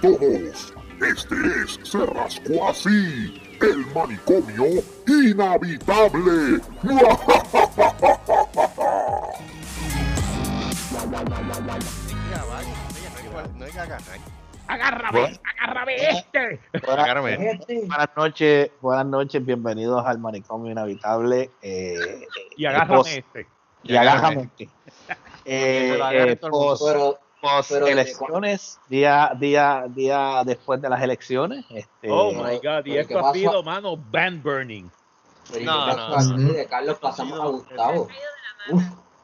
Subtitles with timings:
[0.00, 0.74] todos.
[1.00, 6.60] Este es Se Rascó Así, el manicomio inhabitable.
[14.66, 16.60] Agárrame, agárrame este.
[16.84, 21.50] Buenas, noches, buenas noches, bienvenidos al manicomio inhabitable.
[21.62, 22.26] Eh,
[22.56, 23.46] y agárrame este.
[23.84, 24.68] Y agárrame este.
[25.44, 26.82] Eh, eh, post,
[27.86, 31.64] elecciones, día, día, día después de las elecciones.
[31.70, 34.90] Este, oh my god, y esto ha sido, mano, band burning.
[35.62, 36.52] No, no, no.
[36.52, 38.08] De Carlos pasamos a Gustavo.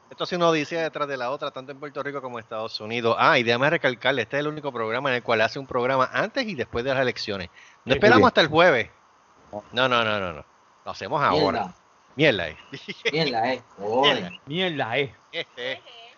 [0.09, 2.43] Esto ha sido una odisea detrás de la otra, tanto en Puerto Rico como en
[2.43, 3.15] Estados Unidos.
[3.19, 6.09] Ah, y déjame recalcarle, este es el único programa en el cual hace un programa
[6.13, 7.49] antes y después de las elecciones.
[7.83, 8.89] No esperamos hasta el jueves.
[9.71, 10.45] No, no, no, no, no.
[10.85, 11.73] Lo hacemos ahora.
[12.15, 12.57] Mierda es.
[13.11, 13.63] Mierda es.
[14.45, 15.09] Mierda es.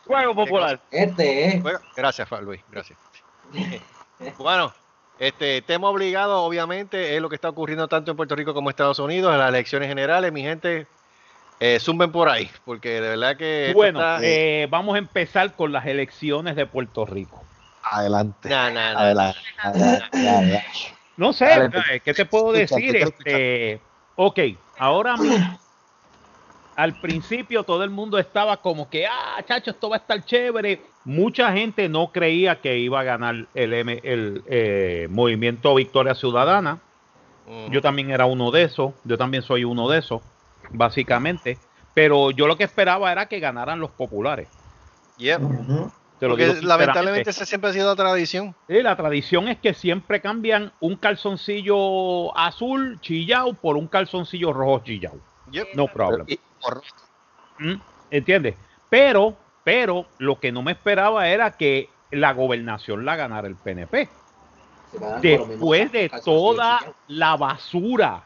[0.07, 0.79] Juego popular.
[0.91, 1.63] Este es.
[1.95, 2.61] Gracias, Luis.
[2.71, 2.97] Gracias.
[4.37, 4.73] bueno,
[5.19, 8.71] este tema obligado, obviamente, es lo que está ocurriendo tanto en Puerto Rico como en
[8.71, 10.31] Estados Unidos, en las elecciones generales.
[10.31, 10.87] Mi gente,
[11.59, 13.71] eh, zumben por ahí, porque de verdad que.
[13.73, 17.43] Bueno, eh, vamos a empezar con las elecciones de Puerto Rico.
[17.83, 18.53] Adelante.
[18.53, 19.39] Adelante.
[21.15, 22.95] No sé, eh, ¿qué te puedo decir?
[22.95, 23.81] Este,
[24.15, 24.39] ok,
[24.77, 25.59] ahora mismo,
[26.77, 30.79] al principio todo el mundo estaba como que, ah, chacho, esto va a estar chévere.
[31.05, 36.79] Mucha gente no creía que iba a ganar el, el eh, movimiento Victoria Ciudadana.
[37.71, 40.21] Yo también era uno de esos, yo también soy uno de esos
[40.69, 41.57] básicamente.
[41.95, 44.47] Pero yo lo que esperaba era que ganaran los populares.
[46.19, 48.53] Porque lamentablemente esa siempre ha sido la tradición.
[48.67, 54.83] Sí, la tradición es que siempre cambian un calzoncillo azul chillado por un calzoncillo rojo
[55.73, 56.27] No problem.
[57.59, 57.75] ¿Mm?
[58.11, 58.55] ¿Entiendes?
[58.89, 64.09] Pero, pero lo que no me esperaba era que la gobernación la ganara el PNP.
[65.21, 68.23] Después de toda la basura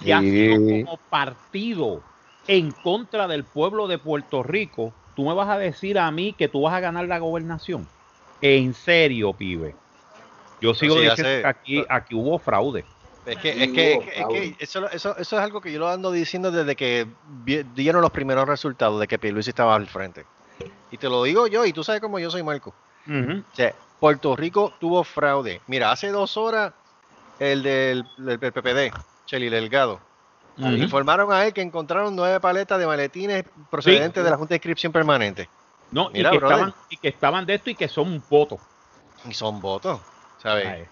[0.00, 2.02] que ha sido como partido
[2.48, 6.48] en contra del pueblo de Puerto Rico, tú me vas a decir a mí que
[6.48, 7.86] tú vas a ganar la gobernación.
[8.40, 9.76] En serio, pibe.
[10.60, 12.84] Yo sigo diciendo que aquí, aquí hubo fraude.
[13.24, 16.10] Es que, es que, es que eso, eso, eso, es algo que yo lo ando
[16.10, 17.06] diciendo desde que
[17.74, 20.26] dieron los primeros resultados de que Luis estaba al frente.
[20.90, 22.74] Y te lo digo yo, y tú sabes cómo yo soy Marco.
[24.00, 25.60] Puerto Rico tuvo fraude.
[25.68, 26.72] Mira, hace dos horas
[27.38, 28.92] el del, del PPD
[29.26, 30.00] Cheli Delgado.
[30.58, 34.92] Informaron a él que encontraron nueve paletas de maletines procedentes de la Junta de Inscripción
[34.92, 35.48] Permanente.
[35.90, 38.60] No, y, que estaban, y, que estaban, de esto y que son votos.
[39.24, 40.00] Y son votos,
[40.42, 40.88] ¿sabes?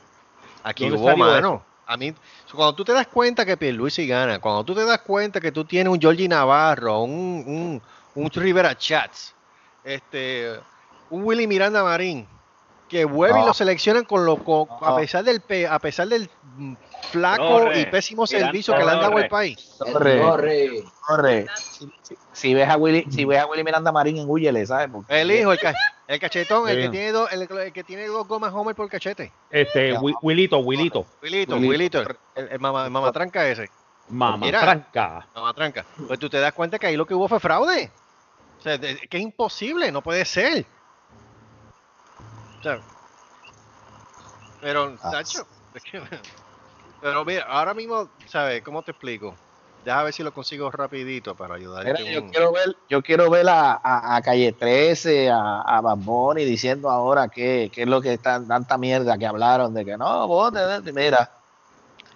[0.63, 1.65] Aquí hubo mano.
[1.91, 2.15] A mí,
[2.55, 5.65] cuando tú te das cuenta que Pierluisi gana, cuando tú te das cuenta que tú
[5.65, 7.83] tienes un Georgie Navarro, un, un,
[8.15, 9.35] un Rivera Chats,
[9.83, 10.53] este,
[11.11, 12.29] un Willy Miranda Marín,
[12.89, 14.39] que vuelve y lo seleccionan con lo,
[14.83, 16.31] a pesar del a pesar del
[17.11, 19.77] flaco y pésimo servicio que le han dado al país.
[19.79, 21.47] Corre, corre.
[22.33, 24.91] Si, ves a Willy, si ves a Willy Miranda Marín en Huyele, ¿sabes?
[25.09, 25.59] El hijo, el,
[26.19, 29.33] cachetón, el que tiene dos, el, que tiene dos gomas Homer por cachete.
[29.51, 31.07] Este, Willito, Willito.
[31.23, 32.03] Willito, Willito,
[32.35, 33.71] el, mamatranca ese.
[34.09, 35.29] Mamatranca.
[35.35, 35.87] Mamatranca.
[36.09, 37.93] Pues tú te das cuenta que ahí lo que hubo fue fraude.
[38.59, 40.67] O sea, que es imposible, no puede ser.
[42.59, 42.81] O sea,
[44.61, 45.11] pero, ah.
[45.11, 45.47] Tacho,
[47.01, 48.63] pero mira, ahora mismo, ¿sabes?
[48.63, 49.35] ¿Cómo te explico?
[49.85, 51.87] Déjame ver si lo consigo rapidito para ayudar.
[51.99, 57.71] yo, quiero ver, yo quiero ver a, Calle 13, a, a Bamboni diciendo ahora qué,
[57.73, 60.53] qué es lo que están tanta mierda que hablaron de que no, vos
[60.93, 61.31] mira.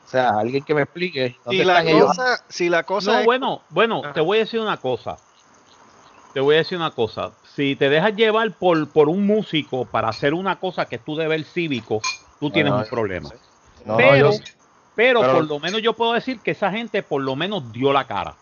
[0.05, 1.37] O sea, alguien que me explique.
[1.49, 5.17] Si la, cosa, si la cosa, No, bueno, bueno, te voy a decir una cosa.
[6.35, 7.33] Te voy a decir una cosa.
[7.55, 11.17] Si te dejas llevar por, por un músico para hacer una cosa que es tu
[11.17, 12.03] deber cívico,
[12.39, 13.31] tú tienes un problema.
[13.97, 14.33] pero,
[14.94, 18.07] pero, por lo menos yo puedo decir que esa gente por lo menos dio la
[18.07, 18.34] cara.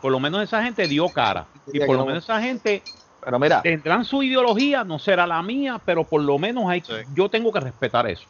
[0.00, 1.46] Por lo menos esa gente dio cara.
[1.72, 2.82] Y por lo menos esa gente
[3.24, 6.82] pero mira, tendrán su ideología, no será la mía, pero por lo menos hay,
[7.14, 8.24] yo tengo que respetar eso.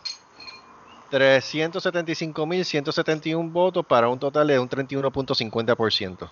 [1.11, 6.31] 375.171 votos para un total de un 31.50%.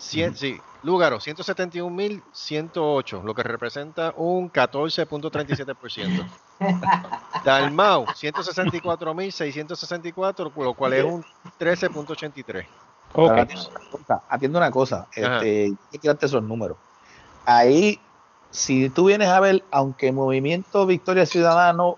[0.00, 0.36] Lúgaro.
[0.36, 6.26] sí, Lúgaro, 171.108, lo que representa un 14.37%.
[7.44, 11.22] Dalmau, 164.664, lo cual es un
[11.58, 12.66] 13.83%.
[13.12, 13.44] Okay.
[14.28, 16.76] Atiendo una cosa, este, hay que esos números.
[17.44, 17.98] Ahí
[18.50, 21.96] si tú vienes a ver, aunque Movimiento Victoria Ciudadano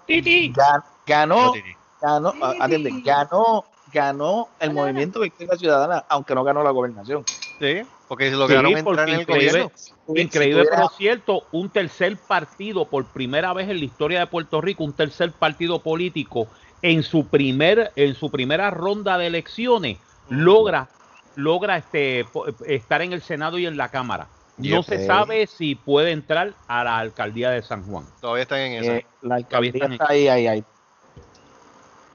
[1.07, 1.53] ganó,
[2.01, 7.25] ganó, atiende, ganó, ganó el Movimiento Victoria Ciudadana, aunque no ganó la gobernación.
[7.63, 9.71] Sí, porque lo sí, entrar en el increíble,
[10.17, 14.83] Increíble, pero cierto, un tercer partido, por primera vez en la historia de Puerto Rico,
[14.83, 16.49] un tercer partido político
[16.83, 19.99] en su primer, en su primera ronda de elecciones,
[20.29, 20.89] logra,
[21.37, 22.27] logra este,
[22.67, 24.27] estar en el Senado y en la Cámara.
[24.57, 28.05] No se sabe si puede entrar a la alcaldía de San Juan.
[28.21, 28.93] Todavía están en eso.
[28.93, 30.65] Eh, la alcaldía está ahí, ahí, ahí.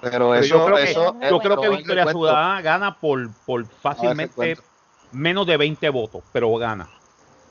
[0.02, 4.58] Pero, eso, yo creo eso, que, yo creo que Victoria Ciudadana gana por, por fácilmente
[5.12, 6.90] menos de 20 votos, pero gana.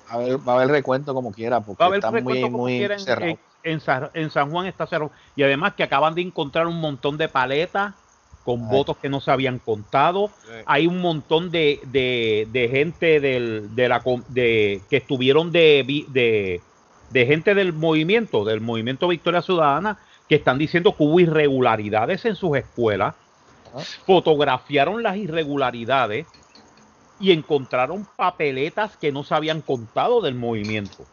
[0.09, 2.79] A ver, va a haber recuento como quiera, porque va a haber está muy, muy
[2.99, 3.39] cerrado.
[3.65, 5.11] en, San Juan está cerrado.
[5.35, 7.95] Y además que acaban de encontrar un montón de paletas
[8.45, 10.31] con votos que no se habían contado.
[10.67, 16.63] Hay un montón de, de, gente del, de la, de, que estuvieron de,
[17.11, 19.99] de, gente del movimiento, del movimiento Victoria Ciudadana,
[20.29, 23.17] que están diciendo que hubo irregularidades en sus escuelas.
[24.07, 26.27] Fotografiaron las irregularidades
[27.19, 31.07] y encontraron papeletas que no se habían contado del movimiento.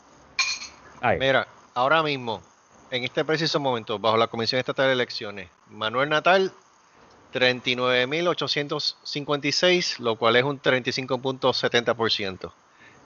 [1.19, 2.41] Mira, ahora mismo,
[2.91, 6.53] en este preciso momento, bajo la Comisión Estatal de Elecciones, Manuel Natal
[7.33, 12.51] 39.856, lo cual es un 35.70%.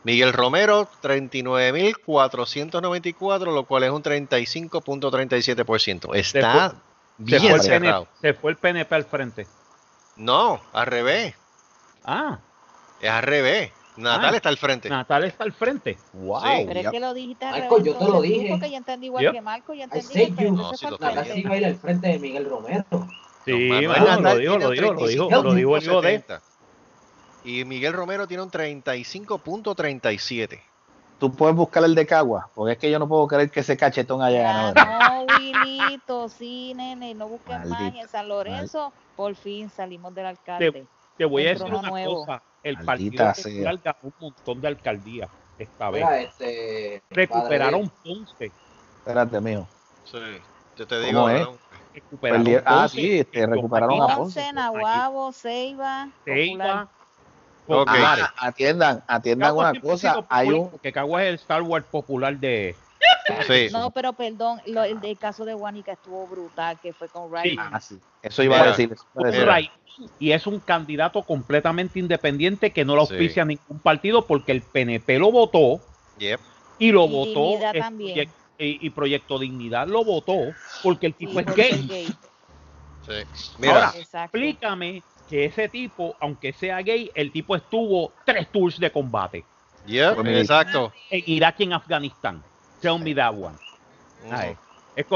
[0.04, 6.16] Miguel Romero, 39.494, lo cual es un 35.37%.
[6.16, 6.76] Está
[7.18, 8.08] bien se fue, cerrado.
[8.22, 9.48] se fue el PNP al frente.
[10.16, 11.36] No, al revés.
[12.04, 12.40] Ah.
[13.02, 13.72] Es al revés.
[13.98, 14.90] Natal ah, está al frente.
[14.90, 15.98] Natal está al frente.
[16.14, 16.42] Wow.
[16.68, 18.50] Pero es que lo dijiste Marco, yo te lo dije.
[18.50, 19.74] Porque yo entendí igual que Marco.
[19.74, 22.86] Yo entendí que no, sí Natal sí va a ir al frente de Miguel Romero.
[23.46, 23.80] Sí, lo
[24.38, 26.24] dijo, lo dijo, lo dijo, lo dijo el de.
[27.44, 30.60] Y Miguel Romero tiene un 35.37.
[31.20, 33.76] Tú puedes buscar el de Cagua, porque es que yo no puedo creer que ese
[33.78, 34.76] cachetón haya ganado.
[34.76, 37.96] No, Wilito, sí, nene, no busques más.
[37.96, 40.86] en San Lorenzo, por fin salimos del alcalde.
[41.18, 42.44] Te, voy a decir una cosa.
[42.64, 46.06] El Maldita Partido ganó un montón de alcaldías esta vez.
[46.20, 48.52] Este, Recuperaron Ponce.
[49.00, 49.68] Espérate, mío.
[50.06, 50.20] Sí,
[50.76, 51.30] yo te digo.
[51.30, 51.48] Es?
[51.94, 54.54] recuperaron ah, sí, este, recuperaron a Ponce.
[54.54, 56.90] Nahuabo, Ceiba, Ceiba.
[57.70, 58.02] Okay.
[58.02, 60.26] Ah, atiendan, atiendan una cosa.
[60.30, 62.76] Hay un que Cagua es el Star Wars popular de.
[63.46, 63.68] Sí.
[63.72, 67.58] No, pero perdón, lo, el, del caso de Juanica estuvo brutal, que fue con Riley.
[67.60, 68.00] Ah, sí.
[68.22, 68.96] Eso iba a decir.
[70.20, 75.18] Y es un candidato completamente independiente que no lo auspicia ningún partido porque el PNP
[75.18, 75.82] lo votó
[76.20, 76.40] yep.
[76.78, 77.60] y lo y votó.
[77.74, 82.08] También y, Proyecto Dignidad lo votó porque el tipo es gay.
[83.68, 89.46] Ahora, explícame que ese tipo, aunque sea gay, el tipo estuvo tres tours de combate.
[89.88, 90.92] exacto.
[91.10, 92.44] En Irak y en Afganistán.
[92.82, 93.58] Tell me that one.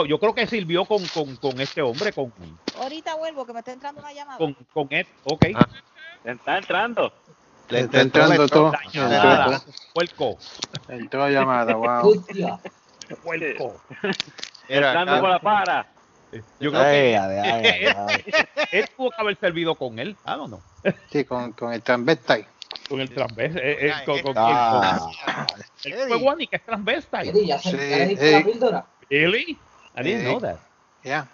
[0.07, 2.13] yo creo que sirvió con, con, con, este hombre.
[2.13, 2.31] Con,
[2.79, 4.37] Ahorita vuelvo, que me está entrando una llamada.
[4.37, 5.45] Con, con él, ok.
[5.55, 5.67] Ah.
[6.23, 7.13] Está entrando.
[7.69, 8.73] Le está entrando todo.
[9.93, 10.37] Puerco.
[10.87, 12.25] Entró llamada, wow.
[13.23, 13.81] puerco.
[14.67, 15.87] Entrando por la para.
[16.59, 17.15] Yo creo que
[18.71, 20.61] él, tuvo que haber servido con él, ah, no, no.
[21.11, 22.47] Sí, con, con el transvestite.
[22.91, 23.71] Con el transvestite.
[23.71, 25.07] Eh, eh, con, con, ah.
[25.85, 27.45] el fue Wani, que es transvestite.
[27.45, 28.85] ya se sí, la píldora.
[29.09, 29.57] Really?
[29.95, 30.57] I didn't know that.
[31.03, 31.25] Yeah.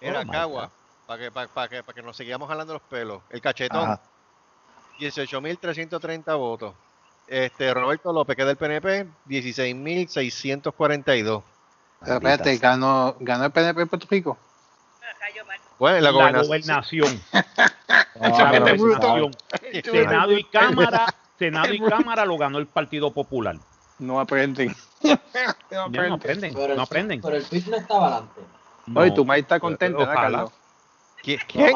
[0.00, 0.72] Era oh Cagua,
[1.06, 3.22] para que, para, para, que, para que nos sigamos jalando los pelos.
[3.30, 3.96] El cachetón,
[4.98, 6.74] 18.330 votos.
[7.28, 11.44] Este, Roberto López, que es del PNP, 16.642.
[12.00, 14.36] Pero espérate, ganó, ganó el PNP en Puerto Rico.
[15.78, 17.20] Bueno, la gobernación.
[17.32, 19.36] La gobernación.
[19.84, 21.06] Senado y Cámara,
[21.38, 23.56] Senado y Cámara lo ganó el Partido Popular.
[23.98, 24.74] No aprenden.
[25.02, 25.82] no,
[26.14, 26.54] aprenden.
[26.54, 27.20] Pero no aprenden.
[27.20, 28.40] Pero el PIB no estaba adelante.
[28.94, 30.52] Oye, tu maíz está contenta, ¿verdad, Carlos?
[31.22, 31.40] ¿Quién?
[31.46, 31.72] ¿Quién?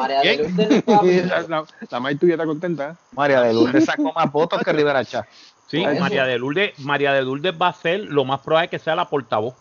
[1.49, 2.89] la, la maíz tuya está contenta.
[2.91, 2.95] ¿eh?
[3.11, 5.27] María de Lourdes sacó más votos que Rivera Chá.
[5.67, 8.95] Sí, María de, Lourdes, María de Lourdes va a ser lo más probable que sea
[8.95, 9.55] la portavoz.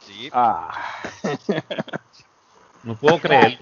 [0.00, 0.28] Sí.
[0.32, 0.72] Ah.
[2.84, 3.58] No puedo creer.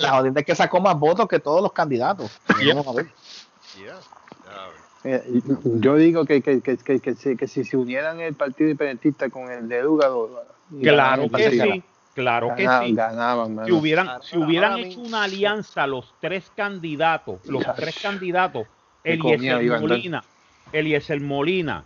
[0.00, 2.30] La jodienda, es que sacó más votos que todos los candidatos.
[2.66, 3.06] Vamos a ver.
[5.04, 9.68] Eh, yo digo que, que, que, que, si se unieran el Partido Independentista con el
[9.68, 10.44] de Lugaro,
[10.82, 11.82] claro que sí,
[12.14, 12.96] claro que sí.
[13.64, 18.66] si hubieran, si hubieran hecho una alianza los tres candidatos, los tres candidatos,
[19.04, 20.24] Eliezer Molina,
[20.72, 21.84] Eliezer Molina,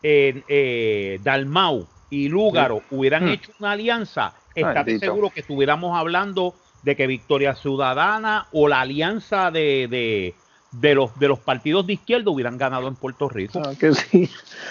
[0.00, 3.28] eh, Dalmau y Lúgaro hubieran hmm.
[3.28, 9.50] hecho una alianza, estate seguro que estuviéramos hablando de que Victoria Ciudadana o la alianza
[9.50, 10.34] de
[10.80, 13.60] de los, de los partidos de izquierda hubieran ganado en Puerto Rico.
[13.64, 14.28] Ah, que sí.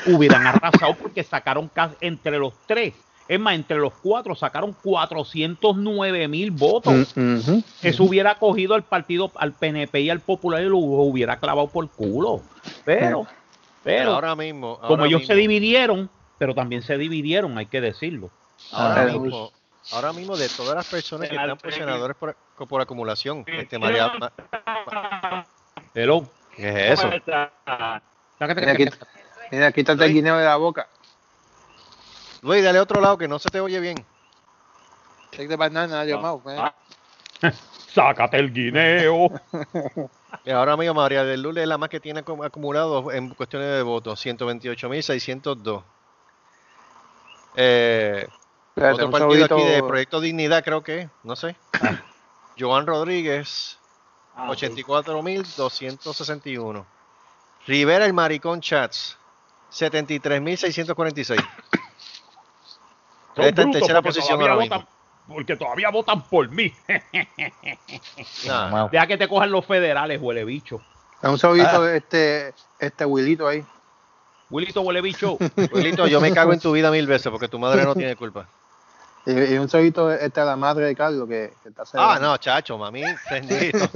[0.08, 1.72] Hubieran arrasado porque sacaron
[2.02, 2.94] entre los tres.
[3.28, 7.14] Es más, entre los cuatro sacaron 409 mil votos.
[7.16, 11.68] Mm, Eso hubiera cogido al partido, al PNP y al Popular y lo hubiera clavado
[11.68, 12.42] por culo.
[12.84, 13.26] Pero,
[13.82, 18.32] pero, ahora mismo, como ellos se dividieron, pero también se dividieron, hay que decirlo.
[18.72, 19.52] Ahora, mismo,
[19.92, 22.36] ahora mismo, de todas las personas que están por senadores por,
[22.68, 24.12] por acumulación, este María,
[25.94, 26.28] Hello.
[26.56, 27.10] ¿Qué es eso?
[29.52, 30.88] Mira, quítate el guineo de la boca.
[32.42, 34.04] Luis, dale a otro lado que no se te oye bien.
[35.32, 36.42] Shake de banana, llamado.
[37.94, 39.30] Sácate el guineo.
[40.48, 44.24] ahora mismo María del Lule es la más que tiene acumulado en cuestiones de votos,
[44.26, 45.84] 128.602.
[47.56, 48.28] Eh,
[48.76, 51.56] otro partido aquí de Proyecto Dignidad creo que, no sé.
[51.82, 52.02] Ah.
[52.60, 53.80] Joan Rodríguez,
[54.38, 56.80] 84.261.
[56.80, 56.86] Ah,
[57.66, 59.18] Rivera el Maricón Chats,
[59.72, 61.36] 73.646.
[63.36, 64.86] Está en tercera posición ahora mismo.
[65.28, 66.74] Porque todavía votan por mí.
[68.92, 70.82] Deja que te cojan los federales, huele bicho.
[71.22, 73.66] Un saludito de este, este Wilito ahí.
[74.54, 75.38] Wilito huele bicho.
[75.72, 78.48] Wilito, yo me cago en tu vida mil veces porque tu madre no tiene culpa.
[79.26, 83.04] Y, un saludito este a la madre de Carlos que, está Ah, no, chacho, mami,
[83.32, 83.78] bendito.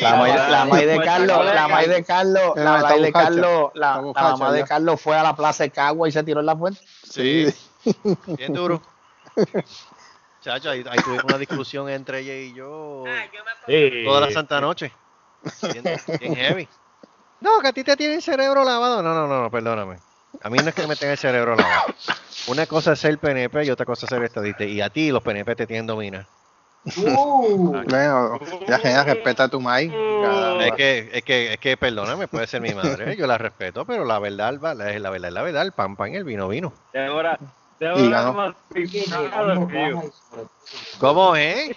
[0.00, 4.64] la, mamá de Carlos, la mamá de Carlos, la mamá de Carlos, la, mamá de
[4.64, 6.80] Carlos fue a la plaza de Cagua y se tiró en la fuente.
[7.04, 7.46] Sí,
[8.26, 8.82] bien duro.
[10.40, 13.04] Chacho, ahí, tuvimos una discusión entre ella y yo
[14.04, 14.92] toda la santa noche.
[16.18, 16.68] Bien, heavy.
[17.42, 19.02] No, que a ti te tiene el cerebro lavado.
[19.02, 19.98] No, no, no, perdóname.
[20.42, 21.94] A mí no es que me tenga el cerebro lavado.
[22.46, 24.64] Una cosa es ser PNP y otra cosa es ser estadista.
[24.64, 26.26] Y a ti los PNP te tienen domina.
[26.96, 29.92] Uh, bueno, ya, ya respeta a tu maíz.
[29.92, 34.04] Es que, es que, es que, perdóname, puede ser mi madre, yo la respeto, pero
[34.04, 36.72] la verdad, la, la verdad es la verdad, el pan pan, el vino vino.
[36.94, 37.38] Ahora,
[37.80, 38.48] ahora
[40.98, 41.76] ¿Cómo es?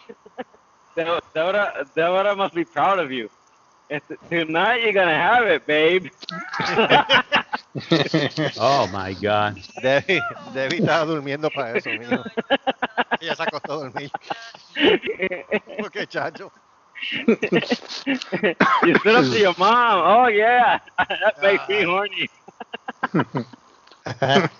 [1.36, 3.30] Ahora, ahora must be proud of you.
[4.30, 6.08] Tonight you're gonna have it, babe.
[8.60, 9.62] oh my God.
[9.82, 10.22] Debbie,
[10.54, 12.24] Debbie estaba durmiendo para eso, mío.
[13.22, 14.12] Ella se acostó a dormir.
[15.92, 16.52] ¿Qué chacho?
[17.28, 20.02] you stood up to your mom.
[20.04, 22.30] Oh yeah, that makes me horny.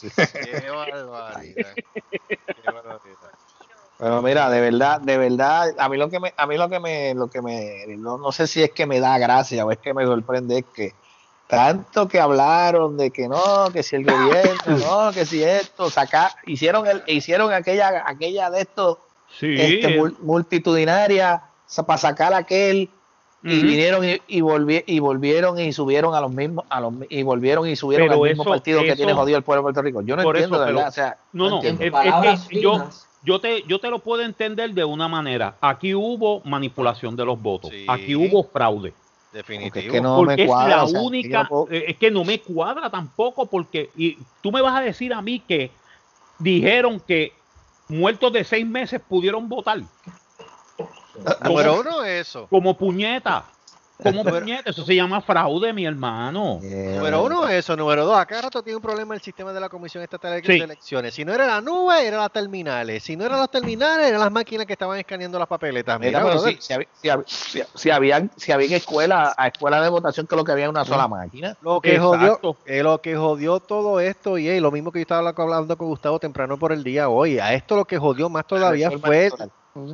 [0.00, 1.74] Qué barbaridad.
[2.54, 3.32] Qué barbaridad.
[3.98, 6.80] Pero mira, de verdad, de verdad, a mí lo que me, a mí lo que
[6.80, 9.78] me, lo que me, no, no sé si es que me da gracia o es
[9.78, 10.92] que me sorprende es que
[11.46, 14.54] tanto que hablaron de que no, que si el gobierno,
[15.06, 18.98] no, que si esto, sacar, hicieron el, hicieron aquella, aquella de estos
[19.40, 21.42] este, multitudinaria
[21.86, 22.90] para sacar aquel
[23.42, 27.76] y vinieron y, y, volvieron y subieron a los mismos a los y volvieron y
[27.76, 30.02] subieron al mismo partido que tiene jodido el pueblo de Puerto Rico.
[30.02, 32.88] Yo no entiendo de verdad, o sea, no, no, es, que yo
[33.26, 35.56] yo te, yo te lo puedo entender de una manera.
[35.60, 37.72] Aquí hubo manipulación de los votos.
[37.88, 38.94] Aquí hubo fraude.
[39.32, 39.84] Definitivo.
[39.84, 43.46] Es que no me cuadra, es la única, eh, es que no me cuadra tampoco
[43.46, 45.72] porque y tú me vas a decir a mí que
[46.38, 47.32] dijeron que
[47.88, 49.80] muertos de seis meses pudieron votar.
[51.44, 52.46] Número uno eso.
[52.48, 53.44] Como puñeta.
[54.02, 56.60] Como puñete, eso se llama fraude, mi hermano.
[56.62, 57.76] Número uno, eso.
[57.76, 61.14] Número dos, acá rato tiene un problema el sistema de la Comisión Estatal de Elecciones.
[61.14, 63.02] Si no era la nube, eran las terminales.
[63.02, 65.98] Si no eran las terminales, eran las máquinas que estaban escaneando las papeletas.
[65.98, 66.74] Mira, pero si, si,
[67.26, 70.84] si, si, habían, si habían escuelas a escuela de votación que lo que había una
[70.84, 71.56] sola máquina.
[71.62, 75.30] Lo que jodió, eh, lo que jodió todo esto, y lo mismo que yo estaba
[75.30, 78.90] hablando con Gustavo temprano por el día hoy, a esto lo que jodió más todavía
[78.90, 79.30] fue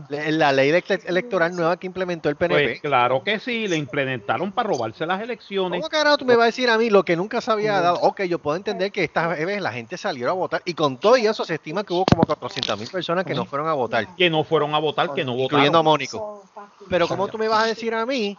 [0.09, 2.65] la ley electoral nueva que implementó el PNP.
[2.65, 5.81] Pues claro que sí, le implementaron para robarse las elecciones.
[5.81, 7.99] ¿Cómo carajo tú me vas a decir a mí lo que nunca se había dado?
[8.01, 11.17] Ok, yo puedo entender que esta vez la gente salió a votar y con todo
[11.17, 14.15] eso se estima que hubo como 400 mil personas que no fueron a votar.
[14.17, 15.45] Que no fueron a votar, que no votaron.
[15.45, 16.45] Incluyendo a Mónico.
[16.89, 18.37] Pero ¿cómo tú me vas a decir a mí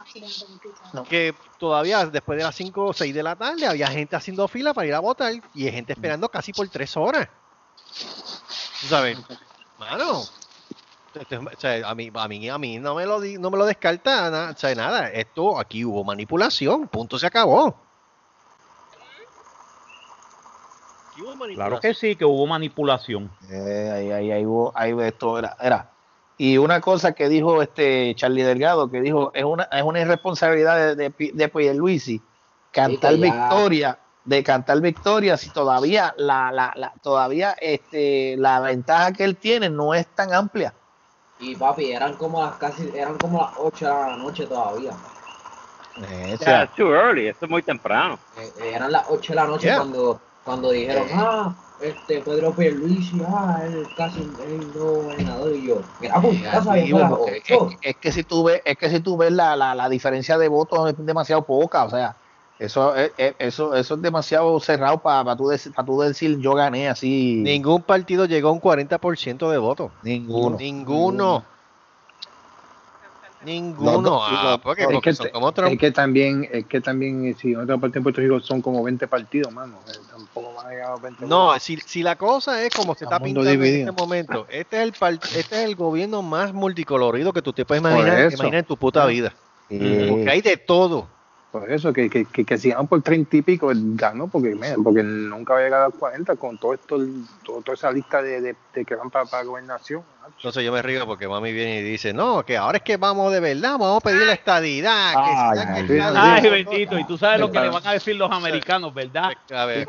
[1.10, 4.74] que todavía después de las 5 o 6 de la tarde había gente haciendo fila
[4.74, 7.28] para ir a votar y hay gente esperando casi por 3 horas?
[8.88, 9.18] ¿Sabes?
[9.80, 10.24] Mano,
[11.86, 15.10] a mí, a mí, a mí no me lo, no me lo descarta nada, nada.
[15.10, 17.76] Esto aquí hubo manipulación, punto se acabó.
[21.54, 23.32] Claro que sí, que hubo manipulación.
[23.50, 25.90] Eh, ahí, ahí, ahí, hubo, ahí esto era, era.
[26.38, 30.96] Y una cosa que dijo este Charlie Delgado, que dijo, es una, es una irresponsabilidad
[30.96, 32.22] de, de, de Luisi
[32.72, 39.24] cantar victoria, de cantar victoria si todavía la, la, la, todavía este, la ventaja que
[39.24, 40.74] él tiene no es tan amplia.
[41.44, 44.92] Y papi, eran como las casi, eran como las 8 de la noche todavía.
[46.02, 48.18] Eh, yeah, too early, esto es muy temprano.
[48.38, 53.22] Eh, eh, eran las 8 de la noche cuando, cuando dijeron, ah, este Pedro Pierluisi,
[53.28, 55.82] ah, él casi él no ganador y yo.
[56.00, 59.58] Mira, pues, es, es, es, que si tú ves, es que si tú ves la,
[59.58, 62.16] la, la diferencia de votos es demasiado poca, o sea,
[62.60, 66.88] eso, es, eso, eso es demasiado cerrado para pa tú, pa tú decir yo gané
[66.88, 67.42] así.
[67.44, 69.92] Ningún partido llegó a un 40% de votos.
[70.04, 70.58] Ninguno.
[70.58, 71.46] Ninguno.
[73.46, 74.20] Ninguno.
[74.22, 75.02] ah, porque, es,
[75.78, 78.84] que, es también, es que también, si en otra parte de Puerto Rico son como
[78.84, 79.80] 20 partidos, mano.
[79.88, 83.04] Eh, tampoco van a llegar a 20 No, si, si la cosa es como se
[83.04, 87.42] está pintando en este momento, este es, el este es el gobierno más multicolorido que
[87.42, 89.34] tú te puedes imaginar, imaginar en tu puta vida.
[89.68, 91.08] Porque hay de todo.
[91.54, 95.54] Por eso, que, que, que, que si por 30 y pico, ganó, porque, porque nunca
[95.54, 96.98] va a llegar a 40 con todo esto,
[97.44, 100.02] toda esa lista de, de, que van para, para gobernación.
[100.36, 103.32] Entonces yo me río porque mami viene y dice, no, que ahora es que vamos
[103.32, 105.14] de verdad, vamos a pedir la estadidad.
[105.16, 108.92] Ay, que ay, bendito, y tú sabes lo que le van a decir los americanos,
[108.92, 109.34] ¿verdad?
[109.52, 109.88] A ver,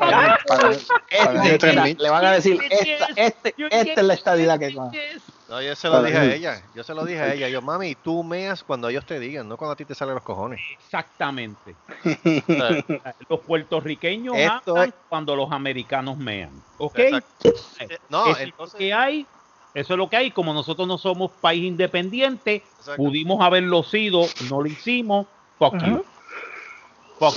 [1.41, 4.91] este, le van a decir, esta, este, esta es la estadidad que va.
[5.47, 6.63] No, yo se lo dije a ella.
[6.73, 7.49] Yo se lo dije a ella.
[7.49, 10.23] Yo, mami, tú meas cuando ellos te digan, no cuando a ti te salen los
[10.23, 10.59] cojones.
[10.73, 11.75] Exactamente.
[13.29, 14.35] los puertorriqueños
[15.07, 16.49] cuando los americanos mean.
[16.77, 16.99] ¿Ok?
[18.09, 19.27] No, eso es lo que hay.
[19.75, 20.31] Eso es lo que hay.
[20.31, 22.63] Como nosotros no somos país independiente,
[22.97, 25.27] pudimos haberlo sido, no lo hicimos.
[25.59, 26.05] Fuck you.
[27.19, 27.35] Fuck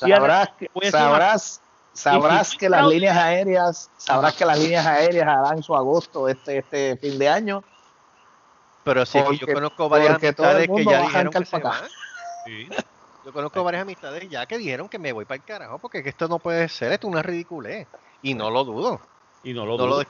[0.00, 0.50] Sabrás,
[0.90, 1.60] sabrás
[2.00, 6.96] sabrás que las líneas aéreas, sabrás que las líneas aéreas harán su agosto este, este
[6.96, 7.62] fin de año.
[8.84, 11.82] Pero sí, yo conozco varias amistades que ya dijeron que se van.
[13.22, 16.26] Yo conozco varias amistades ya que dijeron que me voy para el carajo porque esto
[16.26, 17.86] no puede ser, esto es una ridiculez.
[18.22, 18.98] Y no lo dudo.
[19.44, 20.02] Y no lo dudo.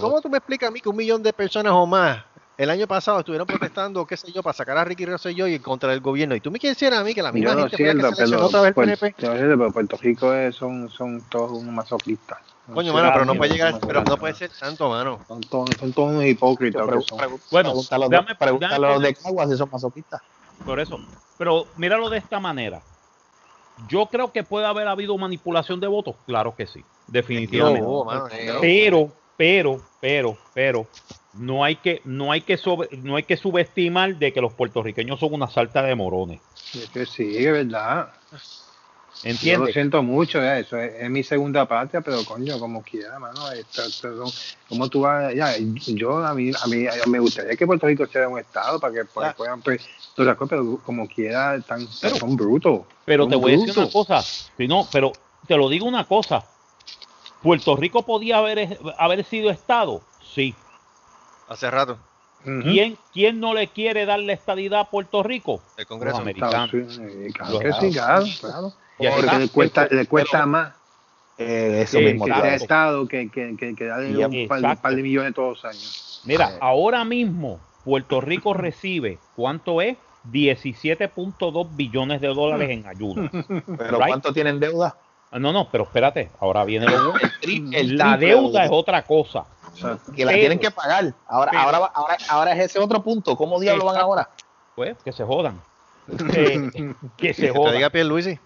[0.00, 2.24] ¿Cómo tú me explicas a mí que un millón de personas o más
[2.58, 5.92] el año pasado estuvieron protestando, qué sé yo, para sacar a Ricky Rosselló y contra
[5.92, 6.34] el gobierno.
[6.34, 8.68] Y tú me quieres decir a mí que la misma gente siento, que otra vez
[8.70, 9.14] el PNP.
[9.16, 12.38] Pero Puerto Rico es, son, son todos unos masoquistas.
[12.74, 15.20] Coño, mano, pero no puede llegar, pero no puede ser tanto, mano.
[15.28, 16.84] Son todos, son todos unos hipócritas.
[17.52, 17.74] bueno,
[18.38, 20.20] pregúntale a los de Caguas si son masoquistas.
[20.66, 20.98] Por eso.
[21.38, 22.82] Pero míralo de esta manera.
[23.88, 26.16] Yo creo que puede haber habido manipulación de votos.
[26.26, 27.86] Claro que sí, definitivamente.
[28.60, 30.86] pero, pero, pero, pero,
[31.38, 35.20] no hay que no hay que sobre, no hay que subestimar de que los puertorriqueños
[35.20, 36.40] son una salta de morones.
[36.74, 38.12] Es que sí, es verdad.
[39.42, 43.50] Yo lo siento mucho, ya, eso es, mi segunda patria, pero coño, como quiera, mano,
[43.50, 43.82] esto,
[44.68, 48.28] como tú vas, ya, yo a mí, a mí me gustaría que Puerto Rico sea
[48.28, 52.82] un estado para que, puedan, pues, pero como quiera, tan, son brutos.
[53.04, 54.22] Pero te voy a decir una cosa,
[54.58, 55.12] no, pero
[55.48, 56.44] te lo digo una cosa,
[57.42, 60.00] Puerto Rico podía haber, haber sido estado,
[60.32, 60.54] sí,
[61.48, 61.98] Hace rato.
[62.44, 65.60] ¿Quién, ¿Quién, no le quiere dar la estadidad a Puerto Rico?
[65.76, 66.22] El Congreso.
[66.34, 66.72] Claro,
[68.40, 68.72] claro.
[68.96, 70.74] Porque le cuesta, le cuesta más
[71.36, 75.34] eh, eso mismo, que sea Estado que, que, que, que darle un par, de millones
[75.34, 76.20] todos los años.
[76.24, 79.96] Mira, ahora mismo Puerto Rico recibe, ¿cuánto es?
[80.30, 83.30] 17.2 billones de dólares en ayuda.
[83.78, 84.96] ¿Pero cuánto tienen deuda?
[85.30, 87.14] Ah, no, no, pero espérate, ahora viene lo
[87.82, 89.44] La deuda es otra cosa
[90.14, 91.14] que la tienen que pagar.
[91.26, 93.36] Ahora, ahora, ahora, ahora es ese otro punto.
[93.36, 94.30] ¿Cómo diablos van ahora?
[94.74, 95.60] Pues que se jodan.
[97.16, 97.70] que se joda.
[97.70, 98.38] Que diga Pierluisi.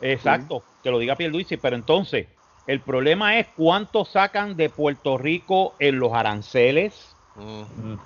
[0.00, 2.26] Exacto, que lo diga Pierluisi, pero entonces
[2.66, 7.14] el problema es cuánto sacan de Puerto Rico en los aranceles,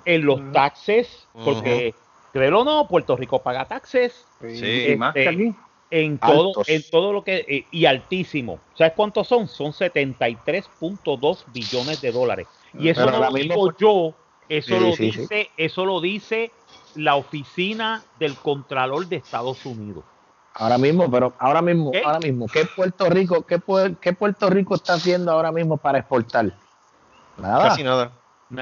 [0.05, 1.95] en los taxes, porque
[2.33, 4.25] créelo o no, Puerto Rico paga taxes.
[4.41, 5.55] Sí, más que aquí
[5.89, 8.59] en todo, en todo lo que eh, y altísimo.
[8.75, 9.47] ¿Sabes cuántos son?
[9.47, 12.47] Son 73.2 billones de dólares.
[12.73, 14.13] Y eso no lo digo yo,
[14.49, 16.51] eso lo dice, eso lo dice
[16.95, 20.03] la oficina del Contralor de Estados Unidos.
[20.53, 23.61] Ahora mismo, pero ahora mismo, ahora mismo, ¿qué Puerto Rico, qué,
[24.01, 26.51] qué, Puerto Rico está haciendo ahora mismo para exportar?
[27.37, 27.69] Nada.
[27.69, 28.11] Casi nada.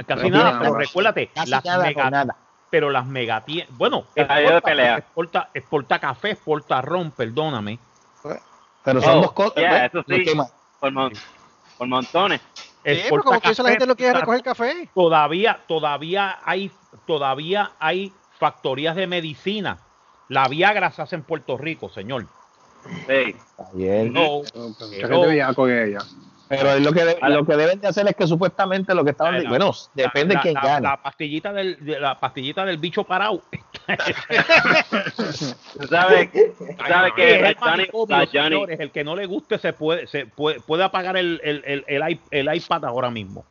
[0.06, 2.36] casi nada, pero recuérdate, las nada,
[2.70, 7.80] pero las megatías, bueno, exporta, exporta, exporta, café, exporta ron, perdóname.
[8.84, 9.64] Pero son oh, dos cosas.
[9.94, 10.26] eso sí,
[10.80, 12.42] por, montones.
[12.86, 14.90] Sí, como que eso la gente no quiere recoger café.
[14.94, 16.72] Todavía, todavía hay,
[17.08, 19.80] todavía hay factorías de medicina.
[20.30, 22.28] La Viagra se hace en Puerto Rico, señor.
[23.08, 23.36] Sí.
[23.74, 24.14] Bien.
[24.14, 24.42] No,
[25.56, 26.00] con ella.
[26.48, 29.44] Pero lo que, lo que deben de hacer es que supuestamente lo que estaban...
[29.44, 30.82] La, bueno, depende de quién gane.
[30.82, 33.42] La pastillita del, la pastillita del bicho parado.
[35.90, 36.30] ¿Sabes
[36.88, 37.56] sabe que el,
[38.32, 42.20] Johnny, el que no le guste se puede, se puede, puede apagar el, el, el,
[42.32, 43.46] el iPad ahora mismo.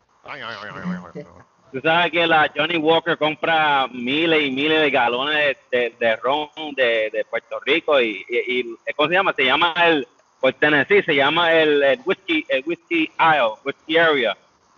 [1.73, 6.49] Tú sabes que la Johnny Walker compra miles y miles de galones de, de, ron
[6.77, 9.33] de, de, Puerto Rico y, y, y, ¿cómo se llama?
[9.33, 10.07] Se llama el
[10.45, 14.37] por Tennessee se llama el, el Whiskey, el Whiskey Isle, Whiskey Area,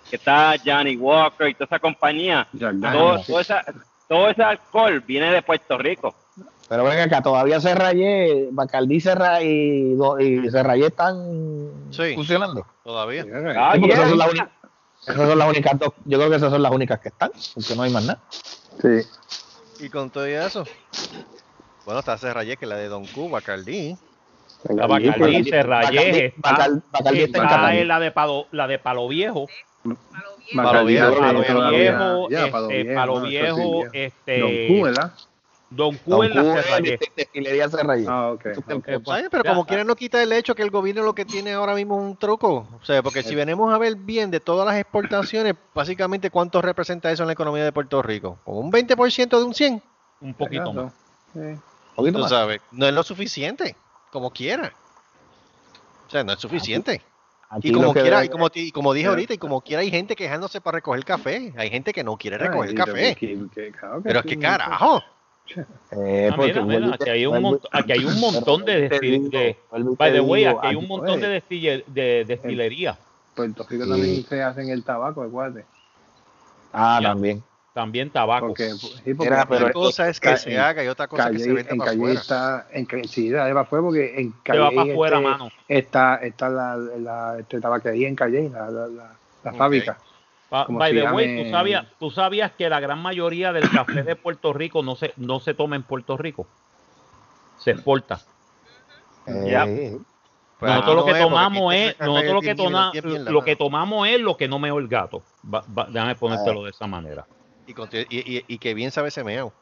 [0.09, 2.47] que está Johnny Walker y toda esa compañía.
[2.57, 3.21] Todo,
[4.07, 6.15] todo, ese alcohol viene de Puerto Rico.
[6.69, 12.65] Pero ven acá, todavía Serrayé, Bacardí Serra y, y Serrayé están funcionando.
[12.85, 13.25] Todavía.
[13.57, 14.49] Ah, esas, son las únicas,
[15.03, 15.89] esas son las únicas dos.
[16.05, 18.23] Yo creo que esas son las únicas que están, porque no hay más nada.
[18.81, 19.85] Sí.
[19.85, 20.65] Y con todo eso,
[21.85, 23.99] bueno, está Serrayé, que es la de Don Q, Bacardí.
[24.71, 25.71] La Bacardí, está en
[27.89, 29.47] la de, Palo, la de Palo Viejo.
[30.55, 31.15] Palo Viejo,
[32.95, 34.41] Palo Viejo, este.
[34.41, 35.13] Don Q, ¿verdad?
[35.69, 36.99] Don Q en la Serrayé.
[37.17, 38.07] Destilería Serrayé.
[38.09, 38.47] Ah, ok.
[39.31, 41.97] pero como quiera no quita el hecho que el gobierno lo que tiene ahora mismo
[41.97, 42.69] es un truco.
[42.81, 47.11] O sea, porque si venimos a ver bien de todas las exportaciones, básicamente ¿cuánto representa
[47.11, 48.39] eso en la economía de Puerto Rico?
[48.45, 49.83] ¿Como un 20% de un 100?
[50.21, 50.93] Un poquito más.
[51.33, 51.61] Sí.
[51.95, 52.31] Poquito más.
[52.31, 53.75] sabes, no es lo suficiente
[54.17, 54.73] como quiera.
[56.07, 57.03] O sea, no es suficiente.
[57.63, 60.77] y como quiera, y como, como dije ahorita, y como quiera hay gente quejándose para
[60.77, 61.53] recoger café.
[61.55, 63.15] Hay gente que no quiere recoger café.
[64.03, 65.03] Pero es que carajo.
[65.93, 70.45] Eh, ah, mira, aquí, hay un aquí hay un montón de, de, by the way,
[70.47, 72.99] aquí hay un montón de, de destilería.
[73.35, 75.67] Puerto Rico también se hacen el tabaco, acuérdate.
[76.73, 77.45] Ah, también.
[77.77, 78.47] También tabaco.
[78.47, 81.53] Porque, sí, porque una cosa es que se haga y otra cosa es que se
[81.53, 82.15] venda en para afuera.
[82.19, 85.49] Está, en, sí, para porque en Calle va para afuera, este, mano.
[85.69, 89.99] Está, está la, la este, tabaquería en Calle, la, la, la, la fábrica.
[90.51, 94.55] by the way, ¿tú sabías, ¿tú sabías que la gran mayoría del café de Puerto
[94.55, 96.47] Rico no se, no se toma en Puerto Rico?
[97.59, 98.21] Se exporta.
[99.27, 99.67] Eh, ya.
[99.67, 104.35] Pues nosotros lo que tomamos es, nosotros lo que, toma, lo que tomamos es lo
[104.39, 105.23] que no me el gato.
[105.45, 107.27] Va, va, déjame ponértelo de esa manera.
[107.67, 107.73] Y,
[108.11, 109.53] y, y, que bien sabe ese meo.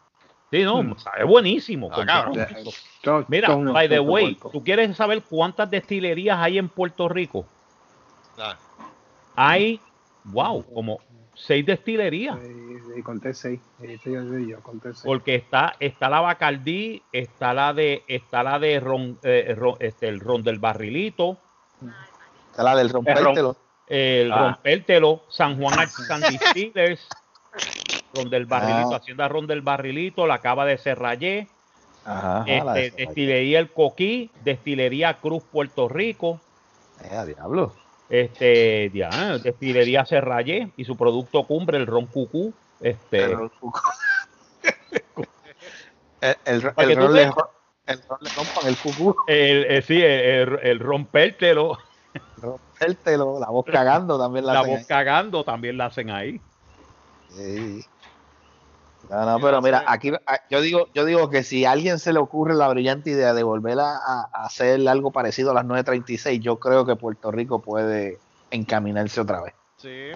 [0.50, 0.98] Sí, no, hmm.
[0.98, 1.90] sabe buenísimo.
[1.92, 2.30] Ah,
[3.28, 7.44] Mira, by the way, ¿tú quieres saber cuántas destilerías hay en Puerto Rico?
[8.38, 8.56] Ah.
[9.34, 9.80] Hay,
[10.24, 11.00] wow, como
[11.34, 12.38] seis destilerías.
[12.96, 13.60] Y conté seis.
[14.04, 15.02] Yo, conté seis.
[15.04, 20.20] Porque está, está la Bacardí, está la de, está la de ron, eh, este, el
[20.20, 21.38] ron del barrilito.
[22.50, 23.56] Está la del rompértelo.
[23.88, 24.50] El, ah.
[24.50, 27.08] rompértelo, San Juan San Distillers.
[28.14, 28.96] Ron del Barrilito, ah.
[28.96, 31.48] Hacienda Ron del Barrilito, la Cava de Serrayé,
[32.46, 36.40] este, Destilería El Coquí, Destilería Cruz Puerto Rico.
[37.02, 37.74] Eh, diablo.
[38.08, 42.52] Este, ya, Destilería Serrayé y su producto cumbre, el Ron Cucú.
[42.80, 43.80] Este, el Ron Cucú.
[46.20, 47.32] el, el, el, el, ron le, el
[48.08, 49.16] ron le rompan el cucú.
[49.26, 51.78] El, el, sí, el, el rompértelo.
[52.36, 56.40] Rompértelo, la voz cagando también la, la hacen voz cagando también la hacen ahí.
[57.30, 57.84] Sí.
[59.14, 60.10] No, no, pero mira, aquí
[60.50, 63.44] yo digo, yo digo que si a alguien se le ocurre la brillante idea de
[63.44, 68.18] volver a, hacer algo parecido a las 9.36, yo creo que Puerto Rico puede
[68.50, 69.54] encaminarse otra vez.
[69.76, 70.10] Sí.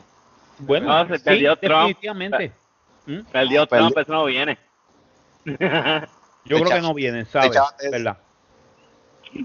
[0.59, 1.87] Bueno, no, se perdió sí, Trump.
[1.87, 2.53] definitivamente.
[3.07, 3.21] ¿Mm?
[3.31, 4.59] Perdió Trump, eso no viene.
[5.45, 7.57] yo creo que no viene, ¿sabes?
[7.93, 8.19] ¿Verdad?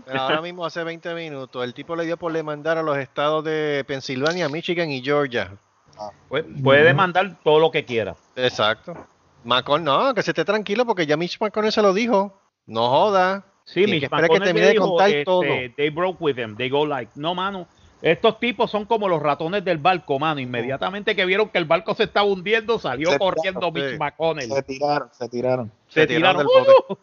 [0.06, 3.44] Pero ahora mismo, hace 20 minutos, el tipo le dio por demandar a los estados
[3.44, 5.52] de Pensilvania, Michigan y Georgia.
[6.00, 6.10] Ah.
[6.28, 8.16] puede demandar todo lo que quiera.
[8.36, 8.96] Exacto.
[9.44, 12.40] Macron, no, que se esté tranquilo porque ya Mitch McConnell se lo dijo.
[12.66, 13.46] No joda.
[13.66, 15.44] Sí, mis que termine de contar este, todo.
[15.78, 16.56] They broke with him.
[16.56, 17.68] They go like, no, mano.
[18.02, 20.42] Estos tipos son como los ratones del barco, mano.
[20.42, 24.52] Inmediatamente que vieron que el barco se estaba hundiendo, salió corriendo Mitch McConnell.
[24.52, 25.72] Se tiraron, se tiraron.
[25.88, 27.02] Se, tiraron, del bote.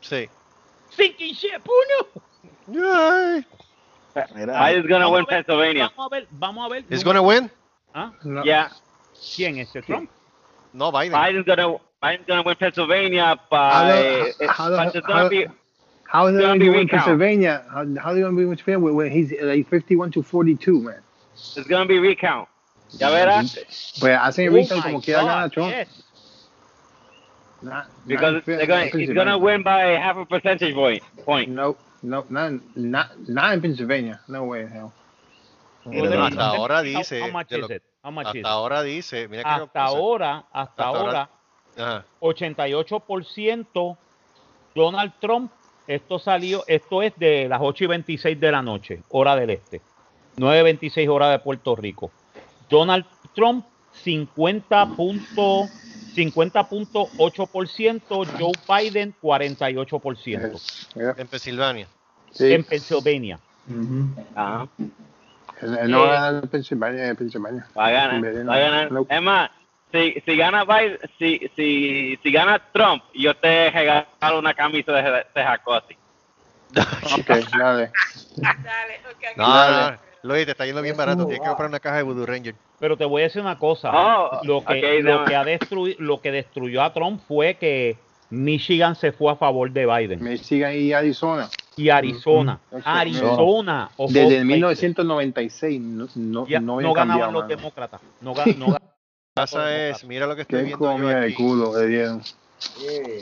[0.00, 0.28] Sí.
[0.90, 3.44] Sinking ship, uno.
[4.14, 5.92] Biden's gonna win Pennsylvania.
[5.96, 6.84] Vamos a ver, vamos a ver.
[6.90, 7.50] He's gonna win?
[7.94, 8.12] ¿Ah?
[8.24, 8.42] No.
[8.42, 8.70] Yeah.
[9.36, 9.70] ¿Quién es?
[9.86, 10.10] Trump?
[10.74, 11.12] No, Biden.
[11.12, 13.70] Biden's gonna Biden's gonna win Pennsylvania by.
[13.70, 15.46] How, eh, how, how, how, be,
[16.14, 17.64] how is he going to win Pennsylvania?
[17.68, 21.00] How, how are they going to win Pennsylvania when he's like 51 to 42, man?
[21.32, 22.48] It's going to be recount.
[22.98, 23.16] ¿Ya mm-hmm.
[23.16, 23.98] verás?
[23.98, 25.70] Pues hacen oh recount como quiera ganar Trump.
[25.70, 25.88] Yes.
[27.62, 31.02] Not, because not they're going, he's going to win by half a percentage point.
[31.24, 31.50] point.
[31.50, 34.20] No, no, not, not, not in Pennsylvania.
[34.28, 34.92] No way, hell.
[35.86, 37.20] Well, hasta ahora dice.
[37.20, 37.82] How, how much is it?
[38.04, 39.26] How much hasta is ahora dice.
[39.28, 41.30] Mira hasta ahora, hasta, hasta ahora,
[41.76, 43.96] ahora 88%
[44.74, 45.50] Donald Trump.
[45.86, 49.80] Esto salió, esto es de las 8 y 26 de la noche, hora del este.
[50.36, 52.10] 9.26 hora de Puerto Rico.
[52.70, 53.66] Donald Trump
[54.04, 55.68] 50.8%,
[56.14, 61.14] 50.8%, Joe Biden 48%.
[61.18, 61.86] En Pensilvania.
[62.38, 63.38] En Pensilvania.
[64.34, 64.66] Ajá.
[65.62, 67.66] No va a ganar Pensilvania, Pensilvania.
[67.76, 68.90] Va a ganar, va a ganar.
[69.08, 69.50] Es más,
[69.92, 75.24] si, si gana Biden, si, si, si gana Trump, yo te regalo una camisa de,
[75.34, 75.96] de Jacosi.
[76.74, 77.90] ok, dale.
[78.36, 79.36] Dale, ok.
[79.36, 79.98] No, dale.
[80.24, 81.26] Luis, te está yendo bien barato.
[81.26, 82.54] Tienes que comprar una caja de Voodoo Ranger.
[82.80, 83.90] Pero te voy a decir una cosa.
[83.92, 87.98] Oh, lo, que, okay, lo, que ha destruido, lo que destruyó a Trump fue que
[88.30, 90.24] Michigan se fue a favor de Biden.
[90.24, 91.48] Michigan y Arizona.
[91.76, 92.58] Y Arizona.
[92.70, 92.82] Mm -hmm.
[92.84, 93.90] Arizona.
[93.98, 94.06] No.
[94.08, 98.00] Desde el 1996 no, no, ya, no, no ganaban los demócratas.
[98.20, 98.78] No, no ganaban.
[99.34, 101.20] pasa es, mira lo que estoy Qué viendo yo aquí.
[101.26, 102.22] de culo le dieron.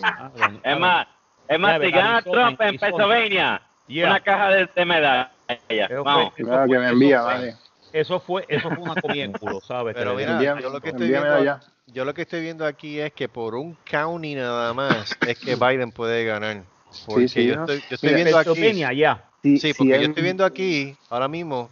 [0.02, 1.06] Ah, bueno, Es más,
[1.48, 2.78] es más, si gana Arizona, Trump en.
[2.78, 4.10] Pennsylvania, Yeah.
[4.10, 5.30] una caja de, de medallas.
[5.68, 6.32] Eso Vamos.
[6.36, 7.56] fue- Claro, que me eso envía, fue- vale.
[7.92, 9.94] Eso fue, eso fue una comida en culo, ¿sabes?
[9.94, 13.28] Pero mira, yo lo que estoy viendo, yo lo que estoy viendo aquí es que
[13.28, 16.62] por un county nada más es que Biden puede ganar.
[17.06, 17.64] Porque sí, yo, ¿no?
[17.64, 18.48] estoy, yo estoy Mira, viendo aquí.
[18.48, 19.24] Pennsylvania.
[19.42, 21.68] Sí, Sí, sí, porque yo estoy viendo aquí, ahora mismo,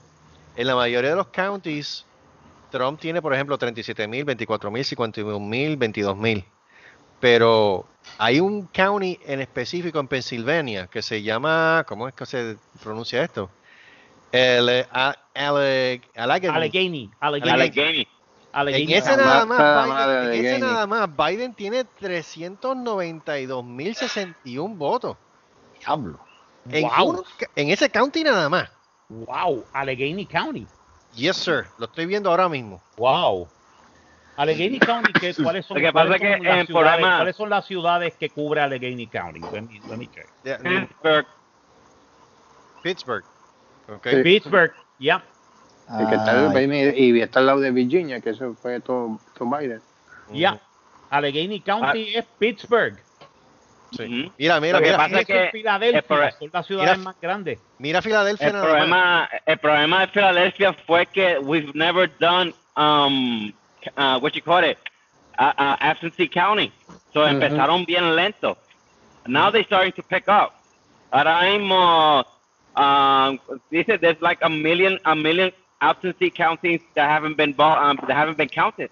[0.56, 2.04] en la mayoría de los counties,
[2.70, 6.44] Trump tiene, por ejemplo, 37 mil, 24 mil, 51 mil, 22 mil.
[7.20, 7.84] Pero
[8.18, 13.22] hay un county en específico en Pensilvania que se llama, ¿cómo es que se pronuncia
[13.22, 13.50] esto?
[14.32, 16.50] El, a- Ale- Allegheny.
[16.50, 17.10] Allegheny.
[17.20, 17.50] Allegheny.
[17.50, 18.08] Allegheny.
[18.52, 25.16] En ese nada más, Biden, en ese nada más, Biden tiene 392.061 votos.
[25.78, 26.18] Diablo.
[26.70, 27.08] En, Wow.
[27.10, 27.24] uno-
[27.56, 28.70] en ese county nada más.
[29.08, 29.64] Wow.
[29.72, 30.66] Allegheny County.
[31.14, 31.66] Yes, sir.
[31.78, 32.80] Lo estoy viendo ahora mismo.
[32.96, 33.48] Wow.
[34.36, 37.36] Allegheny County, ¿qué, ¿cuáles son, que cuáles pasa son que las en ciudades, programa- ¿cuáles
[37.36, 39.40] son las ciudades que cubre Allegheny County?
[39.40, 40.28] Let me, let me check.
[40.62, 41.26] Pittsburgh.
[42.82, 43.24] Pittsburgh.
[43.88, 44.06] Ok.
[44.08, 44.22] Sí.
[44.22, 45.22] Pittsburgh, ya.
[45.98, 49.48] El que está, Ay, y está al lado de Virginia, que eso fue todo, todo
[49.58, 49.80] Biden.
[50.32, 50.60] Ya.
[51.10, 52.96] Allegheny County es Pittsburgh.
[53.96, 54.32] Sí.
[54.38, 54.96] Mira, mira, Lo que mira.
[54.96, 57.58] pasa es es que Filadelfia, las ciudades mira- más grandes.
[57.78, 63.52] Mira Filadelfia El problema, el problema de Filadelfia fue que we've never done, um,
[63.96, 64.78] uh, what you call it,
[65.40, 66.70] uh, uh, absentee counting.
[67.12, 68.56] So empezaron bien lento.
[69.26, 70.52] Now they're starting to pick up.
[71.10, 72.24] Ahora mismo,
[72.76, 73.40] um,
[73.72, 78.16] dice there's like a million, a million absentee countings that haven't been bought, um, that
[78.16, 78.90] haven't been counted.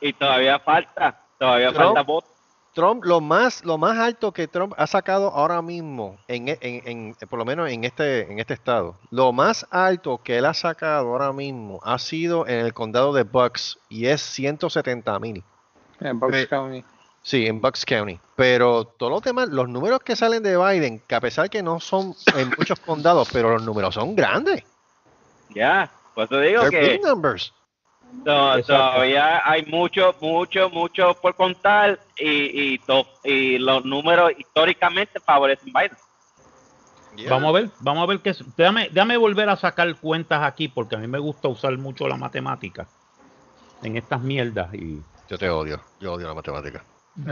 [0.00, 2.30] Y todavía falta, todavía Trump- falta votos.
[2.72, 6.56] Trump, lo más, lo más alto que Trump ha sacado ahora mismo, en, en-
[7.20, 10.54] en- por lo menos en este, en este estado, lo más alto que él ha
[10.54, 15.42] sacado ahora mismo ha sido en el condado de Bucks y es 170 mil.
[16.00, 16.46] En Bucks.
[16.46, 16.84] County.
[17.22, 18.18] Sí, en Bucks County.
[18.36, 21.78] Pero todos los demás, los números que salen de Biden, que a pesar que no
[21.80, 24.64] son en muchos condados, pero los números son grandes.
[25.54, 27.52] Ya, por eso digo They're que big numbers.
[28.24, 32.80] Todavía hay mucho, mucho, mucho por contar y, y,
[33.24, 35.96] y los números históricamente favorecen Biden.
[37.28, 40.96] Vamos a ver, vamos a ver qué déjame, déjame volver a sacar cuentas aquí porque
[40.96, 42.86] a mí me gusta usar mucho la matemática
[43.82, 46.84] en estas mierdas y yo te odio, yo odio la matemática.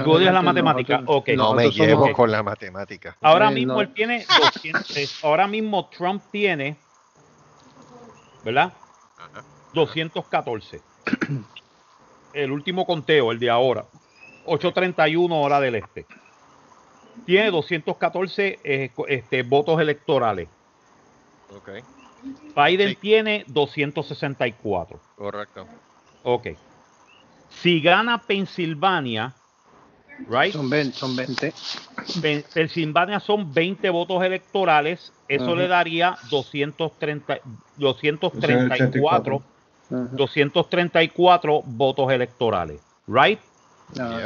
[0.04, 1.02] ¿Tú odias la matemática?
[1.06, 1.36] Okay.
[1.36, 3.16] No me llevo con la matemática.
[3.20, 4.26] Ahora mismo él tiene
[5.22, 6.76] ahora mismo Trump tiene,
[8.44, 8.72] ¿verdad?
[9.74, 10.80] 214.
[12.32, 13.86] El último conteo, el de ahora.
[14.46, 16.06] 8.31 hora del este.
[17.24, 20.48] Tiene 214 eh, este, votos electorales.
[21.50, 21.82] Okay.
[22.54, 25.00] Biden tiene 264.
[25.16, 25.66] Correcto.
[26.22, 26.48] Ok.
[27.48, 29.34] Si gana Pensilvania,
[30.28, 30.52] right?
[30.52, 30.96] Son 20.
[30.96, 31.54] Son 20.
[32.52, 35.12] Pensilvania son 20 votos electorales.
[35.28, 37.40] Eso le daría 230,
[37.76, 39.42] 234,
[39.90, 43.40] 234 votos electorales, right?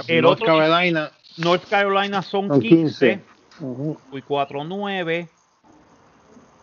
[0.09, 1.11] El North Carolina.
[1.39, 3.23] North Carolina son, 15.
[3.61, 3.97] 15.
[4.13, 5.29] y 4, 9.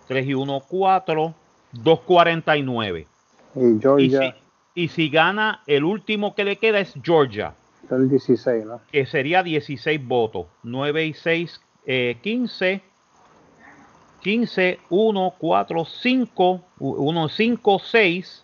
[0.08, 1.34] 3 y 1, 4.
[1.72, 3.08] 249.
[3.56, 4.36] Y Georgia.
[4.76, 7.54] Y si gana, el último que le queda es Georgia.
[7.90, 8.82] El 16, ¿no?
[8.92, 10.46] Que sería 16 votos.
[10.64, 12.82] 9 y 6, eh, 15.
[14.22, 18.44] 15, 1, 4, 5, 1, 5, 6,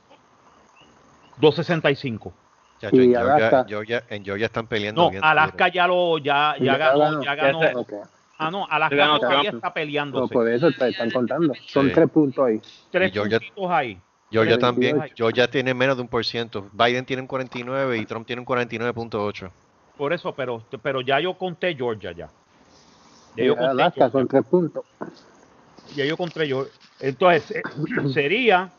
[1.38, 2.34] 265.
[2.82, 5.04] Ya, y en, Alaska, Georgia, en Georgia están peleando.
[5.04, 7.24] No, bien, Alaska ya lo ya, ya, ya ganó.
[7.24, 7.60] Ya ganó.
[7.82, 8.00] Okay.
[8.38, 10.20] Ah, no, Alaska todavía está peleando.
[10.20, 11.54] No, por eso están contando.
[11.68, 11.94] Son sí.
[11.94, 12.62] tres puntos ahí.
[12.92, 14.00] Tres puntos ahí.
[14.32, 16.68] Georgia también, Georgia tiene menos de un por ciento.
[16.74, 19.50] Biden tiene un 49 y Trump tiene un 49.8.
[19.98, 22.30] Por eso, pero, pero ya yo conté Georgia ya.
[23.38, 24.84] ya yo conté Alaska son tres puntos.
[25.96, 26.66] Ya yo conté yo.
[27.00, 27.64] Entonces, eh,
[28.14, 28.72] sería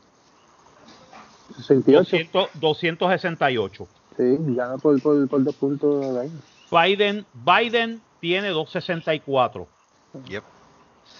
[1.54, 2.50] 68.
[2.54, 3.88] 268.
[4.16, 6.30] Sí, ya por, por, por dos puntos.
[6.70, 9.66] Biden, Biden tiene 264.
[10.28, 10.44] Yep.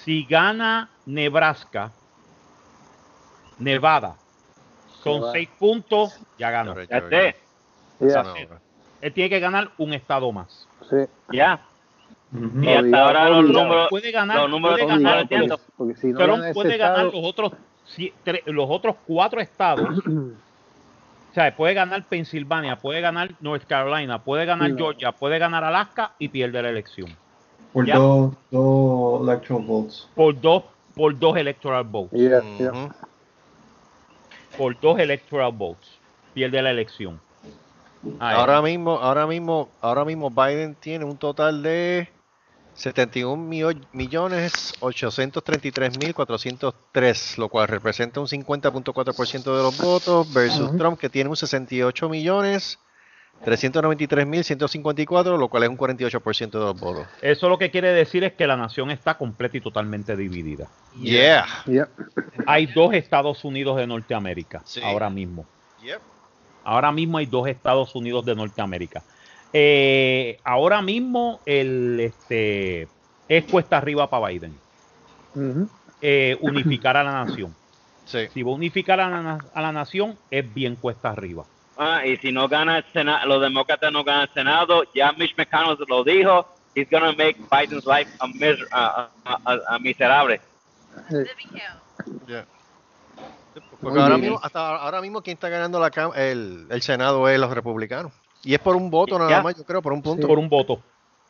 [0.05, 1.93] Si gana Nebraska,
[3.59, 4.17] Nevada,
[5.03, 6.75] son seis puntos, ya ganó.
[6.83, 7.37] Ya esté.
[9.01, 10.67] Él tiene que ganar un estado más.
[10.91, 10.97] Sí.
[11.33, 11.61] Ya.
[12.33, 16.19] Y hasta ahora los números, puede ganar, los números puede ganar, porque, porque si no
[16.19, 17.53] Trump puede estado, ganar los otros
[18.46, 19.99] los otros cuatro estados.
[20.07, 24.77] o sea, puede ganar Pensilvania, puede ganar North Carolina, puede ganar sí.
[24.77, 27.14] Georgia, puede ganar Alaska y pierde la elección.
[27.72, 30.09] Por dos, dos electoral votes.
[30.14, 32.18] Por dos, por dos electoral votes.
[32.18, 32.90] Yeah, yeah
[34.57, 35.88] por dos electoral votes.
[36.35, 37.20] Pierde la elección.
[38.18, 38.37] Ahí.
[38.37, 42.09] Ahora mismo, ahora mismo, ahora mismo Biden tiene un total de
[42.77, 50.73] 71 millones 833 mil 403, lo cual representa un 50.4% de los votos versus uh
[50.73, 50.79] -huh.
[50.79, 52.79] Trump que tiene un 68 millones
[53.45, 57.07] 393.154, lo cual es un 48% de los votos.
[57.21, 60.69] Eso lo que quiere decir es que la nación está completa y totalmente dividida.
[61.01, 61.47] Yeah.
[61.67, 61.89] yeah.
[62.47, 64.81] Hay dos Estados Unidos de Norteamérica sí.
[64.83, 65.45] ahora mismo.
[65.83, 66.01] Yep.
[66.65, 69.03] Ahora mismo hay dos Estados Unidos de Norteamérica.
[69.53, 72.89] Eh, ahora mismo el este
[73.29, 74.57] es cuesta arriba para Biden.
[75.35, 75.69] Uh -huh.
[76.03, 77.55] eh, unificar a la nación.
[78.07, 78.29] Sí.
[78.33, 81.45] Si va a unificar a la, a la nación, es bien cuesta arriba.
[81.77, 85.37] Ah, y si no gana el Senado, los demócratas no ganan el Senado, ya Mitch
[85.37, 90.41] McConnell lo dijo, he's gonna make Biden's life a, mis, a, a, a miserable.
[92.27, 92.47] Yeah.
[93.81, 97.53] Porque ahora mismo, hasta ahora mismo quien está ganando la, el, el Senado es los
[97.53, 98.13] republicanos.
[98.42, 100.22] Y es por un voto nada más, yo creo, por un punto.
[100.22, 100.29] Sí.
[100.29, 100.81] Por un voto.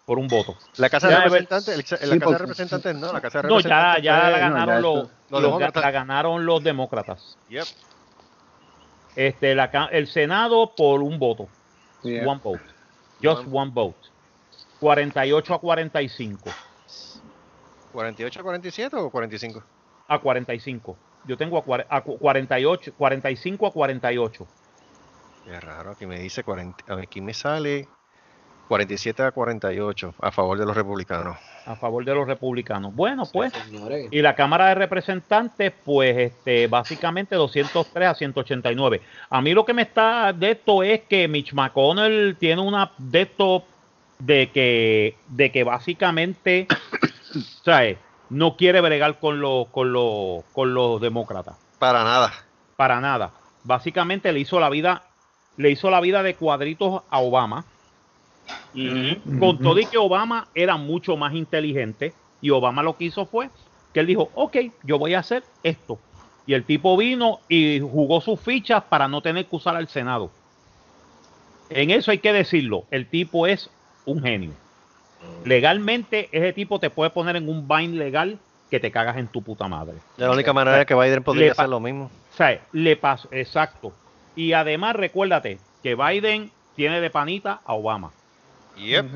[0.05, 0.57] Por un voto.
[0.77, 4.03] La Casa de Representantes, el, la sí, Casa de Representantes no, la Casa de Representantes.
[4.03, 7.37] No, ya, ya la ganaron, no, ya los, los, los, la ganaron los demócratas.
[7.49, 7.65] Yep.
[9.17, 11.49] Este, la, el Senado por un voto.
[12.03, 12.29] Yeah.
[12.29, 12.63] One vote.
[13.23, 13.59] Just one.
[13.59, 13.99] one vote.
[14.79, 16.51] 48 a 45.
[17.93, 19.63] ¿48 a 47 o 45?
[20.09, 20.97] A 45.
[21.25, 24.47] Yo tengo a, a 48, 45 a 48.
[25.47, 27.89] Es raro, aquí me dice 40, aquí me sale
[28.69, 31.37] 47 a 48 a favor de los republicanos.
[31.67, 32.95] A favor de los republicanos.
[32.95, 33.53] Bueno, pues.
[33.53, 39.01] Sí, y la Cámara de Representantes, pues, este, básicamente 203 a 189.
[39.31, 43.23] A mí lo que me está de esto es que Mitch McConnell tiene una de
[43.23, 43.65] esto
[44.19, 46.67] de que, de que básicamente,
[47.65, 47.99] ¿sabes?
[48.31, 51.57] No quiere bregar con los, con los, con los demócratas.
[51.79, 52.33] Para nada.
[52.77, 53.33] Para nada.
[53.63, 55.03] Básicamente le hizo la vida,
[55.57, 57.65] le hizo la vida de cuadritos a Obama
[58.75, 59.39] Uh -huh.
[59.39, 63.51] Con todo y que Obama era mucho más inteligente y Obama lo que hizo fue
[63.93, 65.99] que él dijo, ok, yo voy a hacer esto.
[66.47, 70.31] Y el tipo vino y jugó sus fichas para no tener que usar al Senado.
[71.71, 73.71] En eso hay que decirlo, el tipo es
[74.05, 74.53] un genio.
[75.45, 78.39] Legalmente, ese tipo te puede poner en un bind legal
[78.71, 79.95] que te cagas en tu puta madre.
[80.17, 82.11] De la única manera que Biden podría hacer lo mismo.
[82.33, 83.93] O sea, le pasó, exacto.
[84.37, 88.13] Y además, recuérdate que Biden tiene de panita a Obama.
[88.77, 89.07] Yep.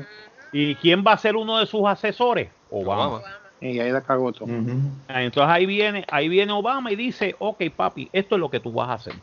[0.51, 2.49] ¿Y quién va a ser uno de sus asesores?
[2.69, 3.21] Obama.
[3.61, 4.49] Y ahí la cagó todo.
[4.49, 8.71] Entonces ahí viene, ahí viene Obama y dice, ok papi, esto es lo que tú
[8.71, 9.13] vas a hacer.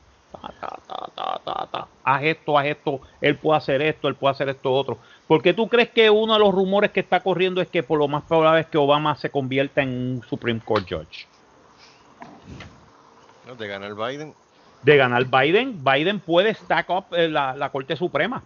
[2.05, 4.99] haz esto, haz esto, él puede hacer esto, él puede hacer esto otro.
[5.27, 8.07] Porque tú crees que uno de los rumores que está corriendo es que por lo
[8.07, 11.27] más probable es que Obama se convierta en un Supreme Court Judge.
[13.59, 14.35] de ganar Biden.
[14.83, 18.43] De ganar Biden, Biden puede stack up eh, la, la Corte Suprema.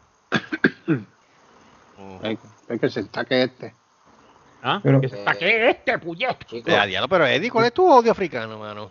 [2.23, 2.39] hay,
[2.79, 3.75] que se que este.
[4.63, 4.81] ¿Ah?
[4.83, 6.37] Pero, que se taque este, puñet.
[7.09, 8.91] pero Eddie, ¿cuál es tu odio africano, mano?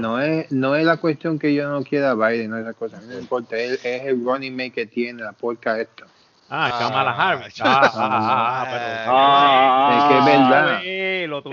[0.00, 3.00] No es, no es la cuestión que yo no quiera Biden, no es la cosa.
[3.00, 6.04] No importa, es, es el running mate que tiene la porca esto.
[6.50, 7.60] Ah, Kamala Harris.
[7.60, 8.64] Ah, ah,
[9.06, 10.76] ah, es que es verdad.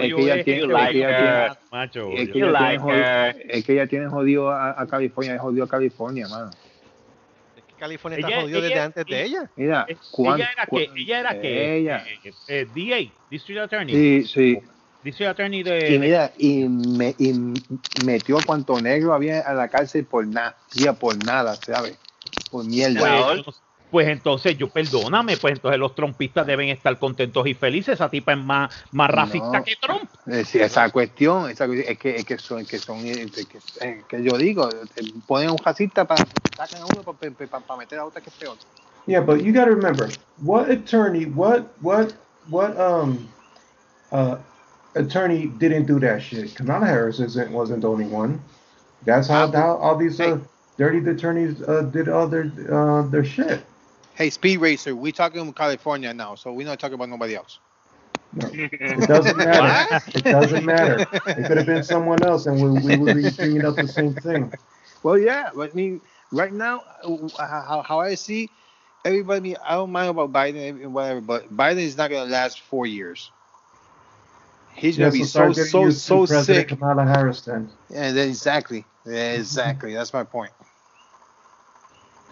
[0.06, 0.68] Es que ella tiene,
[1.72, 2.12] macho.
[2.12, 5.68] Es que ella tiene jodido, es que ella tiene jodido a, California, es jodido a
[5.68, 6.52] California, mano.
[7.78, 9.50] California está jodido desde antes de ella.
[9.58, 12.06] Mira, ella era que, ella era que, ella.
[12.24, 13.93] Eh, eh, DA, District Attorney.
[13.93, 14.60] Sí, sí.
[15.04, 15.93] District Attorney de.
[15.93, 17.34] Y mira, y, me, y
[18.06, 20.56] metió a cuanto negro había a la cárcel por nada,
[21.00, 21.98] por nada, ¿sabes?
[22.50, 23.43] Por mierda.
[23.43, 23.62] Pues,
[23.96, 27.93] pues entonces yo perdóname, pues entonces los trompistas deben estar contentos y felices.
[27.93, 30.10] Esa tipa es más, más racista que Trump.
[30.28, 34.70] esa cuestión, esa es que es que son, que son, que, que yo digo,
[35.26, 36.26] ponen un racista para
[36.58, 38.58] sacan a uno para, meter a otra que es peor.
[39.08, 40.10] Yeah, but you got to remember,
[40.43, 42.14] what attorney, what, what,
[42.50, 43.30] what, um,
[44.12, 44.39] uh,
[44.96, 46.54] attorney didn't do that shit?
[46.54, 48.41] Kamala Harris isn't, wasn't the only one.
[49.06, 50.39] That's how, how all these uh,
[50.78, 53.64] dirty attorneys uh, did all their, uh, their shit.
[54.16, 57.59] Hey, Speed Racer, we talking about California now, so we're not talking about nobody else.
[58.34, 60.01] No, it doesn't matter.
[60.16, 61.01] it doesn't matter.
[61.01, 64.13] It could have been someone else, and we, we would be bringing up the same
[64.13, 64.53] thing.
[65.03, 65.99] Well, yeah, but I mean,
[66.32, 68.49] right now, uh, how, how I see
[69.03, 72.61] everybody, I don't mind about Biden and whatever, but Biden is not going to last
[72.61, 73.32] four years.
[74.76, 76.70] He's yeah, going to be so so so, so sick.
[76.70, 77.70] Kamala Harris then.
[77.89, 79.93] Yeah, exactly, yeah, exactly.
[79.93, 80.51] That's my point.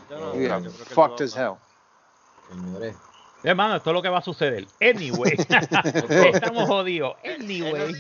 [0.09, 1.59] Yeah, fucked as hell.
[2.53, 2.95] Señores.
[3.43, 4.65] Hermano, esto es lo que va a suceder.
[4.81, 5.33] Anyway.
[6.33, 7.15] Estamos jodidos.
[7.25, 7.95] Anyway.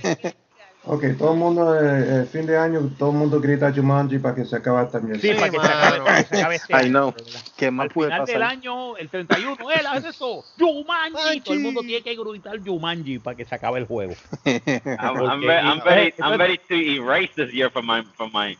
[0.85, 4.35] Ok, todo el mundo, eh, eh, fin de año, todo el mundo grita Jumanji para
[4.35, 5.21] que se acabe esta mierda.
[5.21, 7.13] Sí, para que se acabe, se acabe este I know.
[7.55, 10.43] ¿Qué más Al final del año, el 31, él hace eso.
[10.59, 11.39] Jumanji.
[11.39, 14.13] Todo el mundo tiene que gritar Jumanji para que se acabe el juego.
[14.45, 18.57] I'm, I'm, very, I'm, very, I'm ready to erase this year from my, from my...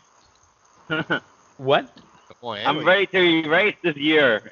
[1.58, 1.90] What?
[2.52, 4.42] I'm ready to erase this year.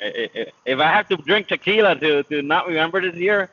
[0.65, 3.51] If I have to drink tequila to, to not remember this year,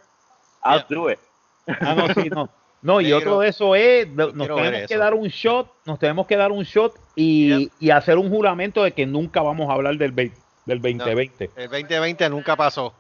[0.63, 1.19] I'll do it.
[1.67, 2.49] Ah, no, sí, no.
[2.81, 6.37] No, y otro de eso es, nos tenemos que dar un shot, nos tenemos que
[6.37, 10.15] dar un shot y, y, hacer un juramento de que nunca vamos a hablar del,
[10.15, 11.51] del 2020.
[11.57, 12.93] el 2020 nunca pasó.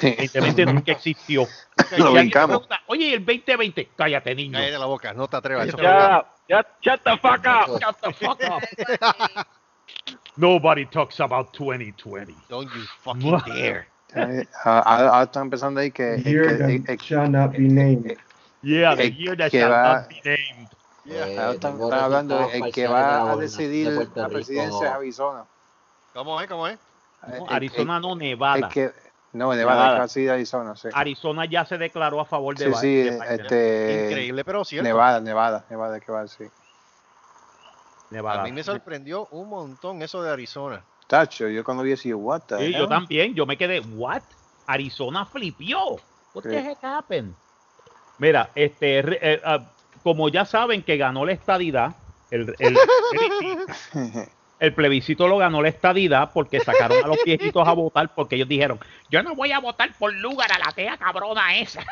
[0.00, 1.46] El 2020 nunca existió.
[1.98, 2.66] Lo brincamos.
[2.86, 4.58] Oye, el 2020, cállate, niño.
[4.58, 5.66] Cállate la boca, no te atrevas.
[5.66, 7.78] Shut, shut the fuck up.
[7.78, 9.46] Shut the fuck up.
[10.36, 12.34] Nobody talks about 2020.
[12.48, 13.86] Don't you fucking dare.
[14.14, 16.22] Eh, ahora está empezando ahí que.
[16.24, 18.16] Year que, that shall not be named.
[18.62, 20.68] Yeah, the year that shall va, not be named.
[21.04, 21.40] Yeah.
[21.40, 25.44] ahora están, están hablando el que va a decidir la presidencia de Arizona.
[26.14, 26.48] ¿Cómo es?
[26.48, 26.78] ¿Cómo es?
[27.48, 28.68] Arizona no, Nevada.
[28.68, 28.92] Que,
[29.32, 29.98] no, Nevada, Nevada.
[29.98, 30.88] casi de Arizona, sí.
[30.92, 34.86] Arizona ya se declaró a favor de Sí, sí, de este, Increíble, pero cierto.
[34.86, 36.50] Nevada, Nevada, Nevada, que va a decir.
[38.12, 40.82] A mí me sorprendió un montón eso de Arizona.
[41.06, 44.22] Tacho, yo cuando vi así, what the sí, yo también, yo me quedé, what?
[44.66, 45.96] Arizona flipió.
[46.34, 47.34] What the heck happened?
[48.18, 49.62] Mira, este, eh, uh,
[50.02, 51.94] como ya saben que ganó la estadidad,
[52.30, 52.76] el, el,
[54.58, 58.48] el, plebiscito lo ganó la estadidad porque sacaron a los viejitos a votar porque ellos
[58.48, 58.80] dijeron,
[59.10, 61.84] yo no voy a votar por lugar a la tea cabrona esa.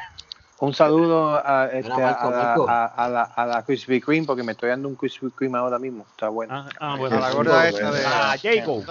[0.60, 4.70] Un saludo a, este, a, la, a, la, a la Krispy Kreme porque me estoy
[4.70, 6.06] dando un Krispy Kreme ahora mismo.
[6.10, 6.54] Está bueno.
[6.54, 7.16] Ah, ah bueno.
[7.16, 8.82] A la gorda esta de ah, Jago.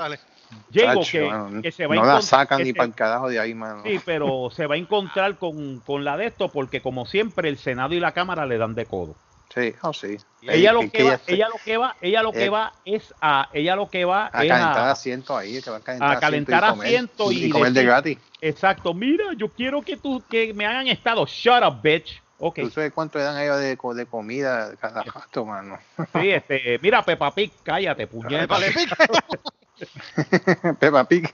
[0.72, 3.82] Jago que, que, se va no la sacan ni para el carajo de ahí, mano.
[3.84, 7.58] Sí, pero se va a encontrar con, con la de esto porque como siempre el
[7.58, 9.16] Senado y la Cámara le dan de codo.
[9.54, 10.18] Sí, oh, sí.
[10.42, 13.14] Ella lo que, que va, ella, lo que va, ella lo que eh, va es
[13.22, 16.20] a, ella lo que va a es calentar asiento ahí, que va a calentar, a
[16.20, 18.18] calentar asiento y, y, comer de gratis.
[18.42, 22.22] Exacto, mira, yo quiero que tú, que me hagan estado, shut up, bitch.
[22.40, 22.66] Okay.
[22.66, 25.78] ¿Tú sabes cuánto le dan a ellos de, de comida cada rato, mano?
[26.14, 28.58] Sí, este, mira, Peppa Pig, cállate, puñeta.
[30.80, 31.34] Peppa Pig.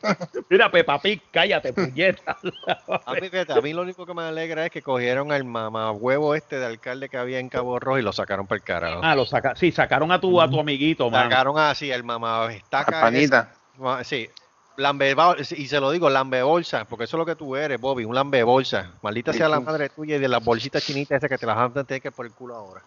[0.50, 2.38] Mira, Peppa Pig, cállate, puñeta.
[3.06, 6.36] a, mí, a mí lo único que me alegra es que cogieron al mamá huevo
[6.36, 9.02] este de alcalde que había en Cabo Rojo y lo sacaron por el carajo.
[9.04, 13.02] Ah, lo saca sí, sacaron a tu, a tu amiguito, Sacaron así, el mamá estaca.
[13.02, 13.54] Panita.
[14.04, 14.30] sí,
[14.80, 15.16] lambe,
[15.52, 18.16] y se lo digo, lambe bolsa, porque eso es lo que tú eres, Bobby, un
[18.16, 18.94] lambe bolsa.
[19.02, 21.84] Maldita sea la madre tuya y de las bolsitas chinitas esas que te las a
[21.84, 22.82] tener que por el culo ahora.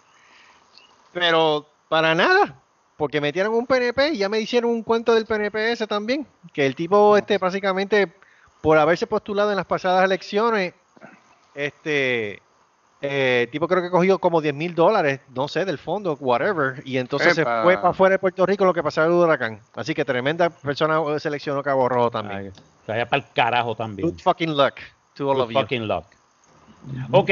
[1.12, 2.56] Pero para nada,
[2.96, 6.66] porque metieron un PNP y ya me hicieron un cuento del PNP ese también, que
[6.66, 8.12] el tipo este básicamente
[8.60, 10.74] por haberse postulado en las pasadas elecciones,
[11.54, 12.40] este
[13.04, 16.98] eh, tipo creo que cogió como 10 mil dólares, no sé, del fondo, whatever, y
[16.98, 19.60] entonces se fue para afuera de Puerto Rico lo que pasaba el huracán.
[19.74, 22.52] Así que tremenda persona seleccionó Cabo Rojo también.
[22.82, 24.08] o sea, ya para el carajo también.
[24.08, 24.74] Good fucking luck
[25.14, 25.58] to all of you.
[25.58, 26.04] fucking luck.
[27.10, 27.30] Ok,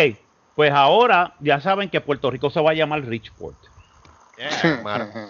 [0.56, 3.69] pues ahora ya saben que Puerto Rico se va a llamar Richport.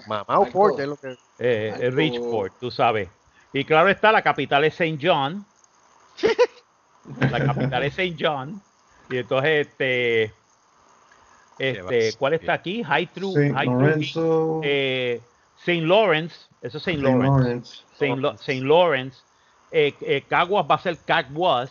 [0.06, 1.16] Mamá o Port es lo que...
[1.38, 3.08] Eh, Richport, tú sabes.
[3.52, 4.98] Y claro está, la capital es St.
[5.00, 5.44] John.
[7.30, 8.16] la capital es St.
[8.18, 8.62] John.
[9.10, 10.32] Y entonces, este,
[11.58, 12.82] este ¿cuál está aquí?
[12.82, 14.12] High True, High
[14.62, 15.20] eh,
[15.58, 15.82] St.
[15.82, 17.02] Lawrence, eso es St.
[17.02, 17.82] Lawrence.
[17.98, 18.60] St.
[18.60, 19.18] Lawrence.
[19.72, 21.70] Eh, eh, Caguas va a ser Caguas.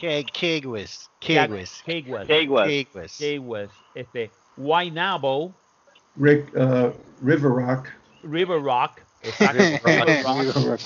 [0.00, 1.10] Caguas.
[1.20, 1.80] Caguas.
[1.86, 3.18] Caguas.
[3.18, 3.70] Caguas.
[3.94, 5.54] Este, Guaynabo.
[6.16, 6.90] Rick, uh,
[7.20, 7.88] River Rock.
[8.22, 9.02] River Rock.
[9.22, 9.58] Exacto.
[9.84, 10.80] River Rock.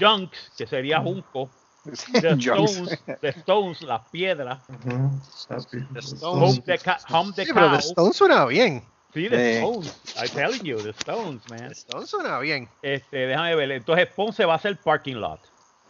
[0.00, 1.50] Junks, que sería Junco.
[1.84, 4.58] The Stones, the Stones, las piedras.
[4.66, 6.22] The Stones.
[6.22, 6.78] Home the,
[7.08, 8.82] home the sí, pero The Stones suena bien.
[9.12, 10.16] Sí, The Stones.
[10.16, 11.68] I'm telling you, The Stones, man.
[11.68, 12.70] The Stones suena bien.
[12.82, 13.70] Este, déjame ver.
[13.72, 15.40] Entonces Ponce va a ser parking lot.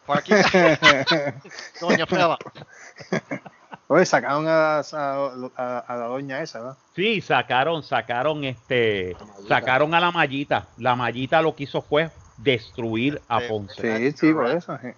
[0.04, 0.34] Parking
[1.80, 2.38] Doña Fela.
[3.88, 6.78] Oye, sacaron a, a, a, la doña esa, ¿verdad?
[6.96, 9.16] Sí, sacaron, sacaron este,
[9.46, 10.68] sacaron a la mallita.
[10.78, 13.98] La mallita lo que hizo fue destruir a Ponce.
[13.98, 14.78] Sí, sí, por eso.
[14.80, 14.88] Sí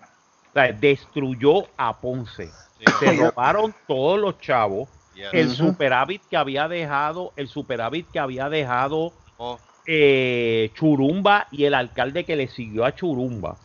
[0.78, 2.50] destruyó a Ponce.
[2.98, 4.88] Se robaron todos los chavos.
[5.32, 9.58] El superávit que había dejado, el superávit que había dejado oh.
[9.86, 13.56] eh, Churumba y el alcalde que le siguió a Churumba.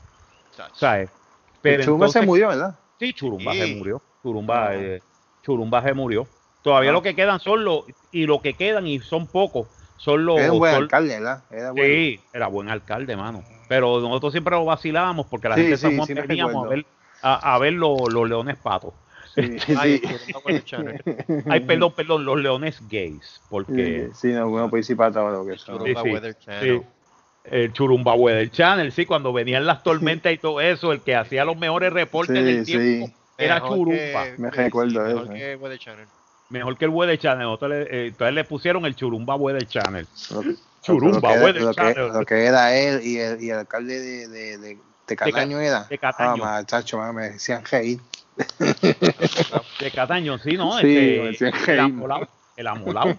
[0.74, 1.10] ¿Sabes?
[1.62, 2.76] Pero Churumba se murió, ¿verdad?
[3.00, 4.02] Sí, Churumba se murió.
[4.24, 5.02] Churumba, eh,
[5.44, 6.28] Churumba se murió.
[6.62, 9.68] Todavía lo que quedan son los, y lo que quedan, y son pocos,
[9.98, 10.39] son los.
[10.39, 11.44] Era un buen alcalde, ¿verdad?
[11.50, 13.44] Era Sí, era buen alcalde, mano.
[13.68, 16.86] Pero nosotros siempre lo vacilábamos porque la gente sí, se veníamos a ver,
[17.22, 18.94] a, ver los, leones patos.
[19.78, 23.42] Ay, perdón, perdón, los leones gays.
[23.50, 24.10] Porque.
[24.14, 25.80] Sí, no, bueno, pues sí, para todo lo que son.
[25.80, 26.84] Churumba Weather Channel.
[27.44, 31.44] El Churumba Weather Channel, sí, cuando venían las tormentas y todo eso, el que hacía
[31.44, 34.26] los mejores reportes del tiempo era Churumba.
[34.38, 35.26] Me recuerdo eso.
[35.26, 36.08] Mejor que Weather Channel.
[36.50, 37.48] Mejor que el Weather Channel.
[37.48, 40.08] Entonces le, eh, entonces le pusieron el Churumba Weather Channel.
[40.82, 44.28] Churumba, lo que, lo, que, lo que, era él y el, y el alcalde de,
[44.28, 44.78] de, de,
[45.08, 45.84] de Cataño era.
[45.84, 46.44] De Cataño.
[46.44, 48.00] Ah, chacho, me decían reír.
[49.80, 50.80] de Cataño, sí, ¿no?
[50.80, 52.28] Sí, este, me decían el amolado.
[52.56, 53.16] El amolado.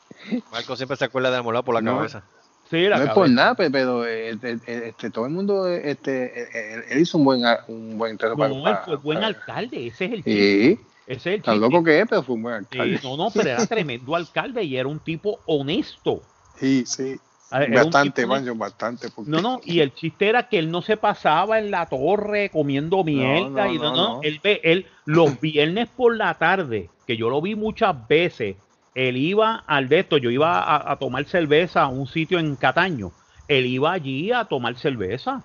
[0.52, 2.22] Marco siempre se acuerda de amolado por la no, cabeza.
[2.70, 3.10] Sí, la no cabeza.
[3.10, 7.96] es por nada, pero este, este, todo el mundo, este, él, hizo un buen, un
[7.96, 10.80] buen no, él fue buen alcalde, ese es el sí.
[11.06, 12.98] Ese es el Tan loco que es, pero fue un buen alcalde.
[12.98, 16.22] Sí, no, no, pero era tremendo alcalde y era un tipo honesto.
[16.56, 17.16] Sí, sí.
[17.48, 19.08] Bastante, bastante.
[19.24, 23.04] No, no, y el chiste era que él no se pasaba en la torre comiendo
[23.04, 23.68] mierda.
[23.68, 28.08] y no, no, Él, él los viernes por la tarde, que yo lo vi muchas
[28.08, 28.56] veces,
[28.96, 33.12] él iba al de esto, yo iba a, tomar cerveza a un sitio en Cataño.
[33.46, 35.42] Él iba allí a tomar cerveza.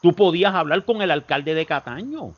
[0.00, 2.32] Tú podías hablar con el alcalde de Cataño.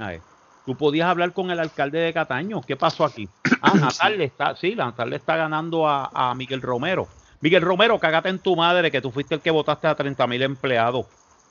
[0.00, 0.22] A ver,
[0.66, 2.60] tú podías hablar con el alcalde de Cataño.
[2.62, 3.28] ¿Qué pasó aquí?
[3.62, 7.06] Ah, Natal está, sí, Natal le está ganando a, a Miguel Romero.
[7.40, 10.42] Miguel Romero, cagate en tu madre que tú fuiste el que votaste a 30 mil
[10.42, 11.06] empleados.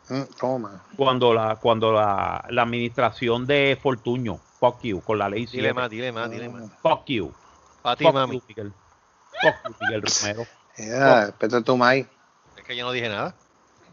[0.09, 0.84] Mm, toma.
[0.97, 5.89] Cuando la, cuando la, la, administración de Fortuño, fuck you, con la ley Dile más,
[5.89, 6.69] dile más, dile más.
[6.82, 7.32] Fuck you.
[7.82, 8.41] Para ti, mami.
[8.47, 8.73] Miguel.
[9.41, 10.45] Fuck you, Miguel Romero.
[10.80, 11.34] Yeah,
[11.75, 12.07] mai.
[12.55, 13.36] Es que yo no dije nada.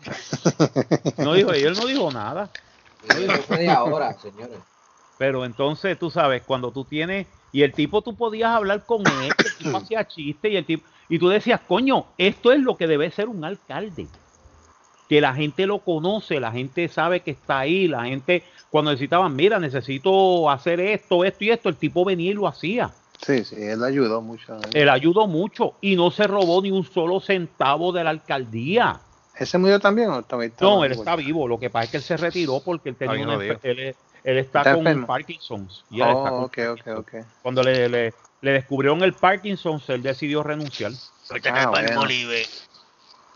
[1.18, 2.48] no dijo, él no dijo nada.
[3.08, 4.58] No dijo ahora, señores.
[5.18, 9.32] Pero entonces, tú sabes, cuando tú tienes, y el tipo tú podías hablar con él,
[9.36, 12.86] el tipo hacía chiste y el tipo, y tú decías, coño, esto es lo que
[12.86, 14.06] debe ser un alcalde.
[15.08, 19.34] Que la gente lo conoce, la gente sabe que está ahí, la gente cuando necesitaban,
[19.34, 22.92] mira, necesito hacer esto, esto y esto, el tipo venía y lo hacía.
[23.24, 24.58] Sí, sí, él ayudó mucho.
[24.72, 29.00] Él ayudó mucho y no se robó ni un solo centavo de la alcaldía.
[29.38, 31.46] ¿Ese murió también o está No, él está vivo.
[31.46, 33.94] Lo que pasa es que él se retiró porque él tenía, una, Él
[34.24, 35.84] está, con Parkinson's.
[36.00, 37.12] oh, ok, ok, ok.
[37.42, 40.92] Cuando le, le, le, descubrieron el Parkinson's, él decidió renunciar.
[41.50, 42.02] Ah, bueno.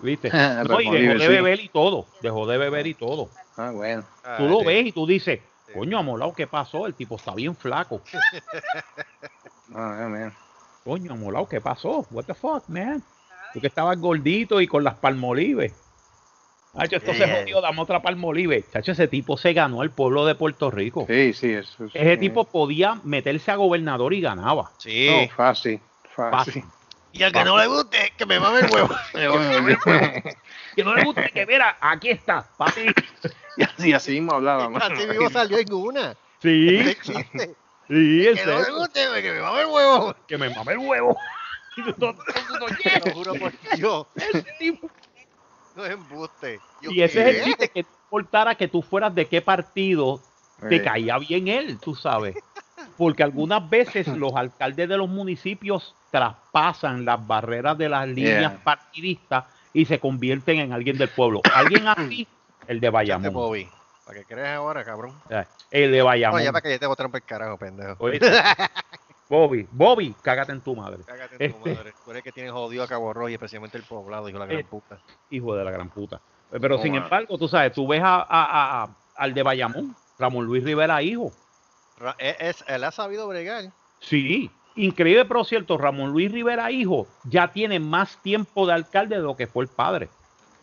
[0.01, 0.31] ¿Viste?
[0.68, 2.07] no, y dejó de beber y todo.
[2.22, 3.28] Dejó de beber y todo.
[3.57, 4.05] Ah, bueno.
[4.39, 5.41] Tú lo ves y tú dices,
[5.74, 6.87] coño, amolado, ¿qué pasó?
[6.87, 8.01] El tipo está bien flaco.
[9.75, 10.35] ah, man.
[10.85, 12.07] Coño, amolado, ¿qué pasó?
[12.11, 13.03] What the fuck, man?
[13.53, 15.75] Tú que estabas gordito y con las palmolives.
[16.77, 18.64] Chacho, esto se jodió, dame otra palmolive.
[18.73, 21.05] Chacho, ese tipo se ganó al pueblo de Puerto Rico.
[21.09, 21.87] Sí, sí, eso.
[21.93, 24.71] Ese tipo podía meterse a gobernador y ganaba.
[24.79, 25.09] Sí.
[25.35, 25.81] fácil,
[26.14, 26.64] fácil.
[27.12, 28.95] Y al que no le guste, que me mame el huevo.
[30.77, 32.87] que no le guste, que mira, aquí está, papi.
[33.57, 34.81] Y así, así mismo hablábamos.
[34.81, 36.16] Así mismo salió en una.
[36.41, 36.97] Sí.
[37.91, 40.16] Sí, en Que no le guste, que me mame el huevo.
[40.28, 41.16] Que me mame el huevo.
[41.99, 44.07] no, lo juro por Dios.
[44.14, 44.88] Ese tipo
[45.74, 46.61] no es embuste.
[46.82, 50.20] y ese es el que importara que tú fueras de qué partido
[50.68, 50.82] te eh.
[50.82, 52.36] caía bien él, tú sabes.
[52.97, 59.45] Porque algunas veces los alcaldes de los municipios traspasan las barreras de las líneas partidistas
[59.72, 61.41] y se convierten en alguien del pueblo.
[61.53, 62.26] Alguien así,
[62.68, 63.80] el de Bayamón.
[64.11, 65.15] ¿Para qué crees ahora, cabrón?
[65.71, 66.41] El de Bayamón.
[66.41, 67.97] No, ya para que yo te voy a carajo, pendejo.
[69.29, 71.05] Bobby, Bobby, cágate en tu madre.
[71.07, 71.95] Cágate en tu este madre.
[72.05, 74.47] Tú eres que tienes jodido a Cabo Rojo y especialmente el poblado, hijo de la
[74.47, 74.99] gran eh, puta.
[75.31, 76.21] Hijo de la gran puta.
[76.51, 81.31] Pero sin embargo, tú sabes, tú ves a, al de Bayamón, Ramón Luis Rivera, hijo.
[82.19, 83.67] Es, él ha sabido bregar.
[84.01, 89.23] Sí, increíble, pero cierto, Ramón Luis Rivera, hijo, ya tiene más tiempo de alcalde de
[89.23, 90.09] lo que fue el padre.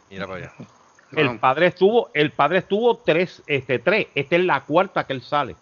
[0.09, 0.53] Mira para allá.
[1.11, 4.07] El padre estuvo, el padre estuvo tres, este, tres.
[4.13, 5.55] Esta es la cuarta que él sale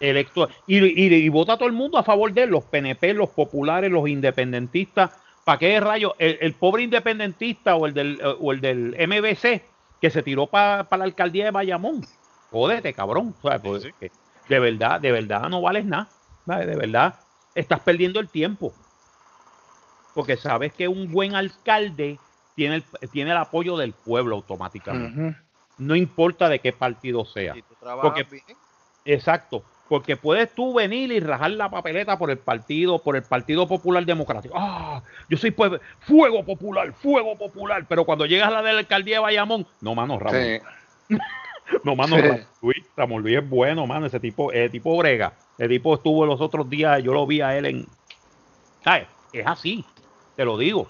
[0.00, 3.90] electo y, y, vota todo el mundo a favor de él, los PNP, los populares,
[3.90, 5.10] los independentistas.
[5.44, 6.14] ¿Para qué rayo?
[6.18, 9.62] El, pobre independentista o el del, o el del MBC
[10.00, 12.04] que se tiró para la alcaldía de Bayamón.
[12.50, 13.34] Jódete, cabrón.
[13.40, 13.88] Pues,
[14.48, 16.08] de verdad, de verdad no vales nada.
[16.44, 17.14] De verdad,
[17.54, 18.72] estás perdiendo el tiempo.
[20.14, 22.18] Porque sabes que un buen alcalde
[22.58, 25.38] tiene el, tiene el apoyo del pueblo automáticamente.
[25.78, 27.54] No importa de qué partido sea.
[28.02, 28.26] Porque,
[29.04, 33.66] Exacto porque puedes tú venir y rajar la papeleta por el partido, por el Partido
[33.66, 34.54] Popular Democrático.
[34.56, 37.86] Ah, yo soy pues, fuego popular, fuego popular.
[37.88, 40.60] Pero cuando llegas a la de la alcaldía de Bayamón, no, mano, Ramón.
[41.84, 44.06] no, mano, Ramón, Luis, Ramón Luis es bueno, mano.
[44.06, 45.32] Ese tipo, ese tipo brega.
[45.56, 47.86] El tipo estuvo los otros días, yo lo vi a él en.
[48.84, 49.06] ¿Sabes?
[49.32, 49.84] Es así,
[50.36, 50.86] te lo digo.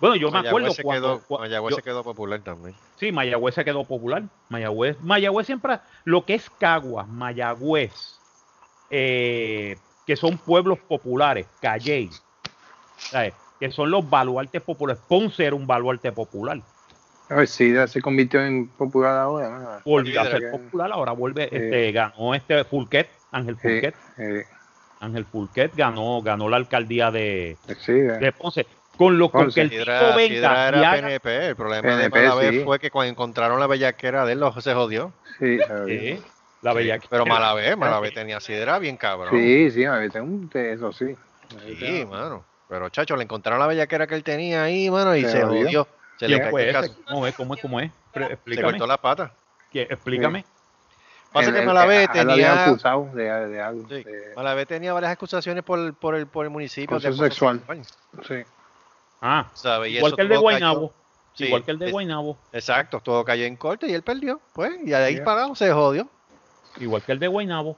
[0.00, 2.74] Bueno, yo me acuerdo se cuando, quedó, Mayagüez se quedó popular también.
[2.96, 4.24] Sí, Mayagüez se quedó popular.
[4.50, 8.18] Mayagüez, Mayagüez siempre, lo que es Caguas, Mayagüez,
[8.90, 12.10] eh, que son pueblos populares, Calle,
[13.58, 15.02] que son los baluartes populares.
[15.08, 16.60] Ponce era un baluarte popular.
[17.28, 19.80] A ver, sí, se convirtió en popular ahora.
[19.84, 23.94] Volvió a ser popular, ahora vuelve, este, ganó este Fulquet, Ángel Fulquet.
[25.00, 28.66] Ángel Fulquet ganó, ganó la alcaldía de, de Ponce.
[28.96, 31.48] Con lo que el tipo venga era PNP.
[31.48, 35.12] El problema de Malavé fue que cuando encontraron la bellaquera de él, se jodió.
[35.38, 35.58] Sí,
[36.62, 37.08] la bellaquera.
[37.10, 39.30] Pero Malavé, Malavé tenía sidra bien cabrón.
[39.30, 41.14] Sí, sí, Malavé tenía un eso sí.
[41.78, 42.44] Sí, mano.
[42.68, 45.86] Pero, chacho, le encontraron la bellaquera que él tenía ahí, mano, y se, jodió.
[46.16, 46.72] Se le fue
[47.08, 47.34] ¿Cómo es?
[47.36, 47.60] ¿Cómo es?
[47.60, 47.90] ¿Cómo es?
[48.14, 48.68] Explícame.
[48.68, 49.32] Se cortó la pata.
[49.72, 50.44] Explícame.
[51.32, 52.64] Pasa que Malavé tenía.
[52.64, 53.86] Acusado de, de algo.
[53.88, 54.04] Sí.
[54.34, 56.98] Malavé tenía varias acusaciones por, por, el, por el municipio.
[56.98, 57.60] de sexual.
[58.26, 58.42] Sí.
[59.28, 59.50] Ah,
[59.88, 60.92] igual que el de Guaynabo.
[61.38, 62.38] igual que el de Guaynabo.
[62.52, 64.40] Exacto, todo cayó en corte y él perdió.
[64.54, 66.08] Pues, y ahí parado se jodió.
[66.78, 67.76] Igual que el de Guaynabo.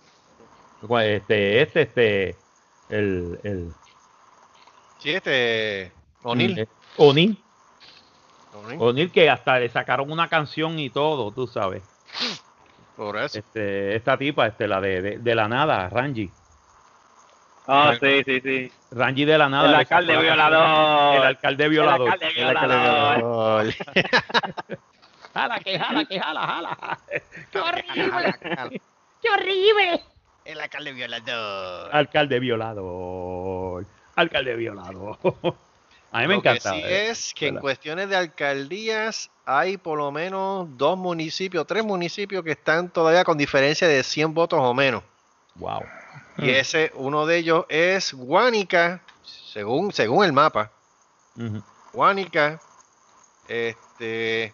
[1.01, 2.37] Este, este, este,
[2.91, 3.73] el, el.
[4.99, 5.91] Sí, este.
[6.23, 6.69] O'Neill.
[6.99, 7.43] O'Neill.
[8.79, 11.83] O'Neill que hasta le sacaron una canción y todo, tú sabes.
[12.95, 13.39] Por eso.
[13.39, 16.31] Este, esta tipa, este, la de, de, de la nada, Rangi.
[17.71, 18.73] Ah, sí, sí, sí.
[18.93, 19.69] Rangi de la nada.
[19.69, 21.17] El alcalde violador.
[21.17, 22.07] El alcalde violador.
[22.07, 23.75] El alcalde violador.
[25.35, 26.99] jala, que jala, que jala, jala.
[27.53, 28.81] ¡Qué horrible!
[29.21, 30.03] ¡Qué horrible!
[30.47, 31.95] El alcalde violador.
[31.95, 33.85] Alcalde violador.
[34.17, 35.19] Alcalde violador.
[36.11, 36.73] A mí me encanta.
[36.73, 42.43] sí es que en cuestiones de alcaldías hay por lo menos dos municipios, tres municipios
[42.43, 45.03] que están todavía con diferencia de 100 votos o menos.
[45.57, 45.83] Wow.
[46.39, 46.51] Y mm.
[46.51, 50.71] ese, uno de ellos es Guánica, según, según el mapa.
[51.93, 52.61] Guánica,
[53.49, 54.53] este,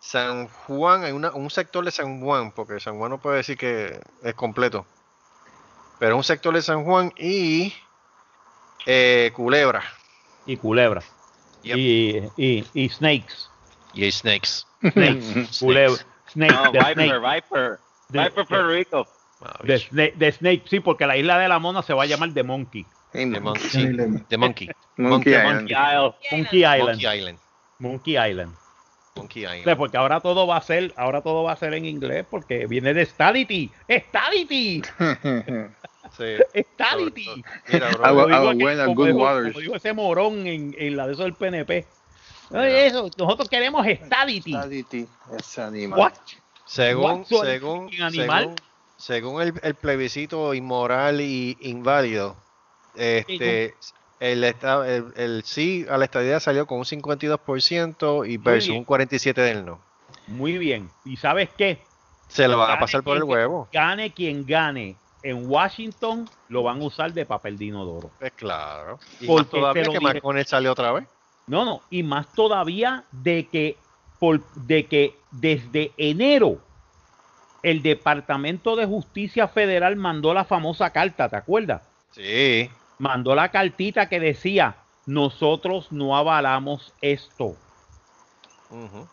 [0.00, 3.56] San Juan, hay una, un sector de San Juan, porque San Juan no puede decir
[3.56, 4.86] que es completo.
[5.98, 7.74] Pero un sector de San Juan y
[8.86, 9.82] eh, Culebra.
[10.46, 11.02] Y Culebra.
[11.62, 13.50] Y, y, y, Snakes.
[13.94, 14.64] Y Snakes.
[14.80, 15.58] Snakes.
[15.60, 16.02] Culebra.
[16.32, 17.78] Snake, no, Viper, Viper.
[18.08, 19.19] Viper Puerto Rico.
[19.62, 22.32] De Snake, de Snake, sí, porque la isla de la mona se va a llamar
[22.34, 22.84] The Monkey.
[23.12, 23.96] The Monkey.
[24.28, 24.68] The Monkey.
[24.96, 25.70] Monkey Island.
[26.30, 26.90] Monkey Island.
[26.90, 27.38] Monkey Island.
[27.78, 28.54] Monkey Island.
[29.16, 29.76] Monkey Island.
[29.76, 32.94] porque ahora todo va a ser, ahora todo va a ser en inglés porque viene
[32.94, 33.70] de Stadity.
[33.88, 34.82] ¡Stadity!
[36.16, 36.24] Sí.
[36.74, 37.44] Stadity.
[37.72, 38.04] Mira, bro.
[38.04, 39.52] Agua, Como agua dijo buena, good dijo- waters.
[39.52, 41.86] como dijo ese morón en, en la de eso del PNP.
[42.50, 42.62] Mira.
[42.62, 44.52] Oye, eso, nosotros queremos Stadity.
[44.52, 45.06] Stadity,
[45.38, 46.00] ese animal.
[46.00, 46.12] What?
[46.66, 47.44] Según, What?
[47.44, 48.42] Según, ¿un animal?
[48.42, 48.56] según,
[49.00, 52.36] según el, el plebiscito inmoral y inválido,
[52.94, 53.74] este,
[54.20, 58.84] el, esta- el, el sí a la estadía salió con un 52% y versus un
[58.86, 59.80] 47% del no.
[60.26, 60.90] Muy bien.
[61.04, 61.82] ¿Y sabes qué?
[62.28, 63.68] Se lo van a pasar por el huevo.
[63.72, 68.10] Gane quien gane en Washington, lo van a usar de papel de inodoro.
[68.18, 68.98] Pues claro.
[69.20, 70.00] Y Porque más todavía que.
[70.00, 71.06] McConnell salió otra vez.
[71.46, 73.76] No, no, y más todavía de que,
[74.20, 76.58] por, de que desde enero
[77.62, 81.82] el Departamento de Justicia Federal mandó la famosa carta, ¿te acuerdas?
[82.12, 82.70] Sí.
[82.98, 87.56] Mandó la cartita que decía, nosotros no avalamos esto.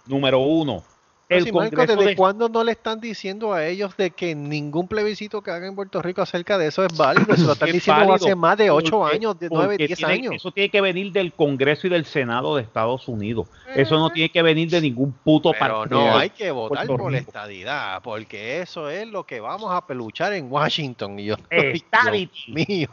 [0.05, 0.83] Número uno.
[1.29, 4.33] El si, Marco, Congreso ¿desde de- cuándo no le están diciendo a ellos de que
[4.33, 7.35] ningún plebiscito que hagan en Puerto Rico acerca de eso es válido?
[7.35, 9.87] Se lo están Es diciendo válido, hace más de 8 porque- años, de 9, porque
[9.87, 10.33] 10 tiene- años.
[10.35, 13.47] Eso tiene que venir del Congreso y del Senado de Estados Unidos.
[13.75, 15.99] Eso no tiene que venir de ningún puto Pero partido.
[15.99, 19.85] no hay que votar Puerto por la estadidad, porque eso es lo que vamos a
[19.85, 21.19] peluchar en Washington.
[21.19, 22.53] Y yo, Estadity.
[22.53, 22.89] Dios mío.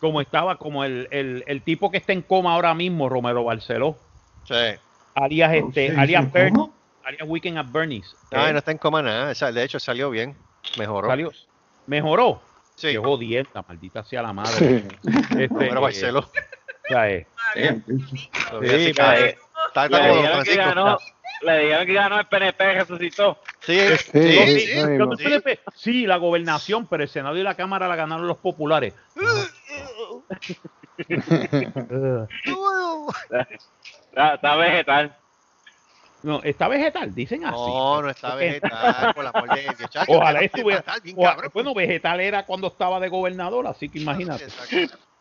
[0.00, 3.96] Como estaba, como el, el, el tipo que está en coma ahora mismo, Romero Barceló.
[4.46, 4.54] Sí.
[5.14, 6.30] alias este, Sí, alias sí,
[7.04, 8.16] Alias Weekend at Bernie's.
[8.30, 9.32] Ay, Eh, no está en coma nada.
[9.52, 10.36] De hecho, salió bien.
[10.78, 11.08] Mejoró.
[11.08, 11.30] salió,
[11.86, 12.40] mejoró.
[12.74, 12.88] Sí.
[12.88, 14.84] Qué jodienda, maldita sea la madre.
[15.04, 16.28] Este, Romero Barceló.
[16.90, 17.26] eh,
[19.68, 19.88] está-
[20.56, 20.98] ganó,
[21.42, 23.38] le dijeron que ganó el PNP, resucitó.
[23.60, 26.06] Sí, Sí, sí, sí, sí.
[26.06, 28.94] la gobernación, pero el Senado y la Cámara la ganaron los populares.
[33.38, 35.16] Está, está vegetal.
[36.24, 37.54] No, está vegetal, dicen así.
[37.56, 39.68] No, no está vegetal, por la de
[40.08, 40.80] Ojalá que estuviera.
[40.80, 41.50] está bien ojalá- cabrón.
[41.52, 44.46] bueno, vegetal era cuando estaba de gobernador, así que imagínate.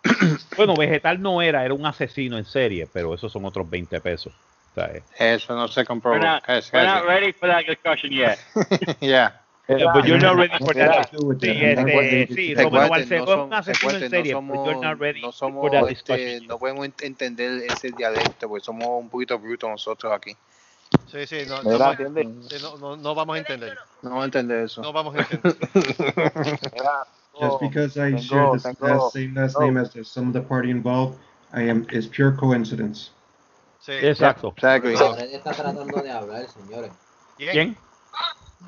[0.58, 4.34] Bueno, vegetal no era, era un asesino en serie, pero esos son otros 20 pesos.
[4.76, 6.16] Eh, Eso no se comprobó.
[6.18, 8.38] We're not, Casi, we're not ready for that discussion yet.
[9.01, 9.39] Yeah.
[9.70, 11.10] Yeah, but you're not ready for that.
[11.10, 14.99] Sí, este, sí, Romero Barceló no es un asesino en serie, no but you're not
[14.99, 16.47] ready no for that este, discussion.
[16.47, 20.36] no podemos ent- entender ese dialecto, porque somos un poquito brutos nosotros aquí.
[21.12, 23.78] Sí, sí, no, no, no, no, no vamos a entender.
[24.02, 24.82] No vamos a entender eso.
[24.82, 25.58] No vamos a entender.
[26.74, 27.08] Mira,
[27.39, 30.34] Just because I tengo- share this tengo- last, same last name as the, some of
[30.34, 31.18] the party involved,
[31.54, 33.12] I am is pure coincidence.
[33.80, 33.91] Sí.
[33.94, 34.54] Exacto.
[34.56, 34.96] Exactly.
[34.96, 36.91] Padre de está tratando de hablar, señores.
[37.38, 37.52] ¿Quién?
[37.52, 37.78] ¿Quién?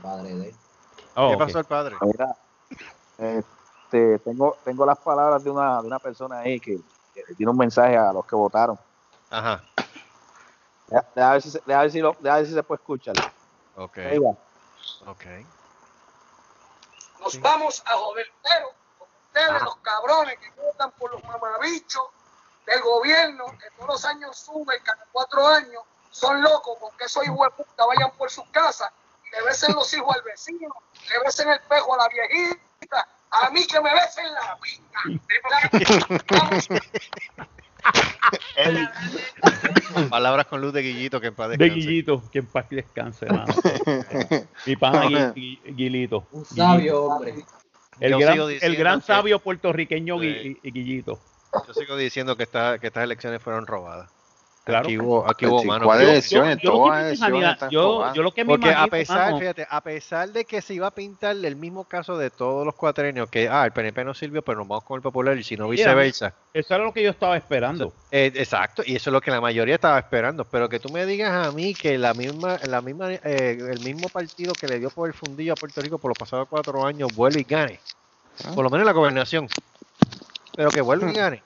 [0.02, 0.56] Padre de.
[1.16, 1.40] Oh, ¿Qué ok.
[1.40, 1.96] pasó el padre?
[2.02, 2.36] Mira,
[3.18, 6.78] este, tengo, tengo las palabras de una, de una persona ahí que,
[7.14, 8.78] que tiene un mensaje a los que votaron.
[9.30, 9.64] Ajá.
[10.88, 13.16] Deja, ver, si, se- deja ver si lo- deja ver si se puede escuchar.
[13.76, 13.98] Ok.
[13.98, 14.32] Ahí va.
[15.10, 15.26] Ok.
[17.20, 22.04] Nos vamos a joder, pero ustedes, los cabrones que votan por los mamabichos
[22.68, 27.40] del gobierno, que todos los años suben cada cuatro años, son locos porque esos hijos
[27.42, 28.92] de puta vayan por sus casas
[29.26, 30.74] y le besen los hijos al vecino,
[31.10, 35.02] le besen el pejo a la viejita, a mí que me besen la pinga.
[40.10, 41.88] Palabras con luz de Guillito que en paz De descanse.
[41.88, 43.46] Guillito, que en paz descanse, mano.
[44.66, 46.28] Mi pana Gui- Gui- Guilito.
[46.32, 47.36] Un sabio hombre.
[48.00, 50.58] El gran, el gran que- sabio puertorriqueño Sí.
[50.64, 51.20] Guillito.
[51.68, 54.12] Yo sigo diciendo que, esta, que estas elecciones fueron robadas.
[54.66, 54.86] Claro.
[54.88, 55.86] Aquí hubo, aquí hubo mano.
[55.86, 56.44] ¿Cuáles Yo-
[57.70, 60.74] yo- yo lo que me Porque a pesar, mano, fíjate, a pesar de que se
[60.74, 64.16] iba a pintar el mismo caso de todos los cuatrenios, que ah, el PNP no
[64.16, 66.34] sirvió, pero nos vamos con el popular y si no viceversa.
[66.52, 67.94] eso era lo que yo estaba esperando.
[68.10, 70.46] Eh, exacto, y eso es lo que la mayoría estaba esperando.
[70.46, 74.10] Pero que tú me digas a mí que la misma, la misma, eh, el mismo
[74.10, 77.10] partido que le dio por el fundillo a Puerto Rico por los pasados cuatro años
[77.16, 77.80] vuelve y gane.
[78.56, 79.48] Por lo menos en la gobernación.
[80.56, 81.44] Pero que vuelva y gane.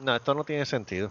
[0.00, 1.10] No, esto no tiene sentido.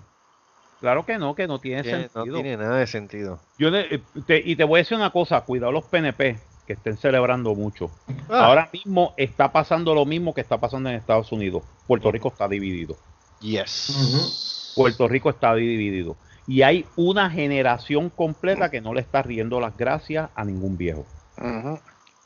[0.80, 2.42] Claro que no, que no tiene Tiene- no sentido.
[2.42, 3.40] tiene nada de sentido.
[3.58, 6.74] Yo le- eh, te- y te voy a decir una cosa, cuidado los PNP que
[6.74, 7.90] estén celebrando mucho.
[8.30, 8.46] Ah.
[8.46, 11.64] Ahora mismo está pasando lo mismo que está pasando en Estados Unidos.
[11.88, 12.96] Puerto Rico está dividido.
[13.42, 14.74] Yes.
[14.76, 16.16] Puerto Rico está dividido.
[16.46, 21.06] Y hay una generación completa que no le está riendo las gracias a ningún viejo.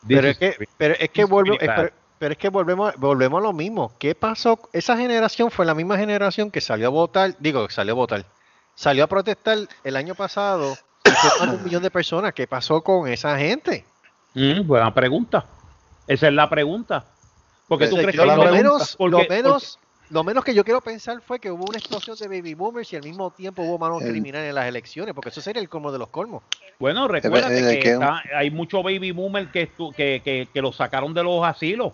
[0.08, 3.54] Pero es que, pero es que pretty es- pero es que volvemos, volvemos a lo
[3.54, 3.93] mismo.
[3.97, 4.60] ¿Qué pasó?
[4.74, 8.26] Esa generación fue la misma generación que salió a votar, digo, que salió a votar,
[8.76, 10.78] salió a protestar el año pasado
[11.41, 12.34] un millón de personas.
[12.34, 13.86] ¿Qué pasó con esa gente?
[14.34, 15.45] Mm, buena pregunta.
[16.07, 17.05] Esa es la pregunta.
[17.67, 21.39] Porque tú crees que lo, menos, lo menos, lo menos que yo quiero pensar fue
[21.39, 24.55] que hubo una explosión de baby boomers y al mismo tiempo hubo manos criminales en
[24.55, 26.43] las elecciones, porque eso sería el colmo de los colmos.
[26.80, 27.97] Bueno, recuérdate que
[28.36, 31.93] hay muchos baby boomers que, que, que, que los sacaron de los asilos,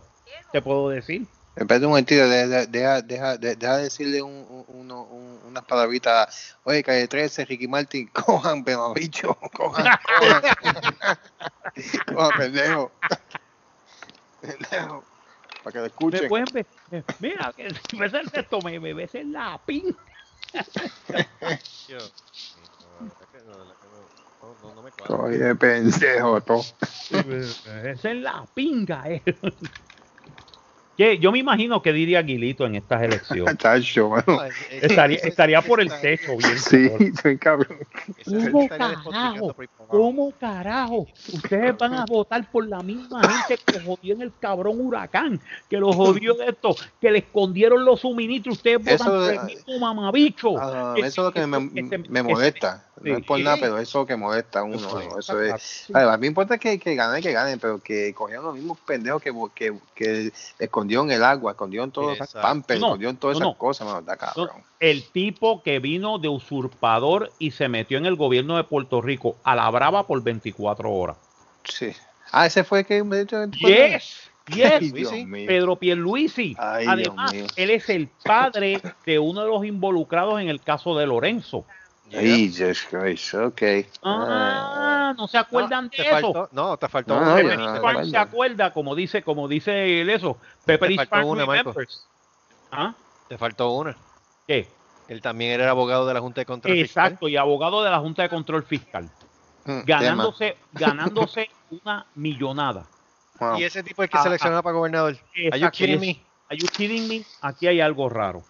[0.52, 1.28] te puedo decir.
[1.58, 6.56] Espérate un momentito, deja, deja, deja, deja decirle un, un, un, unas palabritas.
[6.64, 11.18] Oye, calle 13, Ricky Martin, cojan, bicho, cojan, cojan.
[12.14, 12.92] cojan, pendejo.
[14.40, 15.04] pendejo.
[15.64, 16.22] Para que lo escuchen.
[16.22, 16.66] Me pueden ver,
[17.20, 19.98] mira, que si ves el texto, me, me ves en la pin.
[25.10, 26.64] Oye, pendejo, todo.
[27.84, 29.24] Es en la pinga, eh.
[30.98, 33.56] Yo me imagino que diría Aguilito en estas elecciones.
[34.82, 36.58] estaría, estaría por el techo, bien.
[36.58, 37.78] Sí, estoy cabrón.
[38.26, 39.56] ¿Cómo carajo?
[39.88, 41.08] ¿Cómo carajo?
[41.34, 45.40] Ustedes van a votar por la misma gente que jodió en el cabrón huracán,
[45.70, 48.58] que los jodió de esto, que le escondieron los suministros.
[48.58, 50.58] Ustedes votan por el mismo mamabicho.
[50.58, 52.88] Ah, eso es lo que me, molesta.
[53.02, 54.78] No es por nada, pero eso que molesta a uno.
[55.18, 55.88] Eso es.
[55.94, 59.22] A mí me importa que, que ganen, que ganen, pero que cogieron los mismos pendejos
[59.22, 63.18] que, que, que escondieron escondió en el agua, escondió en todos los pampers, escondió en
[63.18, 63.88] todas esas cosas,
[64.80, 69.38] El tipo que vino de usurpador y se metió en el gobierno de Puerto Rico
[69.44, 71.18] a la brava por 24 horas.
[71.64, 71.94] Sí.
[72.32, 74.30] Ah, ese fue el que me dicho Yes.
[74.48, 74.94] Yes,
[75.46, 76.56] Pedro Pierluisi.
[76.58, 81.66] Además, él es el padre de uno de los involucrados en el caso de Lorenzo.
[82.10, 83.62] Jesus Christ, ok.
[84.04, 86.50] Ah, no se acuerdan de eso.
[86.52, 88.06] no, te faltó no, una.
[88.06, 90.38] se acuerda, como dice, como dice él eso.
[90.66, 91.46] Pepper te faltó una,
[92.72, 92.94] ¿Ah?
[93.28, 93.96] Te faltó una.
[94.48, 94.68] ¿Qué?
[95.08, 97.06] Él también era abogado de la Junta de Control Fiscal.
[97.06, 99.10] Exacto, y abogado de la Junta de Control Fiscal.
[99.66, 101.50] Mm, ganándose, ganándose
[101.84, 102.86] una millonada.
[103.58, 104.64] Y ese tipo es que ah, selecciona ah.
[104.64, 105.18] para gobernador.
[105.52, 106.22] Are you kidding me?
[106.50, 107.24] Are you kidding me?
[107.42, 108.44] Aquí hay algo raro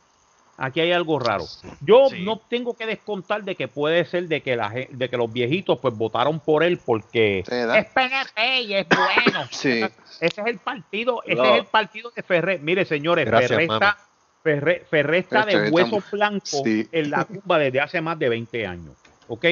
[0.58, 1.46] aquí hay algo raro.
[1.82, 5.32] Yo no tengo que descontar de que puede ser de que la de que los
[5.32, 9.48] viejitos pues votaron por él porque es PNP y es bueno.
[9.52, 9.84] sí.
[10.20, 12.60] Ese es el partido, ese es el partido de Ferrer.
[12.60, 13.98] Mire, señores, Ferrer está,
[14.42, 18.96] Ferrer, está de este, hueso blanco en la tumba desde hace más de 20 años.
[19.28, 19.46] ¿Ok?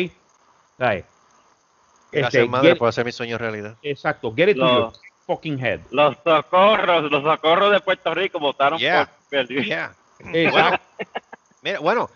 [0.77, 1.05] Gracias,
[2.11, 3.77] este, madre, por hacer mi sueño realidad.
[3.83, 4.33] Exacto.
[4.35, 4.93] Get it to your
[5.27, 5.81] fucking head.
[5.91, 9.95] Los socorros, los socorros de Puerto Rico votaron por yeah.
[10.19, 10.79] Bueno,
[11.61, 12.09] mira, bueno,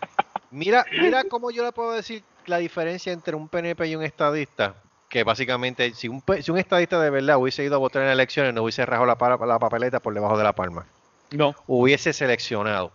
[0.50, 4.74] mira, mira cómo yo le puedo decir la diferencia entre un PNP y un estadista.
[5.08, 8.54] Que básicamente, si un, si un estadista de verdad hubiese ido a votar en elecciones,
[8.54, 10.86] no hubiese rajado la, la papeleta por debajo de la palma.
[11.32, 11.54] No.
[11.66, 12.92] Hubiese seleccionado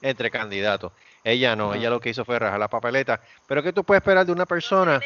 [0.00, 0.92] entre candidatos.
[1.24, 3.20] Ella no, ella lo que hizo fue rajar la papeleta.
[3.46, 5.00] Pero ¿qué tú puedes esperar de una persona?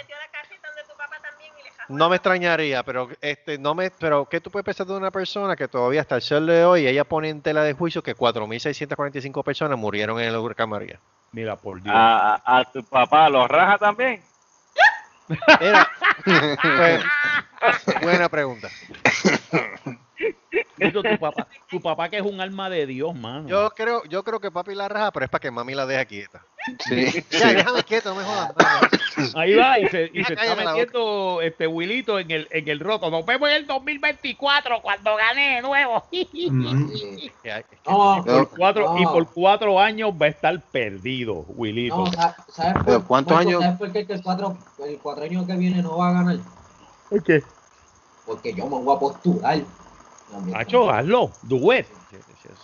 [1.88, 5.56] No me extrañaría, pero este, no me, pero ¿qué tú puedes pensar de una persona
[5.56, 9.44] que todavía hasta el sol de hoy ella pone en tela de juicio que 4.645
[9.44, 10.98] personas murieron en el huracán María?
[11.32, 11.94] Mira, por Dios.
[11.96, 14.22] ¿A, tu papá lo raja también?
[15.60, 15.90] Era,
[16.24, 18.68] pues, buena pregunta.
[20.92, 23.48] tu papá, tu papá que es un alma de Dios, mano.
[23.48, 26.06] Yo creo, yo creo que papi la raja, pero es para que mami la deje
[26.06, 26.44] quieta.
[26.86, 27.24] Sí.
[27.30, 28.54] Ya, déjame quieto, no me jodas.
[29.34, 33.10] Ahí va, y se, y se está metiendo este Wilito en el, en el roto.
[33.10, 36.04] Nos vemos en el 2024 cuando gane de nuevo.
[38.24, 42.06] por cuatro, Y por cuatro años va a estar perdido, Wilito.
[42.48, 43.62] ¿sabes por, ¿Cuántos años?
[43.62, 44.56] ¿Sabes por qué el cuatro,
[44.86, 46.38] el cuatro años que viene no va a ganar?
[47.10, 47.42] ¿Por qué?
[48.24, 49.58] Porque yo me voy a postular.
[50.46, 51.86] Macho, hazlo, do it.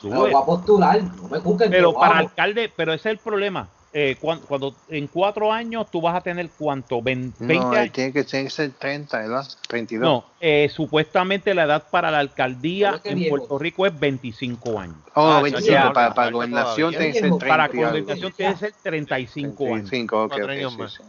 [0.03, 1.71] Me voy a postular, no me juzguen.
[1.71, 6.15] Pero para alcalde, pero ese es el problema eh, cuando, en cuatro años tú vas
[6.15, 9.45] a tener cuánto, 20, no, tiene que ser 30, ¿verdad?
[9.67, 10.01] 32.
[10.01, 14.97] No, eh, supuestamente la edad para la alcaldía en Puerto Rico es 25 años.
[15.15, 17.47] Oh, 25, ah, para, para gobernación tiene que ser 30.
[17.47, 20.33] Para gobernación tiene que ser 35, 35 años.
[20.33, 21.03] Okay, okay, sí, sí.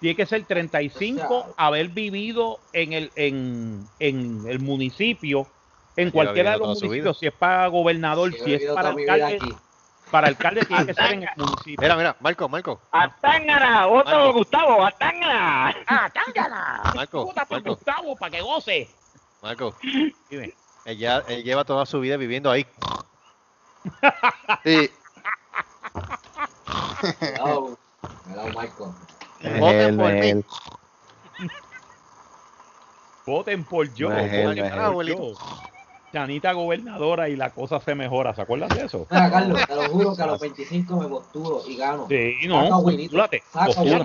[0.00, 5.48] Tiene que ser 35, haber vivido en el, en, en el municipio,
[5.98, 9.38] en cualquiera de los municipios, si es para gobernador, si es para alcalde
[10.10, 11.76] para alcalde tiene que ser en el municipio.
[11.80, 12.80] Mira, mira, Marco, Marco.
[12.92, 13.86] ¡Atángana!
[13.88, 14.84] ¡Otro Gustavo!
[14.86, 15.74] ¡Atángana!
[15.86, 16.92] ¡Atángana!
[16.94, 18.88] Marco, Puta por Gustavo para que goce.
[19.42, 19.74] Marco,
[20.30, 20.54] dime.
[20.86, 22.66] Ella, él lleva toda su vida viviendo ahí.
[24.64, 24.90] Sí.
[27.20, 27.78] Hello.
[28.30, 28.94] Hello, Marco.
[29.58, 30.44] Voten por mí.
[33.26, 34.08] Voten por yo.
[34.08, 35.34] Voten por yo.
[36.12, 38.34] Chanita gobernadora y la cosa se mejora.
[38.34, 39.06] ¿Se acuerdan de eso?
[39.10, 42.06] Mira, Carlos, te lo juro que a los 25 me posturo y gano.
[42.08, 43.42] Sí, no, postúrate.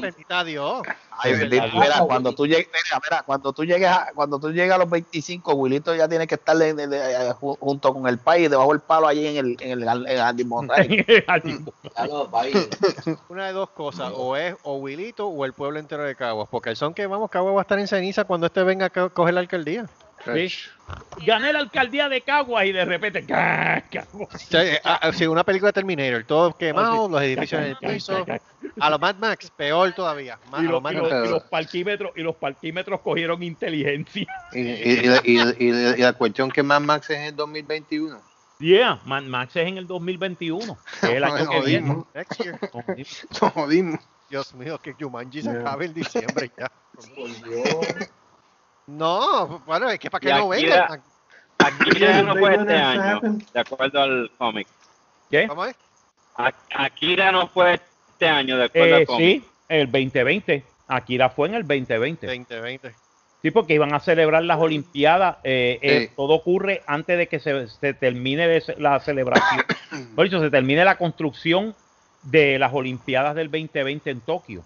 [0.01, 0.81] Bendita Dios.
[1.17, 4.73] Ay, bendito, mira, cuando tú llegues, mira, mira, cuando tú llegues a, cuando tú llegues
[4.73, 6.57] a los 25, Wilito ya tiene que estar
[7.39, 10.49] junto con el país debajo del palo allí en el en el, en Jardín
[13.29, 16.71] Una de dos cosas, o es o Wilito o el pueblo entero de Caguas, porque
[16.71, 19.35] el son que vamos, Caguas va a estar en ceniza cuando este venga a coger
[19.35, 19.85] la alcaldía.
[21.25, 23.25] Gané la alcaldía de Caguas y de repente.
[24.53, 28.25] Eh, ah, ah, sí, una película de Terminator, todo quemado, los edificios en el piso.
[28.79, 30.39] A los Mad Max, peor todavía.
[30.59, 34.27] y, los parquímetros, y los parquímetros cogieron inteligencia.
[34.53, 38.21] Y, la cuestión que Mad Max es en el 2021.
[38.59, 40.77] Yeah, Mad Max es en el 2021.
[41.03, 42.03] el año que viene.
[43.41, 43.99] Nos jodimos.
[44.29, 46.71] Dios mío, que Jumanji se acabe en diciembre ya.
[48.87, 51.01] No, bueno, es que para que no vengan.
[51.57, 53.21] Akira no fue este año,
[53.53, 54.67] de acuerdo al cómic.
[55.29, 55.47] ¿Qué?
[55.47, 55.75] ¿Cómo es?
[56.75, 59.41] Akira no fue este año, de acuerdo al cómic.
[59.41, 60.63] Sí, el 2020.
[60.87, 62.27] Akira fue en el 2020.
[62.27, 62.93] 2020.
[63.41, 65.37] Sí, porque iban a celebrar las Olimpiadas.
[65.43, 69.63] Eh, eh, todo ocurre antes de que se, termine la celebración.
[70.15, 71.75] Por eso se termine la construcción
[72.23, 74.63] de las Olimpiadas del 2020 en Tokio.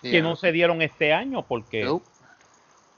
[0.00, 1.88] que no se dieron este año porque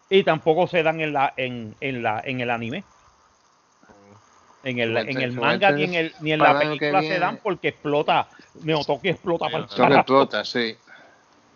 [0.09, 2.85] y tampoco se dan en la en, en la en el anime.
[4.63, 7.69] En el, en el manga ni en, el, ni en la película se dan porque
[7.69, 8.29] explota.
[8.63, 10.77] Neotoki explota para el explota sí.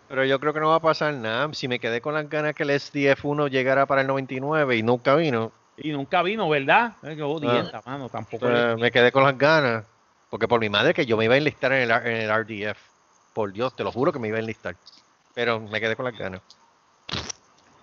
[0.07, 1.53] Pero yo creo que no va a pasar nada.
[1.53, 5.15] Si me quedé con las ganas que el SDF1 llegara para el 99 y nunca
[5.15, 5.51] vino.
[5.77, 6.93] Y nunca vino verdad
[7.23, 7.81] oh, ah.
[7.85, 8.47] mano, tampoco
[8.77, 9.83] me quedé con las ganas.
[10.29, 12.77] Porque por mi madre que yo me iba a enlistar en el, en el RDF
[13.33, 14.75] por Dios te lo juro que me iba a enlistar.
[15.33, 16.41] Pero me quedé con las ganas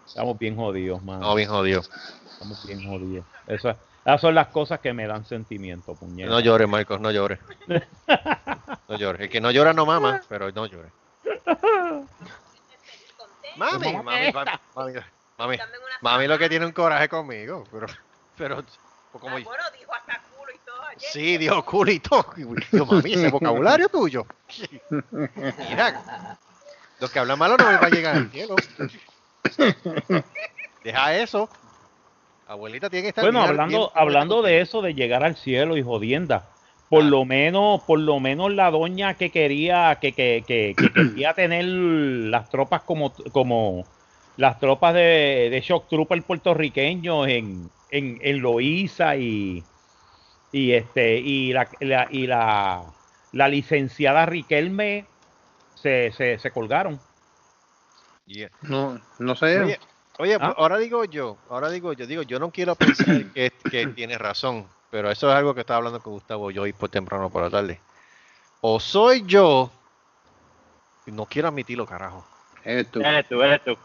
[0.08, 1.18] Estamos bien jodidos, mano.
[1.18, 1.90] Estamos bien jodidos.
[2.32, 3.26] Estamos bien jodidos.
[3.46, 6.30] Eso, esas son las cosas que me dan sentimiento, puñeta.
[6.30, 7.38] No llores, Marcos, no llores.
[8.88, 9.20] No llores.
[9.20, 10.90] El que no llora no mama, pero no llores.
[13.56, 14.94] Mami, mami, mami,
[15.36, 15.58] mami,
[16.00, 17.86] mami, lo que tiene un coraje conmigo, pero,
[18.36, 18.56] pero,
[19.12, 21.10] pues como ah, bueno, dijo hasta culo y todo ayer.
[21.12, 22.24] Sí, dijo culo y todo.
[22.72, 24.26] Yo, mami, ese vocabulario tuyo.
[25.00, 26.38] Mira,
[27.00, 28.54] los que hablan malo no van a llegar al cielo.
[30.84, 31.48] Deja eso.
[32.46, 36.48] Abuelita tiene que estar Bueno, hablando, hablando de eso, de llegar al cielo y jodienda.
[36.88, 37.06] Por ah.
[37.06, 42.48] lo menos, por lo menos la doña que quería, que, que, que, quería tener las
[42.48, 43.84] tropas como, como
[44.36, 49.62] las tropas de, de Shock Trooper puertorriqueños en, en, en Loíza y,
[50.52, 51.68] y este, y la,
[52.10, 52.82] y la,
[53.32, 55.04] la licenciada Riquelme
[55.74, 56.98] se, se, se colgaron.
[58.62, 59.78] No, no sé.
[60.18, 60.54] Oye, ¿Ah?
[60.56, 64.66] ahora digo yo, ahora digo yo, digo, yo no quiero pensar que, que tiene razón,
[64.90, 67.50] pero eso es algo que estaba hablando con Gustavo yo hoy por temprano por la
[67.50, 67.80] tarde.
[68.60, 69.70] O soy yo,
[71.06, 72.26] y no quiero admitirlo, carajo.
[72.64, 73.00] Eres tú.
[73.00, 73.76] Eres tú, eres tú.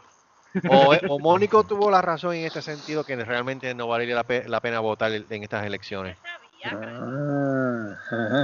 [0.68, 4.24] O, Mónico tuvo la razón en este sentido que realmente no vale la,
[4.60, 6.18] pena votar en estas elecciones.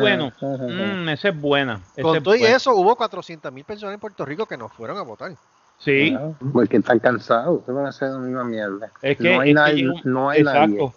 [0.00, 1.80] Bueno, mm, esa es buena.
[2.00, 5.02] Con todo y eso, hubo 400 mil personas en Puerto Rico que no fueron a
[5.02, 5.32] votar.
[5.80, 6.14] Sí.
[6.52, 8.92] porque están cansados, se van a hacer la misma mierda.
[9.00, 10.92] Es que, no hay, nadie, no hay nadie.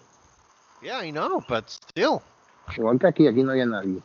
[0.82, 2.20] Yeah, I know, but still.
[2.78, 4.00] Igual que aquí, aquí no hay nadie.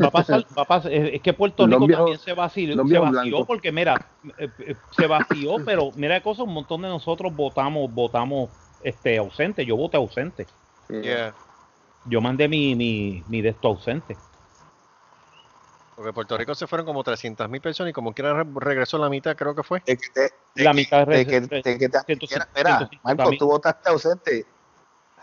[0.00, 3.44] Va a pasar, va a pasar, es que Puerto Rico también se vació, se vació
[3.44, 4.06] porque mira,
[4.38, 8.50] eh, eh, se vació, pero mira de cosas, un montón de nosotros votamos, votamos
[8.82, 10.46] este ausente, yo voté ausente.
[10.88, 11.34] Yeah.
[12.06, 14.16] Yo mandé mi, mi, mi de esto ausente.
[16.00, 19.36] Porque Puerto Rico se fueron como 300 mil personas y como quiera regresó la mitad,
[19.36, 19.82] creo que fue.
[20.54, 24.46] la mitad de que, Espera, Marco, tú votaste ausente.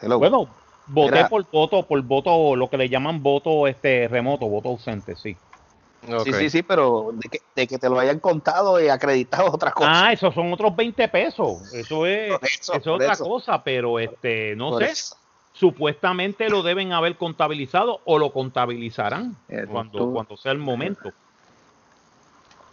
[0.03, 0.47] Bueno,
[0.85, 5.35] voté por voto, por voto, lo que le llaman voto este remoto, voto ausente, sí.
[6.23, 9.71] Sí, sí, sí, pero de que, de que, te lo hayan contado y acreditado otra
[9.71, 9.89] cosa.
[9.91, 11.73] Ah, esos son otros 20 pesos.
[11.73, 14.93] Eso es, eso, es otra cosa, pero este, no sé
[15.57, 19.35] supuestamente lo deben haber contabilizado o lo contabilizarán
[19.69, 21.11] cuando, cuando sea el momento.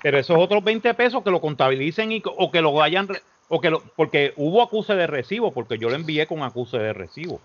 [0.02, 3.08] Pero esos otros 20 pesos que lo contabilicen y, o que lo vayan,
[3.48, 6.92] o que lo, porque hubo acuse de recibo, porque yo lo envié con acuse de
[6.92, 7.40] recibo.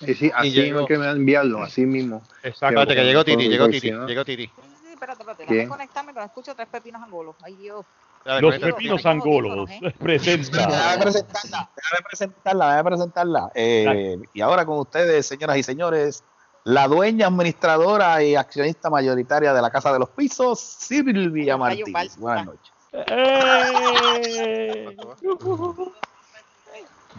[0.00, 2.22] Sí, sí, así mismo que me enviarlo, así mismo.
[2.42, 2.84] Exacto.
[2.88, 4.46] que llegó Titi, llegó Titi, llegó Titi.
[4.46, 4.52] Sí,
[4.82, 7.36] sí, espérate, espérate, déjame conectarme, pero escucho tres pepinos angolos.
[7.44, 7.86] Ay, Dios.
[8.24, 9.70] Los pepinos angolos.
[9.98, 10.66] Presenta.
[10.66, 13.52] Déjame presentarla, déjame presentarla, déjame presentarla.
[13.54, 16.24] Eh, y ahora con ustedes, señoras y señores,
[16.64, 22.16] la dueña administradora y accionista mayoritaria de la Casa de los Pisos, Silvia Martínez.
[22.16, 22.72] Buenas noches.
[22.92, 24.96] Eh.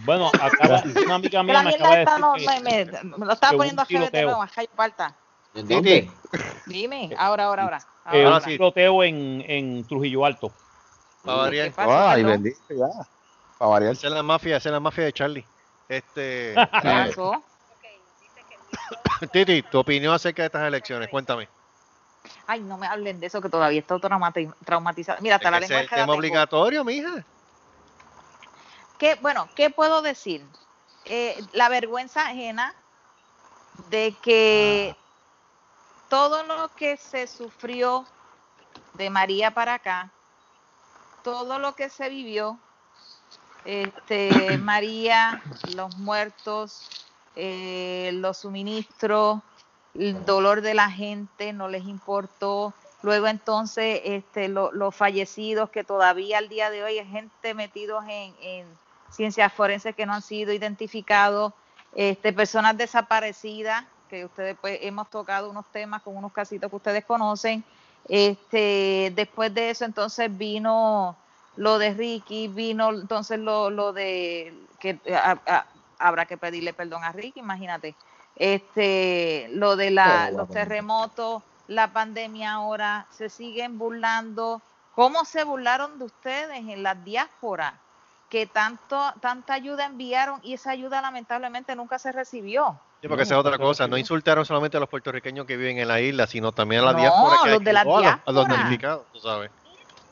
[0.06, 2.86] Bueno, acá una amiga mía me acaba de decir no, que, me,
[3.18, 5.16] me, lo estaba poniendo a Javier de nuevo, a Javier Palta.
[6.66, 7.80] Dime, ahora, ahora, ahora.
[8.12, 10.52] Eh, ahora un tiroteo en, en Trujillo Alto.
[11.24, 11.74] Para variar.
[11.78, 12.88] Ay, bendito, ya.
[13.58, 13.94] Para variar.
[13.94, 15.46] Esa es la mafia, esa es la mafia de Charlie.
[15.88, 16.54] Este.
[16.82, 17.44] ¿Qué pasó?
[19.32, 21.48] Titi, tu opinión acerca de estas elecciones, cuéntame.
[22.48, 25.22] Ay, no me hablen de eso que todavía está traumatizado.
[25.22, 27.24] Mira, hasta la lengua es tema obligatorio, mija.
[28.98, 30.46] ¿Qué, bueno, ¿qué puedo decir?
[31.06, 32.74] Eh, la vergüenza ajena
[33.90, 34.96] de que
[36.10, 38.06] todo lo que se sufrió
[38.94, 40.12] de María para acá,
[41.24, 42.58] todo lo que se vivió,
[43.66, 45.42] este, María,
[45.76, 49.42] los muertos, eh, los suministros,
[49.96, 52.74] el dolor de la gente no les importó.
[53.02, 58.34] Luego entonces este, los fallecidos que todavía al día de hoy hay gente metidos en,
[58.42, 58.68] en
[59.10, 61.54] ciencias forenses que no han sido identificados,
[61.96, 67.06] este, personas desaparecidas que ustedes pues hemos tocado unos temas con unos casitos que ustedes
[67.06, 67.64] conocen.
[68.08, 71.16] Este, después de eso entonces vino
[71.56, 75.00] lo de Ricky, vino entonces lo, lo de que
[76.00, 77.96] habrá que pedirle perdón a Ricky, imagínate.
[78.36, 84.62] Este, lo de la, los terremotos, la pandemia ahora, se siguen burlando.
[84.96, 87.80] ¿Cómo se burlaron de ustedes en la diáspora?
[88.30, 92.80] Que tanto, tanta ayuda enviaron y esa ayuda lamentablemente nunca se recibió.
[93.04, 93.86] Sí, porque esa es otra cosa.
[93.86, 96.94] No insultaron solamente a los puertorriqueños que viven en la isla, sino también a la
[96.94, 97.36] diáspora.
[97.44, 98.24] Que los de la diáspora.
[98.26, 99.52] A los, notificados, tú sabes.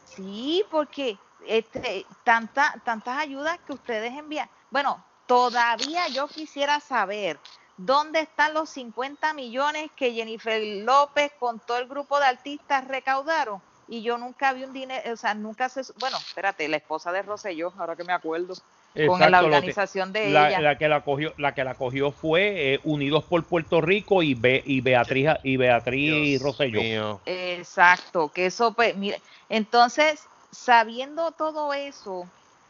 [0.03, 1.17] Sí, porque
[1.47, 4.49] este, tanta, tantas ayudas que ustedes envían.
[4.71, 7.39] Bueno, todavía yo quisiera saber
[7.77, 13.61] dónde están los 50 millones que Jennifer López con todo el grupo de artistas recaudaron.
[13.87, 15.83] Y yo nunca vi un dinero, o sea, nunca se.
[15.97, 18.53] Bueno, espérate, la esposa de Rosselló, ahora que me acuerdo
[19.07, 20.61] con la organización de la, ella.
[20.61, 24.33] La que la cogió, la que la cogió fue eh, Unidos por Puerto Rico y,
[24.33, 27.21] Be, y Beatriz y Beatriz Rosselló.
[27.25, 32.27] Exacto, que eso pues, mire, entonces sabiendo todo eso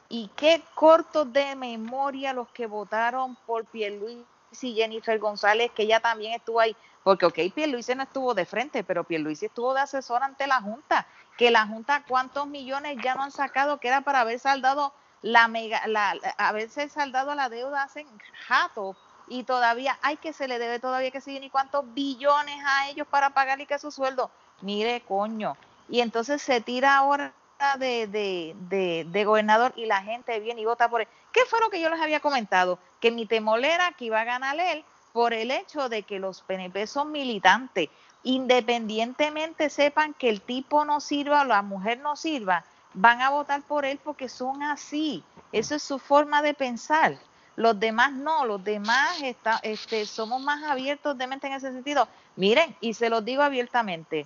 [0.10, 4.26] y qué cortos de memoria los que votaron por Pierluisi
[4.62, 8.84] y Jennifer González, que ella también estuvo ahí, porque ok, Pierluisi no estuvo de frente,
[8.84, 11.08] pero Pierluisi estuvo de asesor ante la Junta,
[11.38, 15.48] que la Junta cuántos millones ya no han sacado que era para haber saldado la
[15.48, 18.06] mega, la, haberse saldado la deuda hace
[18.48, 18.96] jato
[19.28, 23.08] y todavía hay que se le debe todavía que seguir ni cuántos billones a ellos
[23.08, 24.32] para pagarle que su sueldo.
[24.62, 25.56] Mire, coño.
[25.90, 27.34] Y entonces se tira ahora
[27.78, 31.08] de, de, de, de, gobernador y la gente viene y vota por él.
[31.32, 32.80] ¿Qué fue lo que yo les había comentado?
[33.00, 36.42] Que mi temor era que iba a ganar él por el hecho de que los
[36.42, 37.90] PNP son militantes.
[38.24, 43.62] Independientemente sepan que el tipo no sirva o la mujer no sirva, van a votar
[43.62, 45.24] por él porque son así.
[45.52, 47.18] Eso es su forma de pensar.
[47.56, 52.08] Los demás no, los demás está, este, somos más abiertos de mente en ese sentido.
[52.36, 54.26] Miren, y se los digo abiertamente,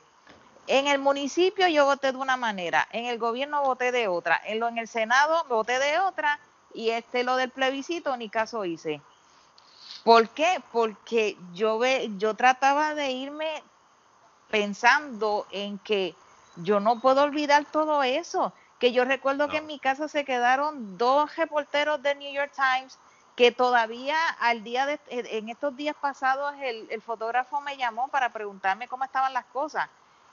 [0.68, 4.60] en el municipio yo voté de una manera, en el gobierno voté de otra, en,
[4.60, 6.40] lo, en el Senado voté de otra
[6.74, 9.02] y este lo del plebiscito ni caso hice.
[10.04, 10.62] ¿Por qué?
[10.72, 13.64] Porque yo, ve, yo trataba de irme
[14.52, 16.16] pensando en que
[16.58, 18.54] yo no puedo olvidar todo eso.
[18.80, 22.98] Que yo recuerdo que en mi casa se quedaron dos reporteros de New York Times
[23.36, 28.30] que todavía al día de, en estos días pasados el, el fotógrafo me llamó para
[28.30, 29.90] preguntarme cómo estaban las cosas.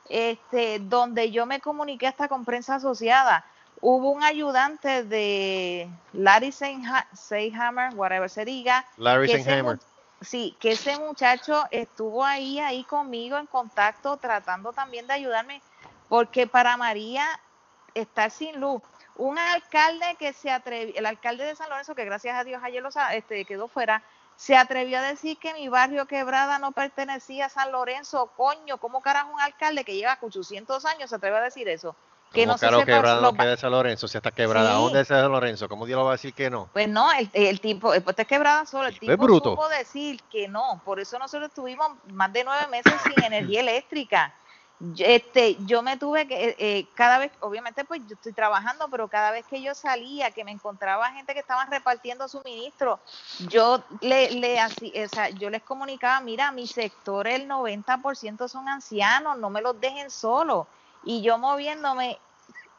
[0.09, 3.45] Este, donde yo me comuniqué hasta con prensa asociada.
[3.81, 8.85] Hubo un ayudante de Larry Seyhammer, whatever se diga.
[8.97, 9.79] Larry Seyhammer.
[10.21, 15.61] Sí, que ese muchacho estuvo ahí, ahí conmigo en contacto, tratando también de ayudarme
[16.13, 17.25] porque para María
[17.95, 18.83] estar sin luz,
[19.17, 22.83] un alcalde que se atrevió, el alcalde de San Lorenzo, que gracias a Dios ayer
[22.83, 24.03] lo, este, quedó fuera,
[24.37, 29.01] se atrevió a decir que mi barrio Quebrada no pertenecía a San Lorenzo, coño, ¿cómo
[29.01, 31.97] carajo un alcalde que lleva 800 años se atreve a decir eso?
[32.31, 35.33] Que no caro se quebrada no queda San Lorenzo, si está quebrada, ¿dónde es San
[35.33, 35.67] Lorenzo?
[35.67, 36.69] ¿Cómo Dios lo va a decir que no?
[36.75, 39.53] Pues no, el, el tipo, pues está quebrada solo, el tipo bruto.
[39.53, 44.35] supo decir que no, por eso nosotros estuvimos más de nueve meses sin energía eléctrica
[44.99, 49.09] este, yo me tuve que, eh, eh, cada vez, obviamente pues yo estoy trabajando, pero
[49.09, 52.99] cada vez que yo salía, que me encontraba gente que estaban repartiendo suministro,
[53.49, 59.39] yo le, le o sea, yo les comunicaba, mira, mi sector el 90% son ancianos,
[59.39, 60.67] no me los dejen solos.
[61.05, 62.19] Y yo moviéndome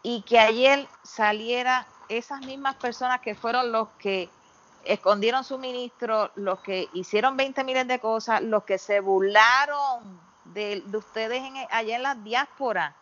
[0.02, 4.30] y que ayer saliera esas mismas personas que fueron los que
[4.84, 10.13] escondieron suministro, los que hicieron 20 miles de cosas, los que se burlaron
[10.54, 12.96] de, ustedes en, allá en la diáspora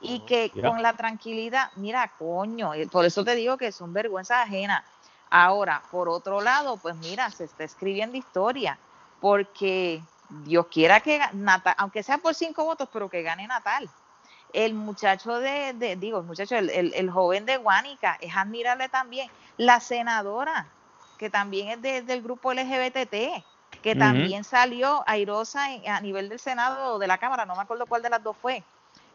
[0.00, 4.84] y que con la tranquilidad, mira, coño, por eso te digo que son vergüenzas ajenas.
[5.30, 8.78] Ahora, por otro lado, pues mira, se está escribiendo historia,
[9.20, 13.88] porque Dios quiera que Natal, aunque sea por cinco votos, pero que gane Natal.
[14.52, 19.28] El muchacho de, digo, el muchacho, el, joven de Guánica es admirable también.
[19.56, 20.68] La senadora,
[21.18, 23.44] que también es del grupo LGBTT,
[23.84, 27.84] que también salió airosa a nivel del Senado o de la Cámara, no me acuerdo
[27.84, 28.64] cuál de las dos fue.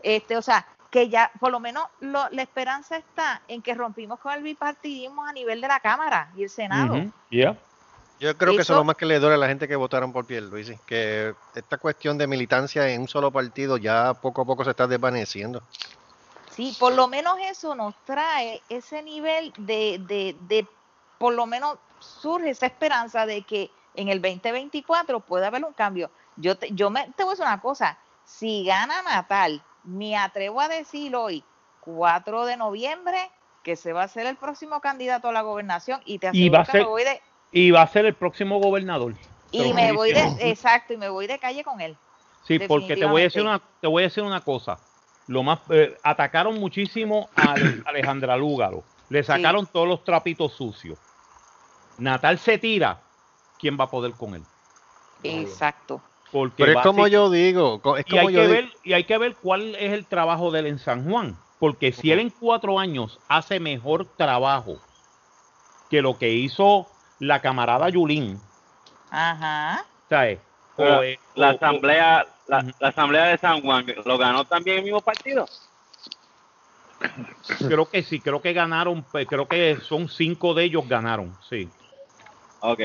[0.03, 4.31] Este, o sea, que ya por lo menos la esperanza está en que rompimos con
[4.31, 7.03] el bipartidismo a nivel de la Cámara y el Senado.
[7.31, 10.13] Yo creo que eso es lo más que le duele a la gente que votaron
[10.13, 14.63] por Pierluisi, que esta cuestión de militancia en un solo partido ya poco a poco
[14.63, 15.63] se está desvaneciendo.
[16.51, 20.67] Sí, por lo menos eso nos trae ese nivel de, de, de
[21.17, 26.09] por lo menos surge esa esperanza de que en el 2024 puede haber un cambio.
[26.37, 30.61] Yo te, yo me, te voy a decir una cosa, si gana Natal me atrevo
[30.61, 31.43] a decir hoy,
[31.81, 33.17] 4 de noviembre,
[33.61, 36.77] que se va a ser el próximo candidato a la gobernación y te aseguro que
[36.77, 37.21] me voy de...
[37.51, 39.15] Y va a ser el próximo gobernador.
[39.51, 40.49] Y me voy de...
[40.49, 41.97] Exacto, y me voy de calle con él.
[42.45, 44.79] Sí, porque te voy a decir una, te voy a decir una cosa.
[45.27, 47.55] Lo más eh, atacaron muchísimo a
[47.85, 48.83] Alejandra Lúgaro.
[49.09, 50.97] Le sacaron todos los trapitos sucios.
[51.97, 53.01] Natal se tira.
[53.59, 54.43] ¿Quién va a poder con él?
[55.23, 56.01] Exacto.
[56.55, 59.75] Pero es como yo digo, es y, hay que Ver, y hay que ver cuál
[59.75, 61.37] es el trabajo de él en San Juan.
[61.59, 64.77] Porque si él en cuatro años hace mejor trabajo
[65.89, 66.87] que lo que hizo
[67.19, 68.39] la camarada Yulín.
[69.09, 69.85] Ajá.
[70.07, 70.39] ¿sabes?
[71.35, 75.45] la, asamblea, la, asamblea de San Juan, ¿lo ganó también el mismo partido?
[77.57, 81.69] Creo que sí, creo que ganaron, creo que son cinco de ellos ganaron, sí.
[82.61, 82.81] Ok.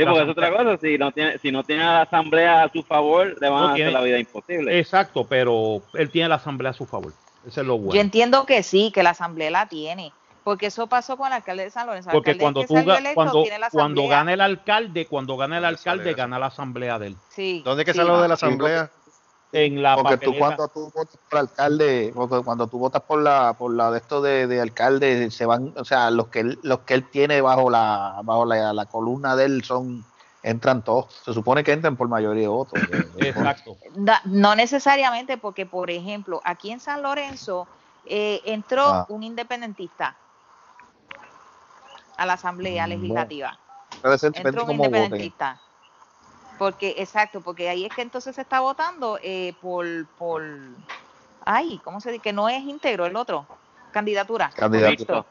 [0.00, 2.82] Sí, porque es otra cosa, si no tiene, si no tiene la asamblea a su
[2.82, 4.78] favor, le van a hacer la vida imposible.
[4.78, 7.12] Exacto, pero él tiene la asamblea a su favor.
[7.46, 7.94] Eso es lo bueno.
[7.94, 10.12] Yo entiendo que sí, que la asamblea la tiene.
[10.42, 12.10] Porque eso pasó con el alcalde de San Lorenzo.
[12.10, 12.74] Porque cuando, tú,
[13.14, 17.16] cuando, cuando gana el alcalde, cuando gana el alcalde, gana la asamblea de él.
[17.28, 18.90] Sí, ¿Dónde es que salió de la asamblea?
[19.52, 23.54] En la porque tú cuando tú votas por alcalde, porque cuando tú votas por la
[23.54, 26.94] por la de esto de, de, alcalde se van, o sea, los que los que
[26.94, 30.04] él tiene bajo la bajo la, columna de él son
[30.44, 31.12] entran todos.
[31.24, 32.80] Se supone que entran por mayoría de votos.
[33.18, 33.76] Exacto.
[34.24, 37.66] No necesariamente porque por ejemplo, aquí en San Lorenzo
[38.06, 39.06] eh, entró ah.
[39.08, 40.16] un independentista
[42.16, 43.58] a la asamblea legislativa.
[44.02, 45.60] Entró un independentista.
[46.60, 49.86] Porque, exacto, porque ahí es que entonces se está votando eh, por,
[50.18, 50.44] por,
[51.46, 52.20] ay, ¿cómo se dice?
[52.22, 53.46] Que no es íntegro el otro,
[53.94, 54.50] candidatura.
[54.54, 55.24] Candidatura.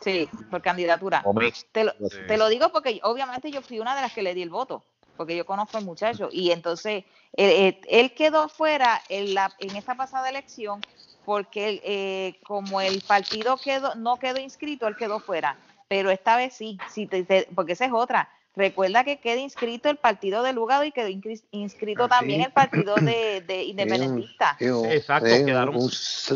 [0.00, 1.24] Sí, por candidatura.
[1.70, 1.92] Te lo,
[2.26, 4.82] te lo, digo porque obviamente yo fui una de las que le di el voto,
[5.16, 6.28] porque yo conozco al muchacho.
[6.32, 7.04] Y entonces
[7.34, 10.80] él, él quedó fuera en, la, en esta pasada elección
[11.24, 15.56] porque eh, como el partido quedó, no quedó inscrito, él quedó fuera.
[15.86, 17.08] Pero esta vez sí, sí
[17.54, 18.28] porque esa es otra.
[18.54, 21.08] Recuerda que queda inscrito el partido de Lugado y quedó
[21.52, 24.56] inscrito también el partido de, de independentista.
[24.60, 25.74] Exacto, quedaron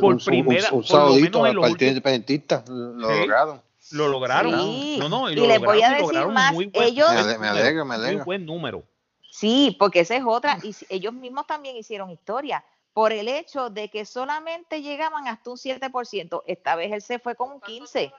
[0.01, 3.62] por primera un, un, el partido independentista, lo lograron.
[3.93, 4.52] Lo lograron.
[4.98, 8.16] No, no, y, les voy a decir más, ellos me, alegra, me alegra.
[8.16, 8.82] Muy buen número.
[9.30, 12.64] Sí, porque esa es otra y ellos mismos también hicieron historia
[12.94, 16.43] por el hecho de que solamente llegaban hasta un 7%.
[16.47, 18.10] Esta vez él se fue con un 15%.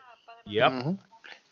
[0.46, 1.00] Yep.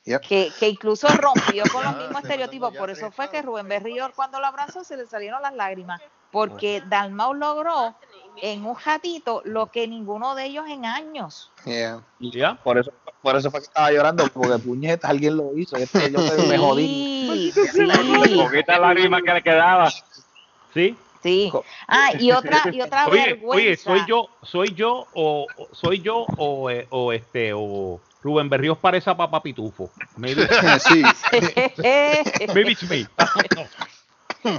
[0.06, 2.76] Que, que, incluso rompió con los mismos estereotipos.
[2.78, 6.00] Por eso fue que Rubén Berrior cuando lo abrazó se le salieron las lágrimas.
[6.32, 7.96] Porque Dalmau logró
[8.42, 11.52] en un ratito lo que ninguno de ellos en años.
[11.66, 12.60] Yeah.
[12.64, 12.92] Por eso
[13.26, 15.76] por eso fue que estaba llorando, porque puñeta, alguien lo hizo.
[15.78, 17.52] Este, yo me jodí.
[17.52, 17.88] Sí, sí.
[18.38, 19.90] Poquita lágrima que le quedaba.
[20.76, 20.96] Sí.
[21.24, 21.52] Sí.
[21.88, 23.56] Ah, y otra, y otra oye, vergüenza.
[23.56, 28.80] Oye, soy yo, soy yo o soy yo o, eh, o este o Rubén Berríos
[28.80, 29.92] parece a Papá Pitufo.
[30.18, 30.48] Maybe,
[30.80, 31.04] sí.
[32.56, 33.08] Maybe it's me.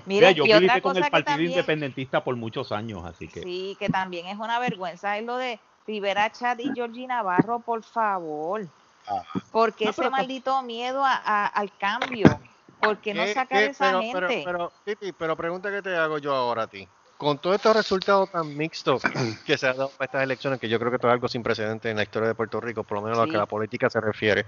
[0.06, 3.43] Mira, yo viví con el Partido Independentista por muchos años, así que.
[3.43, 7.82] Sí, que también es una vergüenza, es lo de Rivera Chad y Georgie Navarro, por
[7.82, 8.68] favor.
[9.09, 9.22] Ah.
[9.51, 12.38] Porque ese maldito miedo a, al cambio.
[12.78, 14.43] ¿Por qué no sacar esa gente?
[14.44, 16.86] Pero, pero, pero pregunta que te hago yo ahora a ti
[17.16, 19.02] con todos estos resultados tan mixtos
[19.47, 21.43] que se han dado para estas elecciones, que yo creo que esto es algo sin
[21.43, 23.88] precedentes en la historia de Puerto Rico, por lo menos a lo que la política
[23.88, 24.47] se refiere,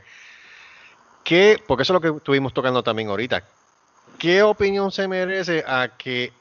[1.25, 3.43] ¿qué, porque eso es lo que estuvimos tocando también ahorita,
[4.19, 6.33] ¿qué opinión se merece a que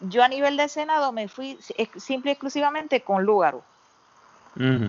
[0.00, 1.58] yo a nivel de Senado me fui
[1.96, 3.62] simple y exclusivamente con Lúgaro.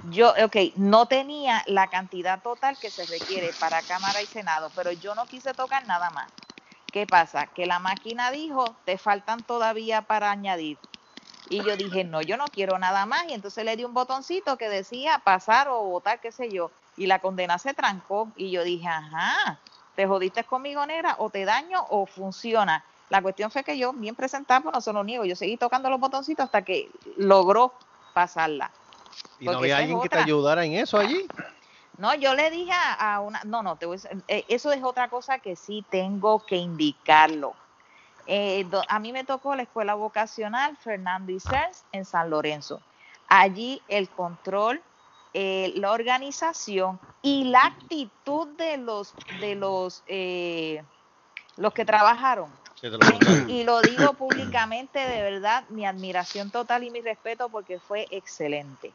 [0.01, 4.91] Yo, ok, no tenía la cantidad total que se requiere para Cámara y Senado, pero
[4.91, 6.31] yo no quise tocar nada más.
[6.91, 7.47] ¿Qué pasa?
[7.47, 10.79] Que la máquina dijo, te faltan todavía para añadir.
[11.45, 13.25] Y yo dije, no, yo no quiero nada más.
[13.29, 16.71] Y entonces le di un botoncito que decía pasar o votar, qué sé yo.
[16.95, 18.33] Y la condena se trancó.
[18.35, 19.61] Y yo dije, ajá,
[19.95, 22.85] te jodiste conmigo, negra, o te daño o funciona.
[23.09, 25.89] La cuestión fue que yo, bien presentada, pues no se lo niego, yo seguí tocando
[25.89, 27.73] los botoncitos hasta que logró
[28.13, 28.73] pasarla.
[29.43, 31.27] ¿Y no había alguien que te ayudara en eso allí?
[31.97, 35.09] No, yo le dije a una, no, no, te voy a, eh, eso es otra
[35.09, 37.53] cosa que sí tengo que indicarlo.
[38.25, 42.81] Eh, a mí me tocó la escuela vocacional Fernando Isers en San Lorenzo.
[43.27, 44.81] Allí el control,
[45.33, 50.03] eh, la organización y la actitud de los de los
[51.57, 52.49] los que trabajaron
[53.47, 58.91] y lo digo públicamente, de verdad, mi admiración total y mi respeto porque fue excelente.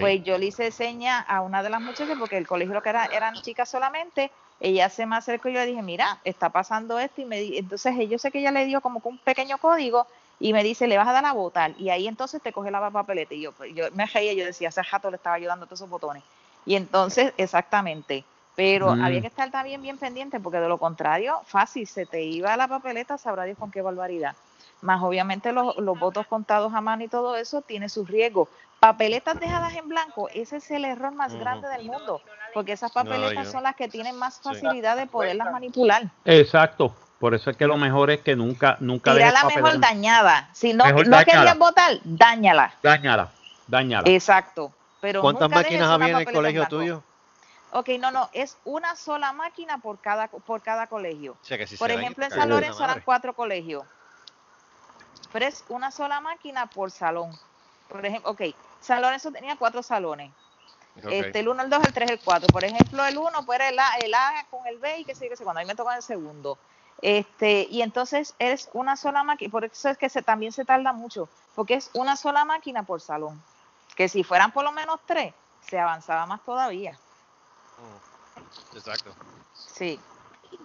[0.00, 2.90] Pues yo le hice seña a una de las muchachas, porque el colegio lo que
[2.90, 4.30] era, eran chicas solamente,
[4.60, 7.94] ella se me acercó y yo le dije, mira, está pasando esto, y me entonces
[8.08, 10.06] yo sé que ella le dio como un pequeño código,
[10.40, 12.90] y me dice, le vas a dar a votar, y ahí entonces te coge la
[12.90, 15.66] papeleta, y yo, pues, yo me reía, yo decía, ese jato le estaba ayudando a
[15.66, 16.22] todos esos botones,
[16.66, 18.24] y entonces, exactamente,
[18.54, 19.22] pero había mm.
[19.22, 23.16] que estar también bien pendiente porque de lo contrario, fácil, se te iba la papeleta,
[23.16, 24.36] sabrá Dios con qué barbaridad.
[24.82, 28.48] Más obviamente los, votos contados a mano y todo eso tiene sus riesgos.
[28.82, 32.20] Papeletas dejadas en blanco, ese es el error más grande del mundo,
[32.52, 36.10] porque esas papeletas son las que tienen más facilidad de poderlas manipular.
[36.24, 40.50] Exacto, por eso es que lo mejor es que nunca, nunca Tira la mejor dañada.
[40.52, 42.74] Si no, no querías votar, dáñala.
[42.82, 43.30] Dáñala,
[43.68, 44.10] dáñala.
[44.10, 44.72] Exacto.
[45.00, 47.04] Pero ¿Cuántas máquinas había en el colegio tuyo?
[47.70, 51.36] Ok, no, no, es una sola máquina por cada, por cada colegio.
[51.78, 53.84] por ejemplo, en San Lorenzo eran cuatro colegios.
[55.32, 57.30] Pero es una sola máquina por salón.
[57.88, 58.40] Por ejemplo, ok,
[58.82, 60.30] San Lorenzo tenía cuatro salones.
[60.96, 62.48] Este, el 1, el 2, el 3, el 4.
[62.48, 65.14] Por ejemplo, el 1 pues era el A, el A con el B y qué
[65.14, 65.60] sé qué sé cuando.
[65.60, 66.58] A mí me toca el segundo.
[67.00, 70.92] Este, y entonces es una sola máquina, por eso es que se, también se tarda
[70.92, 73.42] mucho, porque es una sola máquina por salón.
[73.96, 75.34] Que si fueran por lo menos tres,
[75.68, 76.92] se avanzaba más todavía.
[77.78, 78.76] Mm.
[78.76, 79.14] Exacto.
[79.54, 79.98] Sí,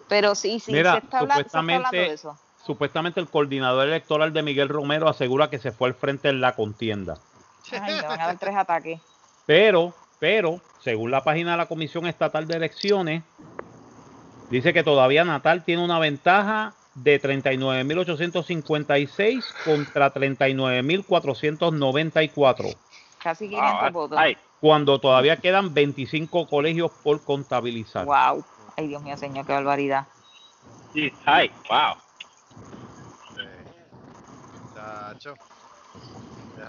[0.08, 2.38] pero sí, sí, Mira, se, está supuestamente, de eso.
[2.66, 6.56] Supuestamente el coordinador electoral de Miguel Romero asegura que se fue al frente en la
[6.56, 7.18] contienda.
[7.72, 9.02] Ay, me van a dar tres ataques.
[9.46, 13.22] Pero, pero, según la página de la Comisión Estatal de Elecciones,
[14.50, 22.76] dice que todavía Natal tiene una ventaja de 39.856 contra 39.494.
[23.22, 24.20] Casi 500 votos
[24.60, 28.06] cuando todavía quedan 25 colegios por contabilizar.
[28.06, 28.44] Wow.
[28.76, 30.08] Ay, Dios mío, señor, qué barbaridad.
[30.94, 31.96] Sí, ay, wow.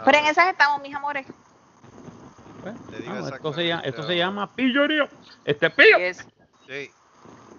[0.05, 1.27] Pero en esas estamos, mis amores.
[2.63, 2.75] Pues,
[3.35, 5.09] esto, se llama, esto se llama pillorío.
[5.45, 5.97] Este pillo.
[6.67, 6.91] Sí,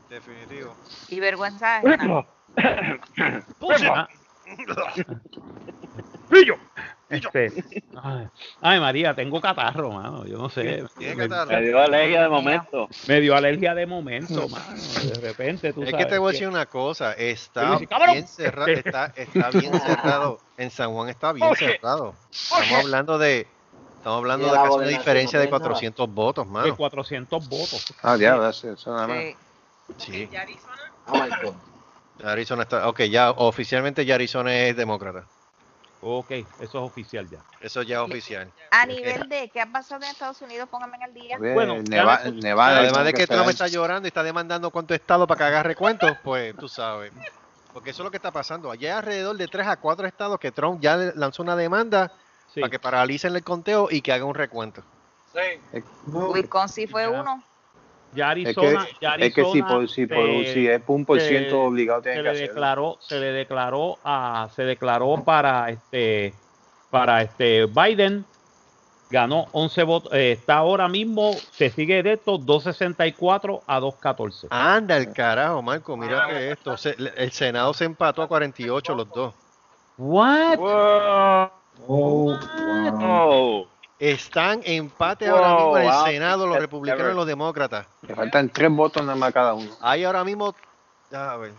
[0.10, 0.76] definitivo.
[1.07, 1.81] Y vergüenza
[6.30, 6.57] pillo.
[7.10, 7.52] Este,
[8.61, 10.26] ay, María, tengo catarro, mano.
[10.26, 10.84] Yo no sé.
[10.98, 11.15] Me,
[11.61, 12.88] dio alergia de momento.
[13.07, 14.76] Me dio alergia de momento, mano.
[14.76, 17.14] De repente tú Es que te voy a decir una cosa.
[17.14, 20.40] Está bien, cerrado, está, está bien cerrado.
[20.57, 22.14] En San Juan está bien cerrado.
[22.31, 23.48] Estamos hablando de
[23.98, 26.65] Estamos hablando de casi una diferencia de 400 votos, mano.
[26.68, 27.94] De 400 votos.
[28.02, 29.18] Ah, ya, eso nada más.
[29.98, 30.30] Sí.
[30.31, 31.60] ¿Y Arizona?
[32.23, 35.26] Arizona está, ok, ya oficialmente ya Arizona es demócrata.
[36.01, 37.39] Ok, eso es oficial ya.
[37.59, 38.49] Eso ya es oficial.
[38.71, 41.38] A nivel de qué ha pasado en Estados Unidos, pónganme en el día.
[41.38, 45.43] Bueno, Nevada, además de que Trump está llorando y está demandando cuánto estado para que
[45.45, 47.11] haga recuentos, pues tú sabes.
[47.73, 48.71] Porque eso es lo que está pasando.
[48.71, 52.11] Allá hay alrededor de 3 a 4 estados que Trump ya lanzó una demanda
[52.55, 54.81] para que paralicen el conteo y que haga un recuento.
[55.34, 55.61] Sí.
[55.73, 57.43] Eh, Wisconsin fue uno.
[58.14, 61.06] Ya Arizona, es que, ya Arizona es que si, por, si, por, si es un
[61.06, 65.69] por ciento obligado tiene se que le declaró, se le declaró a, se declaró para
[65.69, 66.34] este
[66.90, 68.26] para este Biden
[69.10, 74.48] ganó 11 votos, eh, está ahora mismo, se sigue de esto 264 a 214.
[74.49, 76.76] Anda el carajo, Marco, mira que esto,
[77.15, 79.34] el Senado se empató a 48 los dos.
[79.98, 80.60] What?
[81.88, 83.68] Oh,
[83.99, 87.85] Están empate ahora mismo en el Senado los republicanos y los demócratas.
[88.07, 89.69] Le faltan tres votos nada más cada uno.
[89.81, 90.55] Hay ahora mismo.
[91.11, 91.51] A ver.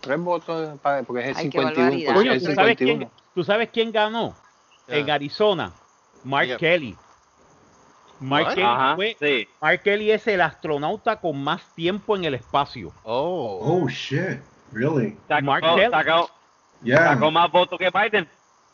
[0.00, 2.38] Tres votos porque es el 51.
[2.38, 4.34] ¿tú, sabes quién, ¿tú, sabes quién, ganó?
[4.86, 5.72] En Arizona.
[6.22, 6.96] Mark Kelly.
[8.20, 12.92] Mark Kelly, fue, Mark Kelly es el astronauta con más tiempo en el espacio.
[13.02, 13.58] Oh.
[13.62, 14.40] Oh, shit.
[14.72, 15.16] Really?
[15.42, 15.90] Mark Kelly.
[15.90, 16.30] Sacó,
[16.86, 18.28] sacó más votos que Biden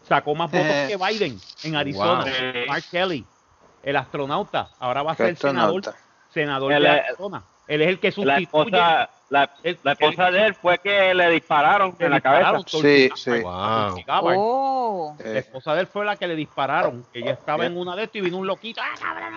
[0.07, 2.25] sacó más votos eh, que Biden en Arizona.
[2.69, 3.25] Mark Kelly,
[3.83, 5.83] el astronauta, ahora va a ser senador,
[6.33, 7.43] senador de Arizona.
[7.67, 8.71] Él es el que sustituye.
[9.29, 12.61] La esposa, la, esposa de él fue que le dispararon en la cabeza.
[12.67, 13.43] Sí, sí.
[13.45, 15.17] Oh.
[15.19, 17.05] La esposa de él fue la que le dispararon.
[17.13, 18.81] Ella estaba en una de estas y vino un loquito.
[18.81, 19.35] ¡Ah, cabrón!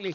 [0.00, 0.14] Y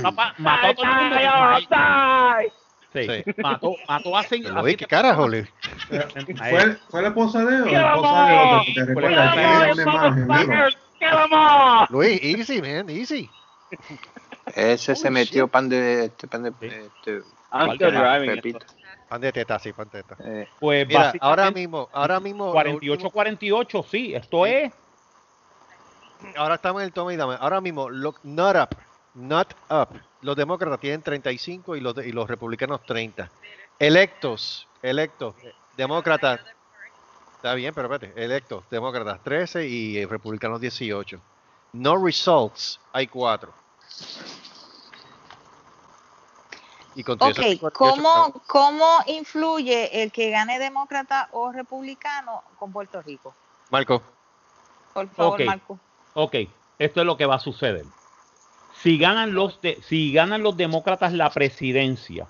[0.38, 2.56] mató a todo el mundo.
[3.04, 3.24] Sí.
[3.42, 4.24] Mató, mató a
[4.62, 5.48] Luis, ¿qué carajo, Luis?
[5.88, 8.62] ¿Fue, ¿Fue la esposa de él la esposa de otro?
[11.90, 13.28] Luis, easy, man, easy.
[14.54, 16.04] Ese se metió pan de...
[16.06, 17.20] Este, pan de este,
[19.08, 20.16] Pan de teta, sí, pan de teta.
[20.24, 20.48] Eh.
[20.58, 22.54] Pues Mira, ahora mismo, ahora mismo...
[22.54, 24.72] 48-48, sí, esto es...
[26.36, 27.36] Ahora estamos en el toma y dame.
[27.38, 28.70] Ahora mismo, look, not up,
[29.14, 29.90] not up
[30.22, 33.30] los demócratas tienen 35 y los, y los republicanos 30.
[33.78, 35.34] Electos, electos,
[35.76, 36.40] demócratas.
[37.36, 41.20] Está bien, pero espérate, electos, demócratas 13 y republicanos 18.
[41.74, 43.52] No results, hay 4.
[46.94, 53.34] Y ok, ¿Cómo, ¿cómo influye el que gane demócrata o republicano con Puerto Rico?
[53.70, 54.02] Marco.
[54.94, 55.78] Por favor, Marco.
[56.14, 56.36] Ok,
[56.78, 57.84] esto es lo que va a suceder
[58.86, 62.28] si ganan los de, si ganan los demócratas la presidencia,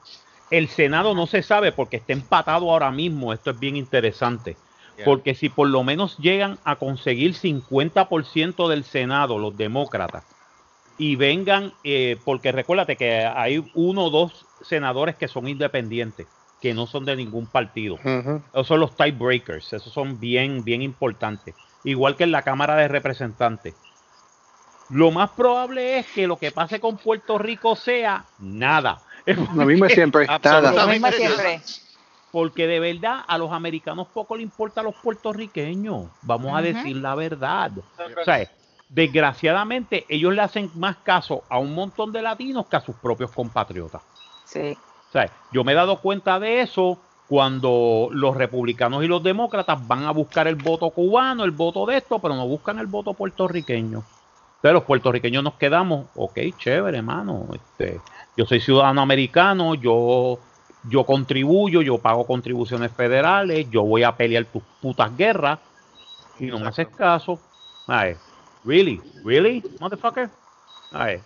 [0.51, 3.35] el Senado no se sabe porque está empatado ahora mismo.
[3.35, 4.57] Esto es bien interesante.
[5.05, 10.25] Porque si por lo menos llegan a conseguir 50% del Senado, los demócratas,
[10.97, 16.27] y vengan, eh, porque recuérdate que hay uno o dos senadores que son independientes,
[16.63, 17.99] que no son de ningún partido.
[18.03, 21.55] Esos son los tiebreakers, esos son bien, bien importantes.
[21.85, 23.75] Igual que en la Cámara de Representantes.
[24.91, 29.03] Lo más probable es que lo que pase con Puerto Rico sea nada.
[29.27, 30.27] Lo mismo siempre.
[30.45, 31.61] Lo mismo siempre.
[32.31, 36.07] Porque de verdad a los americanos poco le importa a los puertorriqueños.
[36.23, 37.73] Vamos a decir la verdad.
[37.79, 38.49] O sea,
[38.89, 43.33] desgraciadamente ellos le hacen más caso a un montón de latinos que a sus propios
[43.33, 44.03] compatriotas.
[44.45, 44.77] Sí.
[45.09, 46.99] O sea, yo me he dado cuenta de eso
[47.29, 51.97] cuando los republicanos y los demócratas van a buscar el voto cubano, el voto de
[51.97, 54.05] esto, pero no buscan el voto puertorriqueño.
[54.57, 57.47] Entonces los puertorriqueños nos quedamos, ok, chévere, hermano.
[57.53, 58.01] Este,
[58.37, 60.39] yo soy ciudadano americano, yo,
[60.89, 65.59] yo contribuyo, yo pago contribuciones federales, yo voy a pelear tus putas guerras
[66.41, 67.39] y no me haces caso.
[67.87, 68.17] Ay,
[68.65, 70.31] really, really, motherfucker.
[70.91, 71.21] Ay.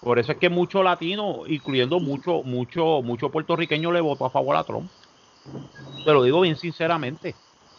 [0.00, 4.56] Por eso es que muchos latinos, incluyendo mucho, mucho, mucho puertorriqueño, le votó a favor
[4.56, 4.90] a Trump.
[6.04, 7.34] Te lo digo bien sinceramente.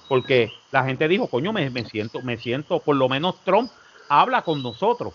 [0.07, 3.69] Porque la gente dijo, coño, me, me siento, me siento, por lo menos Trump
[4.09, 5.13] habla con nosotros.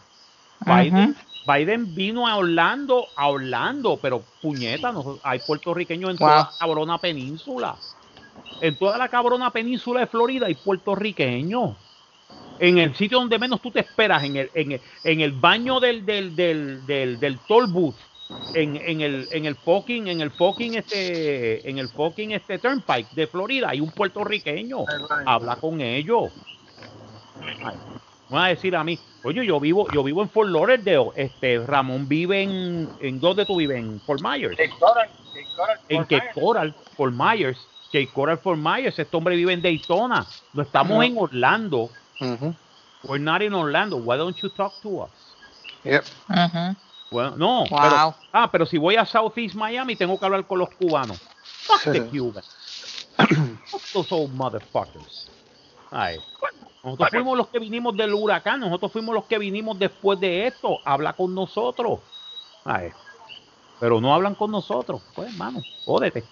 [1.46, 7.76] Biden, vino a Orlando, a Orlando, pero puñeta, hay puertorriqueños en toda la cabrona península.
[8.60, 11.74] En toda la cabrona península de Florida hay puertorriqueños.
[12.58, 16.36] En el sitio donde menos tú te esperas, en el, en el, baño del, del,
[16.36, 17.96] del, del, del toll booth,
[18.54, 23.10] en, en, el, en el fucking, en el fucking este, en el fucking este turnpike
[23.12, 24.84] de Florida, hay un puertorriqueño.
[25.26, 26.30] Habla con ellos.
[28.32, 32.08] Van a decir a mí, oye, yo vivo, yo vivo en Fort Lauderdale, este, Ramón
[32.08, 33.78] vive en, ¿en dónde tú vives?
[33.78, 34.58] En Fort Myers.
[34.58, 35.08] En Coral,
[35.88, 37.58] en Cape Coral, Fort Myers.
[37.92, 40.26] Cape Coral, Fort Myers, este hombre vive en Daytona.
[40.54, 41.90] No estamos en Orlando.
[43.04, 43.96] We're not in Orlando.
[43.96, 45.10] Why don't you talk to us?
[45.84, 46.04] Yep.
[47.10, 50.70] Bueno, no, pero, ah, pero si voy a Southeast Miami tengo que hablar con los
[50.70, 51.20] cubanos.
[51.66, 53.06] Fuck the Cubans.
[53.66, 55.28] Fuck those old motherfuckers.
[55.90, 56.18] Ay.
[56.82, 60.78] Nosotros fuimos los que vinimos del huracán, nosotros fuimos los que vinimos después de esto.
[60.84, 62.00] Habla con nosotros.
[62.64, 62.90] Ay.
[63.78, 65.00] Pero no hablan con nosotros.
[65.14, 66.24] Pues, hermano, jódete.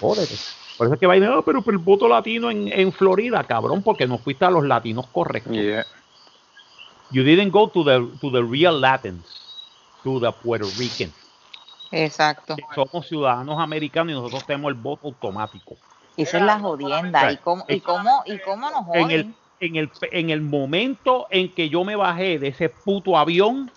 [0.00, 0.34] Jódete.
[0.76, 3.44] Por eso es que va a ir, ah, pero, el voto latino en, en, Florida,
[3.44, 5.54] cabrón, porque no fuiste a los latinos correctos.
[7.10, 9.24] You didn't go to the, to the real Latins,
[10.02, 11.12] to the Puerto Rican.
[11.90, 12.56] Exacto.
[12.74, 15.76] Somos ciudadanos americanos y nosotros tenemos el voto automático.
[16.16, 17.32] Esa es la jodienda.
[17.32, 19.02] ¿Y cómo, y cómo, y cómo nos joden?
[19.02, 23.16] En el, en, el, en el momento en que yo me bajé de ese puto
[23.16, 23.70] avión,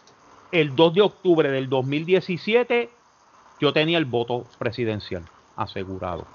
[0.51, 2.89] el 2 de octubre del 2017,
[3.59, 5.23] yo tenía el voto presidencial
[5.55, 6.25] asegurado.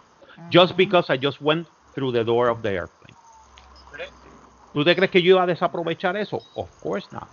[0.53, 3.17] Just because I just went through the door of the airplane.
[4.73, 6.41] ¿Tú te crees que yo iba a desaprovechar eso?
[6.55, 7.29] Of course not.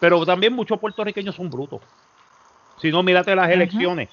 [0.00, 1.80] Pero también muchos puertorriqueños son brutos.
[2.78, 4.08] Si no, mírate las elecciones.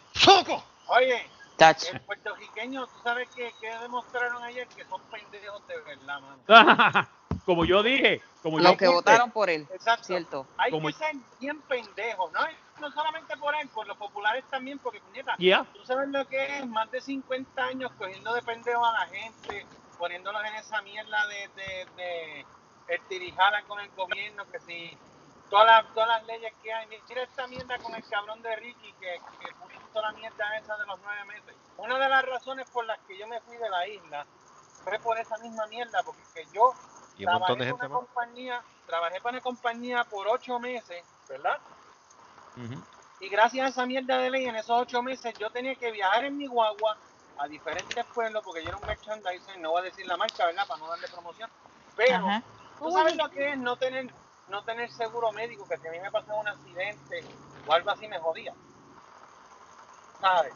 [0.88, 1.28] Oye,
[1.58, 1.86] Touch.
[1.92, 3.52] el puertorriqueño, ¿tú sabes qué,
[3.82, 4.68] demostraron ayer?
[4.68, 7.08] Que son pendejos de verdad, mano.
[7.46, 8.22] como yo dije.
[8.44, 9.68] Como Los que votaron por él.
[9.74, 10.06] Exacto.
[10.06, 10.48] Cierto.
[10.58, 12.40] Hay que ser bien pendejos, ¿no?
[12.80, 16.68] No solamente por él, por los populares también, porque puñeta, tú sabes lo que es
[16.68, 19.66] más de 50 años cogiendo de pendejo a la gente,
[19.98, 22.46] poniéndolos en esa mierda de, de, de
[22.88, 24.98] estirijada con el gobierno, que si
[25.50, 26.88] todas las, todas las leyes que hay.
[26.88, 30.86] Mira esta mierda con el cabrón de Ricky que, que puso la mierda esa de
[30.86, 31.56] los nueve meses.
[31.78, 34.26] Una de las razones por las que yo me fui de la isla
[34.84, 36.74] fue por esa misma mierda, porque yo
[37.18, 41.60] trabajé para una compañía, trabajé para una compañía por ocho meses, ¿verdad?
[43.20, 46.26] Y gracias a esa mierda de ley, en esos ocho meses yo tenía que viajar
[46.26, 46.98] en mi guagua
[47.40, 50.68] a diferentes pueblos, porque yo era un merchandiser, no voy a decir la marca, ¿verdad?
[50.68, 51.50] Para no darle promoción.
[51.96, 52.44] Pero,
[52.80, 54.12] ¿tú sabes lo que es no tener
[54.50, 57.24] no tener seguro médico, que si a mí me pasó un accidente
[57.68, 58.54] o algo así me jodía.
[60.20, 60.54] ¿Sabes?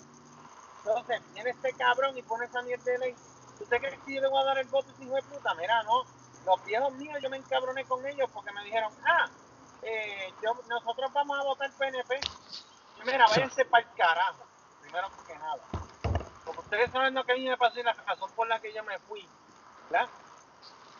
[0.77, 3.15] Entonces, viene este cabrón y pone esa mierda de ley.
[3.59, 5.53] ¿Usted cree que yo le voy a dar el voto hijo de puta?
[5.55, 6.03] Mira, no.
[6.45, 9.29] Los viejos míos yo me encabroné con ellos porque me dijeron, ah,
[9.83, 12.19] eh, yo, nosotros vamos a votar PNP.
[13.05, 14.43] Mira, váyanse para el carajo.
[14.81, 15.59] Primero que nada.
[16.45, 18.73] Como ustedes saben lo que a mí me pasó y la razón por la que
[18.73, 19.27] yo me fui.
[19.89, 20.09] ¿verdad?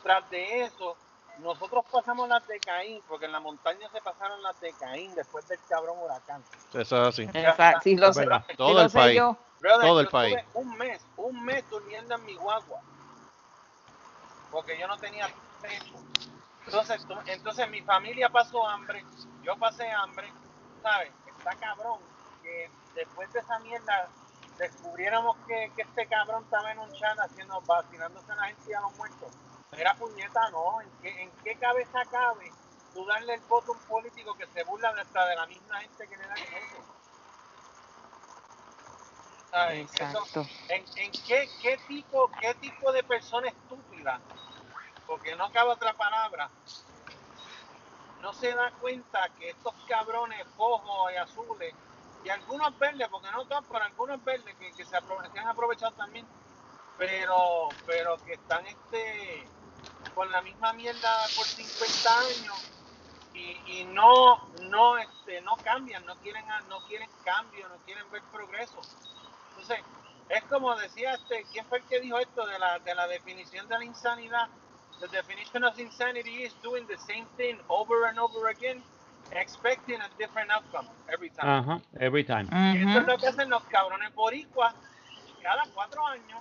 [0.04, 0.96] Tras de eso,
[1.42, 5.48] nosotros pasamos las de Caín, porque en la montaña se pasaron las de Caín después
[5.48, 6.44] del cabrón huracán.
[6.74, 7.28] Eso es así.
[7.84, 8.28] Sí, lo sé.
[8.56, 9.22] Todo el país.
[9.62, 10.38] Todo el país.
[10.54, 12.82] Un mes, un mes durmiendo en mi guagua.
[14.52, 15.28] Porque yo no tenía
[15.62, 15.96] techo.
[16.66, 19.04] Entonces, entonces mi familia pasó hambre,
[19.42, 20.32] yo pasé hambre,
[20.84, 21.12] ¿sabes?
[21.38, 22.00] Está cabrón
[22.44, 24.10] que después de esa mierda
[24.60, 28.74] descubriéramos que, que este cabrón estaba en un chat haciendo, vacinándose a la gente y
[28.74, 29.32] a los muertos
[29.78, 30.82] Mira, puñeta, no.
[30.82, 32.52] ¿En qué, ¿En qué cabeza cabe
[32.94, 36.08] tú darle el voto a un político que se burla de, de la misma gente
[36.08, 37.02] que le da el voto?
[39.54, 40.46] Exacto.
[40.70, 44.20] ¿En, en qué, qué, tipo, qué tipo de persona estúpida?
[45.06, 46.50] Porque no cabe otra palabra.
[48.22, 51.74] No se da cuenta que estos cabrones rojos y azules,
[52.24, 56.26] y algunos verdes, porque no todos, pero algunos verdes que, que se, han aprovechado también,
[56.98, 59.48] pero, pero que están este
[60.14, 62.72] con la misma mierda por 50 años
[63.34, 68.22] y, y no no este no cambian, no quieren no quieren cambio, no quieren ver
[68.32, 68.82] progreso.
[69.52, 69.80] Entonces,
[70.30, 73.68] es como decía este, ¿quién fue el que dijo esto de la de la definición
[73.68, 74.48] de la insanidad?
[75.00, 78.84] The definition of insanity is doing the same thing over and over again,
[79.32, 81.50] expecting a different outcome every time.
[81.50, 82.48] Uh -huh, every time.
[82.52, 84.76] Y eso es lo que hacen los cabrones boricuas
[85.42, 86.40] cada cuatro años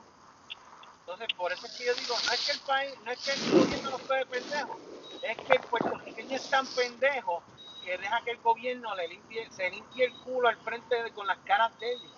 [1.11, 3.33] entonces, por eso es que yo digo, no es que el país, no es que
[3.33, 4.79] el gobierno nos puede pendejo,
[5.23, 7.43] es que el puertorriqueño es tan pendejo
[7.85, 11.39] que deja que el gobierno le limpie, se limpie el culo al frente con las
[11.39, 12.13] caras de ellos.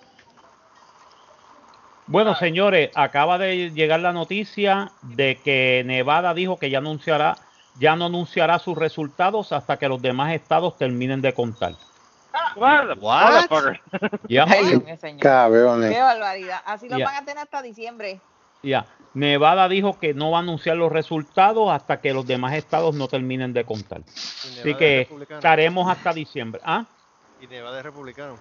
[2.07, 7.39] Bueno, señores, acaba de llegar la noticia de que Nevada dijo que ya anunciará,
[7.79, 11.77] ya no anunciará sus resultados hasta que los demás estados terminen de contar.
[12.57, 12.99] What?
[13.01, 13.47] What?
[15.89, 16.61] Qué barbaridad.
[16.67, 18.21] Así lo van a tener hasta diciembre.
[18.63, 22.95] Ya, Nevada dijo que no va a anunciar los resultados hasta que los demás estados
[22.95, 24.03] no terminen de contar.
[24.07, 26.61] Así que estaremos hasta diciembre.
[26.65, 26.85] ¿Ah?
[27.41, 28.37] ¿Y Nevada es republicano?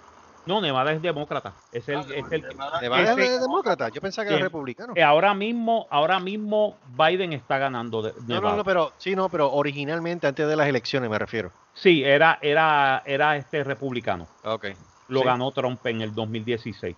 [0.46, 1.54] No, Nevada es demócrata.
[1.72, 2.42] Es el, es el,
[2.82, 3.90] Nevada es demócrata.
[3.90, 4.94] Yo pensaba que era republicano.
[4.96, 8.02] Eh, ahora mismo, ahora mismo Biden está ganando.
[8.02, 11.52] De, no, no, no, pero sí, no, pero originalmente antes de las elecciones me refiero.
[11.74, 14.28] Sí, era, era, era este republicano.
[14.44, 14.68] Ok.
[15.10, 16.96] Lo ganó Trump en el 2016.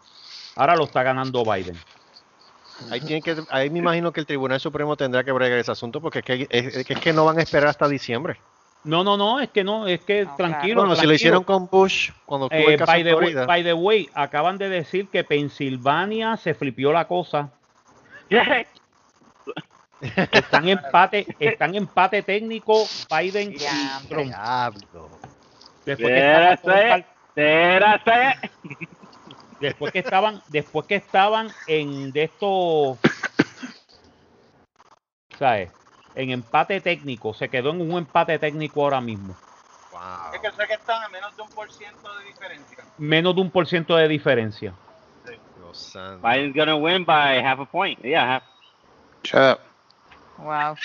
[0.56, 1.78] Ahora lo está ganando Biden.
[2.90, 6.02] Ahí, tiene que, ahí me imagino que el Tribunal Supremo tendrá que bregar ese asunto
[6.02, 8.40] porque es que, es, que no van a esperar hasta diciembre.
[8.84, 10.82] No, no, no, es que no, es que tranquilo.
[10.82, 14.10] Bueno, si lo hicieron con Bush cuando estuvo eh, by, the way, by the way,
[14.14, 17.50] acaban de decir que Pensilvania se flipió la cosa.
[20.32, 23.58] están empate, están empate técnico Biden y
[24.10, 24.32] Trump.
[25.86, 27.06] Después que,
[29.60, 32.98] después que estaban, después que estaban en de estos,
[35.38, 35.72] ¿sabes?
[36.16, 39.36] En empate técnico, se quedó en un empate técnico ahora mismo.
[39.92, 40.02] Wow.
[40.34, 42.84] Es que sé que están a menos de un por ciento de diferencia.
[42.98, 44.74] Menos de un por ciento de diferencia.
[45.26, 46.00] Sí.
[46.22, 48.00] Biden's gonna win by half a point.
[48.04, 48.44] Yeah, half.
[49.24, 49.60] Shut up.
[50.38, 50.76] Wow.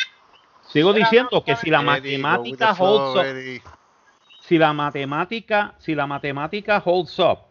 [0.68, 3.62] Sigo diciendo que si la matemática holds up,
[4.40, 7.47] si la matemática, si la matemática holds up,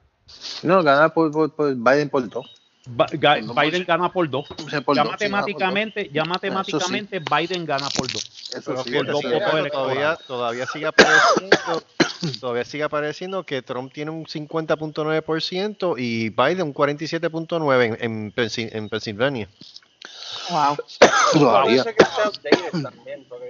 [0.64, 2.46] no, gana por, por, Biden por dos.
[2.88, 4.48] Biden gana por dos.
[4.96, 8.52] ya, matemáticamente, ya matemáticamente Biden gana por dos.
[8.56, 8.92] Eso sí,
[9.72, 11.84] todavía, todavía sigue apareciendo
[12.40, 18.90] todavía sigue apareciendo que Trump tiene un 50.9% y Biden un 47.9% en, en, en
[18.90, 19.50] Pensilvania.
[20.50, 20.78] Wow.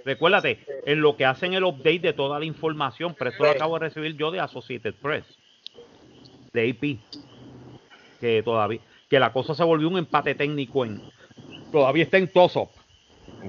[0.06, 3.78] Recuérdate, en lo que hacen el update de toda la información, pero esto lo acabo
[3.78, 5.26] de recibir yo de Associated Press
[6.58, 8.80] de AP, que todavía,
[9.10, 11.02] que la cosa se volvió un empate técnico en,
[11.72, 12.70] todavía está en Tosop.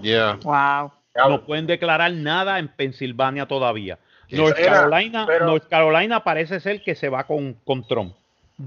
[0.03, 0.39] Yeah.
[0.43, 0.93] Wow.
[1.17, 3.99] No pueden declarar nada en Pensilvania todavía.
[4.31, 8.15] North Carolina, North Carolina parece ser que se va con, con Trump.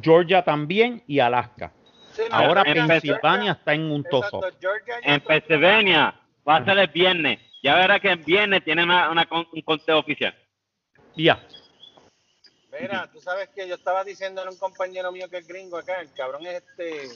[0.01, 1.71] Georgia también y Alaska.
[2.31, 4.41] Ahora Pensilvania está en un toso.
[5.03, 6.15] En Pensilvania
[6.47, 7.39] va a ser el viernes.
[7.63, 10.35] Ya verá que el viernes tiene una, un conteo oficial.
[11.15, 11.39] Ya.
[12.79, 15.99] Mira, tú sabes que yo estaba diciendo a un compañero mío que es gringo acá,
[15.99, 17.09] el cabrón es este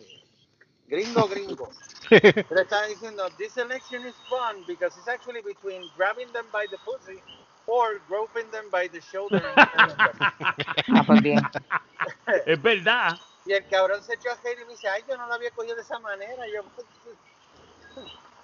[0.88, 1.70] gringo gringo.
[2.10, 6.78] Pero estaba diciendo, this election is fun because it's actually between grabbing them by the
[6.86, 7.20] pussy
[7.66, 9.42] or groping them by the shoulder.
[9.56, 11.42] ah, pues bien.
[12.46, 13.18] es verdad.
[13.46, 15.52] Y el cabrón se echó a reír y me dice, ay, yo no lo había
[15.52, 16.44] cogido de esa manera.
[16.48, 16.64] Yo,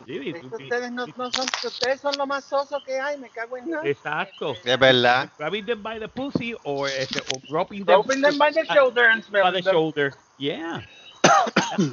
[0.07, 3.87] ustedes no, son, ustedes son lo más soso que hay, me cago en nada.
[3.87, 4.55] Exacto.
[4.63, 5.29] Es verdad.
[5.37, 9.23] Grabbing them by the pussy or, este, or dropping them, them by the shoulder and
[9.31, 10.13] by the shoulder.
[10.37, 10.87] Yeah.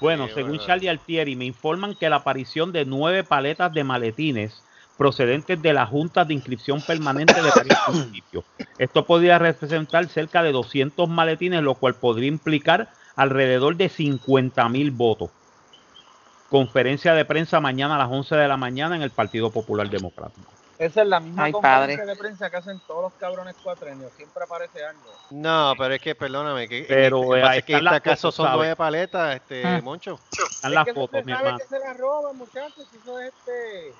[0.00, 4.62] bueno, según Charlie Altieri, me informan que la aparición de nueve paletas de maletines
[4.96, 8.44] procedentes de la Junta de Inscripción Permanente de varios municipios.
[8.78, 14.90] Esto podría representar cerca de 200 maletines, lo cual podría implicar alrededor de 50 mil
[14.90, 15.30] votos
[16.50, 20.50] conferencia de prensa mañana a las 11 de la mañana en el Partido Popular Democrático.
[20.78, 24.12] Esa es la misma conferencia de prensa que hacen todos los cabrones cuatrenios.
[24.12, 25.10] Siempre aparece algo.
[25.30, 29.36] No, pero es que, perdóname, que, pero es que en este caso son nueve paletas,
[29.36, 29.80] este, ah.
[29.82, 30.20] Moncho.
[30.50, 31.58] Están las fotos, mi hermano.
[31.58, 32.86] que se las roban, muchachos.
[32.94, 33.94] Eso es, este,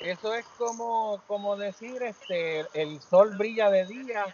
[0.00, 4.26] eso es como, como decir, este, el sol brilla de día,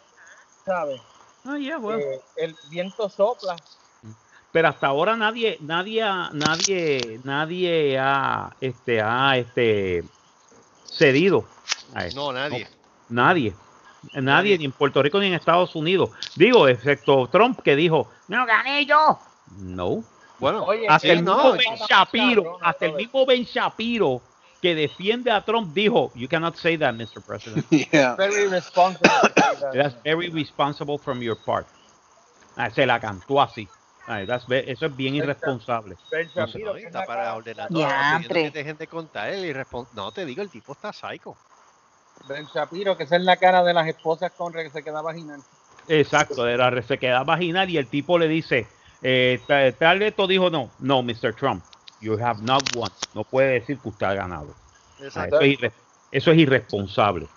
[0.65, 1.01] ¿sabes?
[1.45, 2.01] Ah, ya, bueno.
[2.01, 3.55] Eh, el viento sopla
[4.55, 10.05] pero hasta ahora nadie, nadie, nadie, nadie ha, este, ha, este,
[10.85, 11.45] cedido.
[12.15, 12.69] no, nadie.
[13.09, 13.53] nadie.
[14.13, 16.11] Nadie, ni en Puerto Rico ni en Estados Unidos.
[16.37, 19.19] Digo, excepto Trump que dijo, no gané yo.
[19.59, 20.05] No.
[20.39, 24.23] Bueno, hasta el mismo Ben Shapiro, hasta el mismo Ben Shapiro
[24.63, 27.21] que defiende a Trump dijo, you cannot say that, Mr.
[27.27, 27.67] President.
[27.93, 28.15] Yeah.
[28.15, 29.11] Very responsible.
[29.73, 31.67] That's very responsible from your part.
[32.57, 33.69] Ah, se la cantó así
[34.07, 35.97] eso es bien irresponsable.
[36.35, 37.69] No, está para ordenar
[38.65, 39.33] gente contar
[39.95, 41.37] No, te digo, el tipo está psycho.
[42.29, 45.43] Ben Shapiro, que esa es la cara de las esposas con queda vaginal.
[45.87, 48.67] Exacto, era resequedad vaginal y el tipo le dice,
[49.03, 49.41] eh,
[49.79, 51.35] tal esto dijo no, no, Mr.
[51.35, 51.63] Trump,
[52.01, 52.91] you have not won.
[53.15, 54.55] No puede decir que usted ha ganado.
[54.99, 55.59] Eso es,
[56.11, 57.29] eso es irresponsable.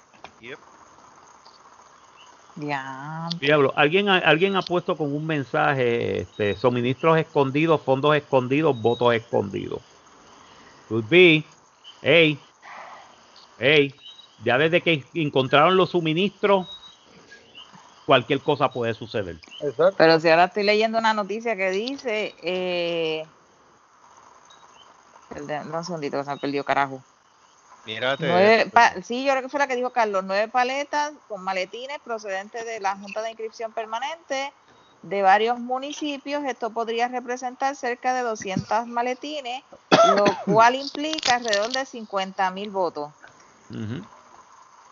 [2.57, 3.71] Diablo.
[3.75, 9.79] ¿alguien, alguien ha puesto con un mensaje este, suministros escondidos, fondos escondidos, votos escondidos.
[10.89, 11.43] Could be.
[12.01, 12.39] Hey,
[13.59, 13.93] hey,
[14.43, 16.67] ya desde que encontraron los suministros,
[18.05, 19.37] cualquier cosa puede suceder.
[19.97, 23.25] Pero si ahora estoy leyendo una noticia que dice, eh,
[25.69, 27.03] no, un segundito, se me perdió carajo.
[28.19, 28.71] Nueve
[29.03, 30.23] sí, yo creo que fue la que dijo Carlos.
[30.25, 34.51] Nueve paletas con maletines procedentes de la Junta de Inscripción Permanente
[35.03, 36.43] de varios municipios.
[36.43, 39.63] Esto podría representar cerca de 200 maletines,
[40.15, 43.11] lo cual implica alrededor de 50 mil votos.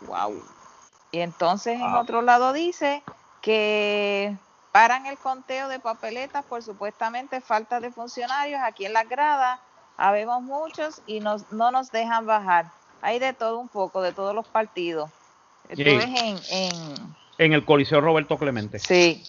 [0.02, 0.42] Wow.
[1.12, 3.02] Y entonces en otro lado dice
[3.40, 4.36] que
[4.72, 9.60] paran el conteo de papeletas por supuestamente falta de funcionarios aquí en las gradas.
[9.96, 12.70] Habemos muchos y nos, no nos dejan bajar.
[13.02, 15.10] Hay de todo un poco, de todos los partidos.
[15.68, 16.04] Esto es
[16.50, 16.94] en,
[17.38, 18.78] en, el Coliseo Roberto Clemente.
[18.78, 19.22] Sí.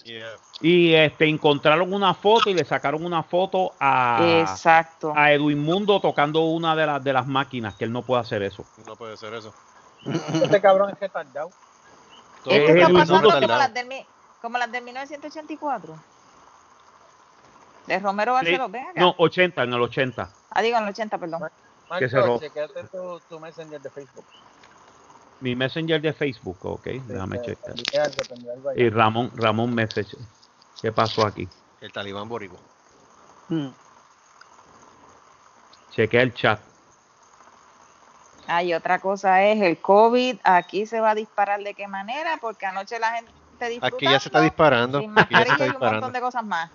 [0.60, 5.12] Y este encontraron una foto y le sacaron una foto a, Exacto.
[5.16, 8.42] a Edwin Mundo tocando una de, las de las máquinas, que él no puede hacer
[8.42, 8.64] eso.
[8.86, 9.52] No puede hacer eso.
[10.42, 11.50] este cabrón es que tardado.
[12.46, 14.06] Esto está pasando como las, del,
[14.40, 15.94] como las del 1984.
[17.86, 18.78] De Romero Barceló, sí.
[18.96, 20.30] No, 80, en el 80.
[20.50, 21.50] Ah, digo en el 80, perdón.
[21.88, 24.26] Marco, chequeate tu, tu messenger de Facebook.
[25.40, 27.74] Mi messenger de Facebook, ok, déjame checar.
[28.76, 30.16] Y Ramón, Ramón Message.
[30.82, 31.48] ¿Qué pasó aquí?
[31.80, 32.56] El talibán boribo.
[33.48, 33.68] Hmm.
[35.90, 36.60] Chequea el chat.
[38.46, 40.38] Ah, y otra cosa es el COVID.
[40.42, 43.30] Aquí se va a disparar de qué manera, porque anoche la gente
[43.68, 43.96] disfrutando.
[43.96, 44.98] Aquí ya se está disparando.
[45.16, 46.70] Aquí ya se está y un montón de cosas más.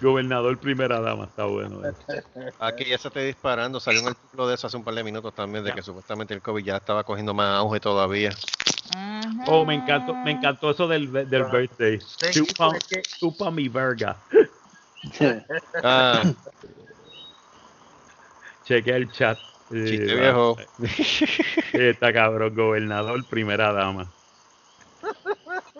[0.00, 1.80] Gobernador primera dama, está bueno.
[2.60, 3.80] Aquí ya se está disparando.
[3.80, 6.42] Salió un artículo de eso hace un par de minutos también, de que supuestamente el
[6.42, 8.30] COVID ya estaba cogiendo más auge todavía.
[9.46, 11.98] Oh, me encantó, me encantó eso del, del birthday.
[13.18, 14.16] Chupa, mi verga.
[15.82, 16.22] ah.
[18.64, 19.38] Cheque el chat.
[19.70, 20.56] Chiste viejo.
[21.72, 24.06] Está cabrón, gobernador, primera dama.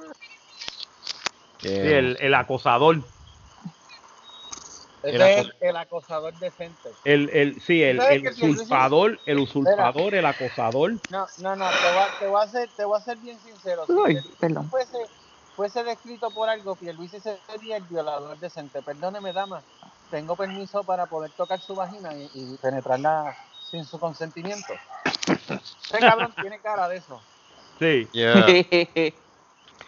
[1.59, 3.03] Sí, el, el acosador.
[5.07, 6.91] El, es el, acosador decente.
[7.05, 10.93] El, el, sí, el, el usurpador, el usurpador, el acosador.
[11.11, 13.85] No, no, no, te voy, te voy, a, ser, te voy a ser bien sincero.
[13.87, 14.69] Si perdón.
[14.71, 14.99] Fuese,
[15.55, 18.83] fuese descrito por algo, Luis sería el violador decente.
[18.83, 19.63] Perdóneme, dama,
[20.11, 23.37] tengo permiso para poder tocar su vagina y, y penetrarla
[23.71, 24.75] sin su consentimiento.
[25.29, 27.21] Este cabrón tiene cara de eso.
[27.79, 28.09] Sí.
[28.13, 28.47] Yeah.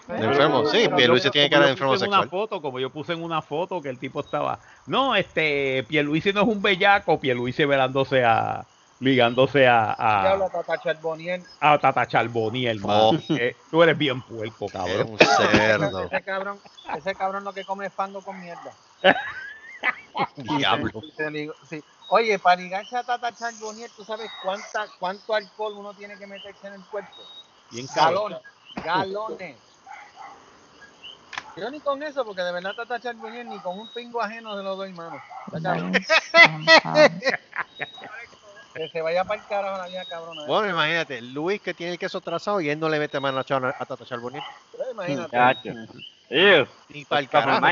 [0.08, 2.20] De enfermo, sí, Pierluisi tiene cara de enfermo sexual.
[2.22, 6.32] Una foto, como yo puse en una foto que el tipo estaba, no, este, Pierluisi
[6.32, 8.64] no es un bellaco, Pierluisi velándose a,
[9.00, 9.92] ligándose a...
[9.92, 11.44] A, a Tata Charboniel.
[11.60, 13.14] A Tata Charboniel, oh.
[13.28, 15.10] eh, tú eres bien puerco, cabrón.
[15.10, 16.04] Un cerdo.
[16.04, 16.58] ese, cabrón,
[16.96, 18.72] ese cabrón lo que come es fango con mierda.
[20.36, 21.02] Diablo.
[21.68, 21.84] Sí.
[22.08, 26.66] Oye, para ligarse a Tata Charboniel, ¿tú sabes cuánta, cuánto alcohol uno tiene que meterse
[26.66, 27.12] en el cuerpo?
[27.70, 28.38] Bien galones.
[28.82, 29.67] Galones.
[31.58, 34.62] Yo ni con eso, porque de verdad Tata Charbonnier ni con un pingo ajeno se
[34.62, 35.20] lo doy mano.
[38.74, 40.46] que se vaya para el carajo la vieja cabrona.
[40.46, 43.42] Bueno, imagínate, Luis que tiene el queso trazado y él no le mete mano a,
[43.42, 44.42] a Tata Charbonnier.
[44.92, 45.74] Imagínate.
[46.88, 47.66] Ni para el carajo.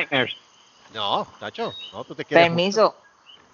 [0.95, 2.47] No, Tacho, no, tú te quieres.
[2.47, 2.97] Permiso.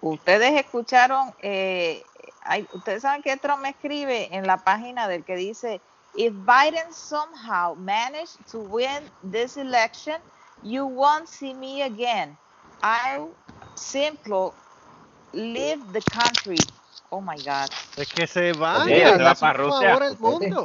[0.00, 2.02] Ustedes escucharon, eh,
[2.42, 5.80] hay, ustedes saben que Trump me escribe en la página del que dice
[6.14, 10.16] If Biden somehow managed to win this election,
[10.62, 12.36] you won't see me again.
[12.82, 13.26] I
[13.76, 14.50] simply
[15.32, 16.58] leave the country.
[17.10, 17.70] Oh my God.
[17.96, 18.84] Es que se va.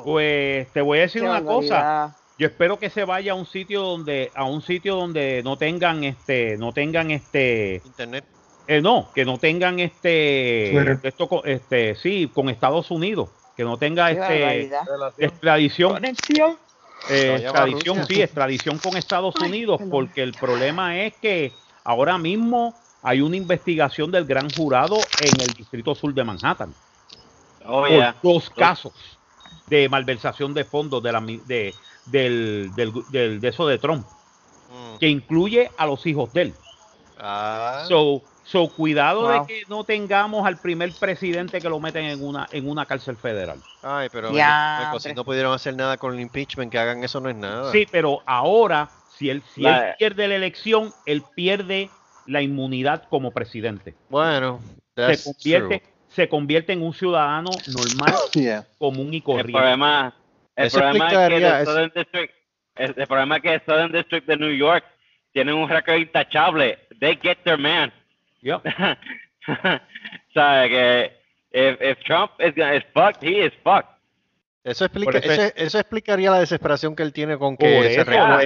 [0.03, 2.15] Pues te voy a decir una cosa.
[2.37, 6.03] Yo espero que se vaya a un sitio donde, a un sitio donde no tengan
[6.03, 7.81] este, no tengan este.
[7.85, 8.25] Internet.
[8.67, 14.11] Eh, no, que no tengan este, esto, este, sí, con Estados Unidos que no tenga
[14.11, 14.71] este
[15.17, 16.05] extradición.
[17.09, 21.51] Eh, extradición, sí, extradición con Estados Unidos, porque el problema es que
[21.83, 26.73] ahora mismo hay una investigación del gran jurado en el Distrito Sur de Manhattan.
[27.65, 28.93] Oh, por dos casos
[29.67, 31.73] de malversación de fondos de, la, de,
[32.05, 34.97] del, del, de eso de Trump, mm.
[34.99, 36.53] que incluye a los hijos de él.
[37.19, 37.85] Ah.
[37.87, 42.47] So, So, cuidado de que no tengamos al primer presidente que lo meten en una
[42.53, 43.59] en una cárcel federal.
[43.81, 47.29] Ay, pero ya, si no pudieron hacer nada con el impeachment, que hagan eso no
[47.29, 47.73] es nada.
[47.73, 51.89] Sí, pero ahora, si él, si él pierde la elección, él pierde
[52.25, 53.95] la inmunidad como presidente.
[54.07, 54.61] Bueno,
[54.95, 58.13] se convierte, se convierte en un ciudadano normal,
[58.77, 59.51] común y corriente.
[59.51, 60.15] El problema,
[60.55, 62.33] el problema es que el, Southern District,
[62.75, 64.85] el, problema es que el Southern District de New York
[65.33, 66.79] tiene un récord intachable.
[67.01, 67.91] They get their man.
[68.41, 68.63] Yep.
[70.33, 71.11] Que
[71.51, 73.97] if, if Trump is, is fucked, he is fucked.
[74.63, 78.45] Eso, explica, eso, eso, explicaría la desesperación que él tiene con que eso, la,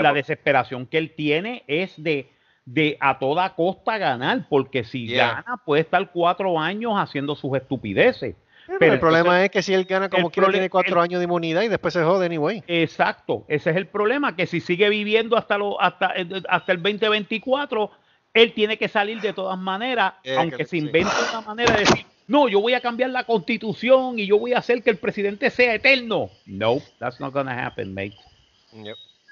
[0.00, 2.30] la, desesperación que él tiene es de,
[2.64, 8.34] de a toda costa ganar, porque si gana puede estar cuatro años haciendo sus estupideces.
[8.78, 11.62] Pero, el problema es que si él gana como quiera tiene cuatro años de inmunidad
[11.62, 12.62] y después se jode anyway.
[12.66, 16.14] Exacto, ese es el problema, que si sigue viviendo hasta, lo, hasta,
[16.48, 17.90] hasta el 2024,
[18.34, 22.48] él tiene que salir de todas maneras, aunque se invente una manera de decir, no,
[22.48, 25.74] yo voy a cambiar la constitución y yo voy a hacer que el presidente sea
[25.74, 26.30] eterno.
[26.46, 28.16] No, that's not gonna happen, mate.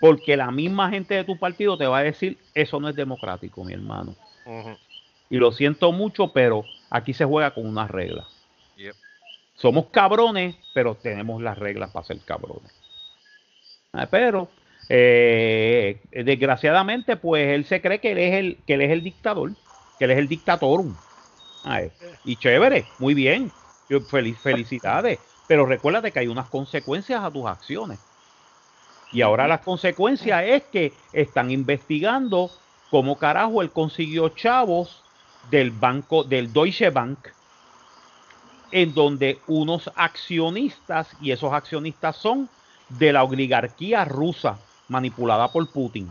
[0.01, 3.65] Porque la misma gente de tu partido te va a decir, eso no es democrático,
[3.65, 4.15] mi hermano.
[5.29, 8.27] Y lo siento mucho, pero aquí se juega con unas reglas.
[9.55, 12.71] Somos cabrones, pero tenemos las reglas para ser cabrones.
[13.93, 14.51] Ah, pero,
[14.89, 19.53] eh, desgraciadamente, pues él se cree que él es el, que él es el dictador,
[19.99, 20.95] que él es el dictatorum.
[22.25, 23.51] Y chévere, muy bien.
[24.09, 25.19] Feliz, felicidades.
[25.49, 27.99] Pero recuérdate que hay unas consecuencias a tus acciones.
[29.13, 32.51] Y ahora la consecuencia es que están investigando
[32.91, 35.03] cómo carajo él consiguió chavos
[35.51, 37.29] del banco, del Deutsche Bank,
[38.73, 42.49] en donde unos accionistas, y esos accionistas son
[42.89, 44.59] de la oligarquía rusa,
[44.89, 46.11] manipulada por Putin.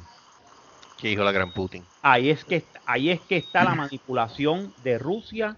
[0.98, 1.84] ¿Qué dijo la gran Putin?
[2.02, 5.58] Ahí es que, ahí es que está la manipulación de Rusia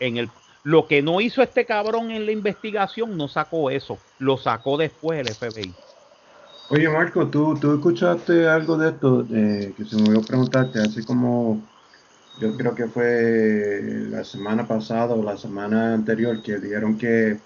[0.00, 0.30] en el
[0.66, 5.20] lo que no hizo este cabrón en la investigación no sacó eso, lo sacó después
[5.20, 5.72] el FBI.
[6.70, 11.04] Oye Marco, ¿tú, tú escuchaste algo de esto eh, que se me olvidó preguntarte, así
[11.04, 11.62] como
[12.40, 13.80] yo creo que fue
[14.10, 17.38] la semana pasada o la semana anterior que dijeron que,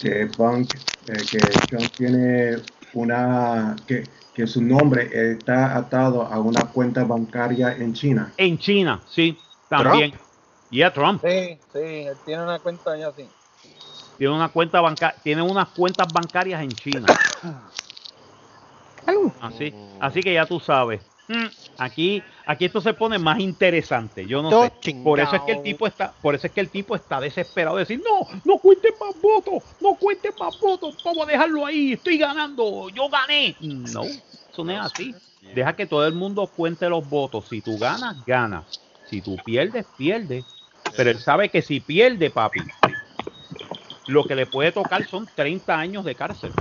[0.00, 0.74] que Bank,
[1.06, 2.56] eh, que Trump tiene
[2.94, 4.04] una, que,
[4.34, 8.32] que su nombre está atado a una cuenta bancaria en China.
[8.36, 9.38] En China, sí,
[9.68, 10.14] también.
[10.70, 11.22] Y a Trump.
[11.22, 13.28] Sí, sí, él tiene una cuenta allá, sí.
[14.18, 17.06] Tiene una cuenta banca tiene unas cuentas bancarias en China.
[19.40, 21.00] Así, así que ya tú sabes.
[21.78, 24.26] Aquí, aquí esto se pone más interesante.
[24.26, 24.94] Yo no sé.
[25.02, 27.76] Por eso es que el tipo está, por eso es que el tipo está desesperado
[27.76, 31.92] de decir, no, no cuenten más votos, no cuenten más votos, vamos a dejarlo ahí,
[31.92, 33.56] estoy ganando, yo gané.
[33.60, 35.14] No, eso no es así.
[35.54, 37.46] Deja que todo el mundo cuente los votos.
[37.48, 38.80] Si tú ganas, ganas.
[39.08, 40.44] Si tú pierdes, pierdes.
[40.96, 42.60] Pero él sabe que si pierde, papi,
[44.06, 46.52] lo que le puede tocar son 30 años de cárcel.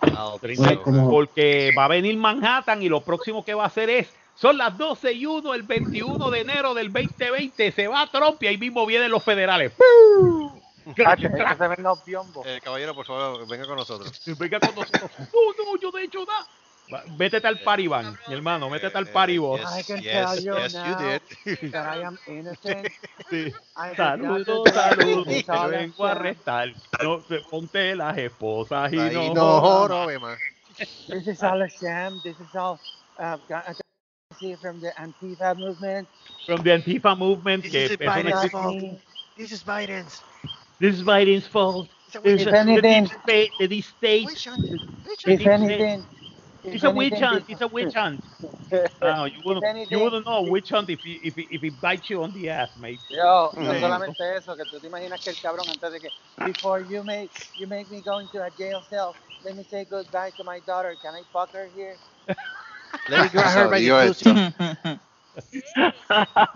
[0.00, 0.82] Yep.
[1.10, 4.76] Porque va a venir Manhattan y lo próximo que va a hacer es son las
[4.78, 7.72] 12 y 1 el 21 de enero del 2020.
[7.72, 9.72] Se va a Trump y ahí mismo vienen los federales.
[12.46, 14.10] Eh, caballero, por favor, venga con nosotros.
[14.38, 15.10] Venga con nosotros.
[15.18, 16.46] No, no, yo de hecho nada.
[17.18, 19.60] Métete al paribán, mi hermano, métete al paribos.
[19.60, 21.20] I can tell you now
[21.72, 22.88] that I am innocent.
[23.96, 26.74] Saludos, saludos, te vengo a arrestar.
[27.02, 30.36] No, ponte las esposas y no, no, no, no,
[31.08, 32.20] This is all a sham.
[32.24, 32.80] This is all
[33.18, 33.36] uh,
[34.60, 36.08] from the Antifa movement.
[36.46, 37.64] From the Antifa movement.
[37.64, 38.76] This is Biden's fault.
[39.36, 40.22] This is Biden's.
[40.78, 41.88] This is Biden's fault.
[42.24, 44.48] If anything, the state,
[45.26, 46.04] if anything,
[46.64, 47.44] it's a witch hunt.
[47.48, 48.20] It's a witch hunt.
[49.02, 51.70] No, you wouldn't, you wouldn't know a witch hunt if he, if he, if he
[51.70, 53.00] bites you on the ass, mate.
[53.08, 56.10] Yo, no solamente eso, que tú te imaginas que el cabrón antes de que
[56.44, 60.32] before you make you make me go into a jail cell, let me say goodbye
[60.36, 60.96] to my daughter.
[61.00, 61.96] Can I fuck her here?
[63.08, 65.00] let me grab her by the pussy.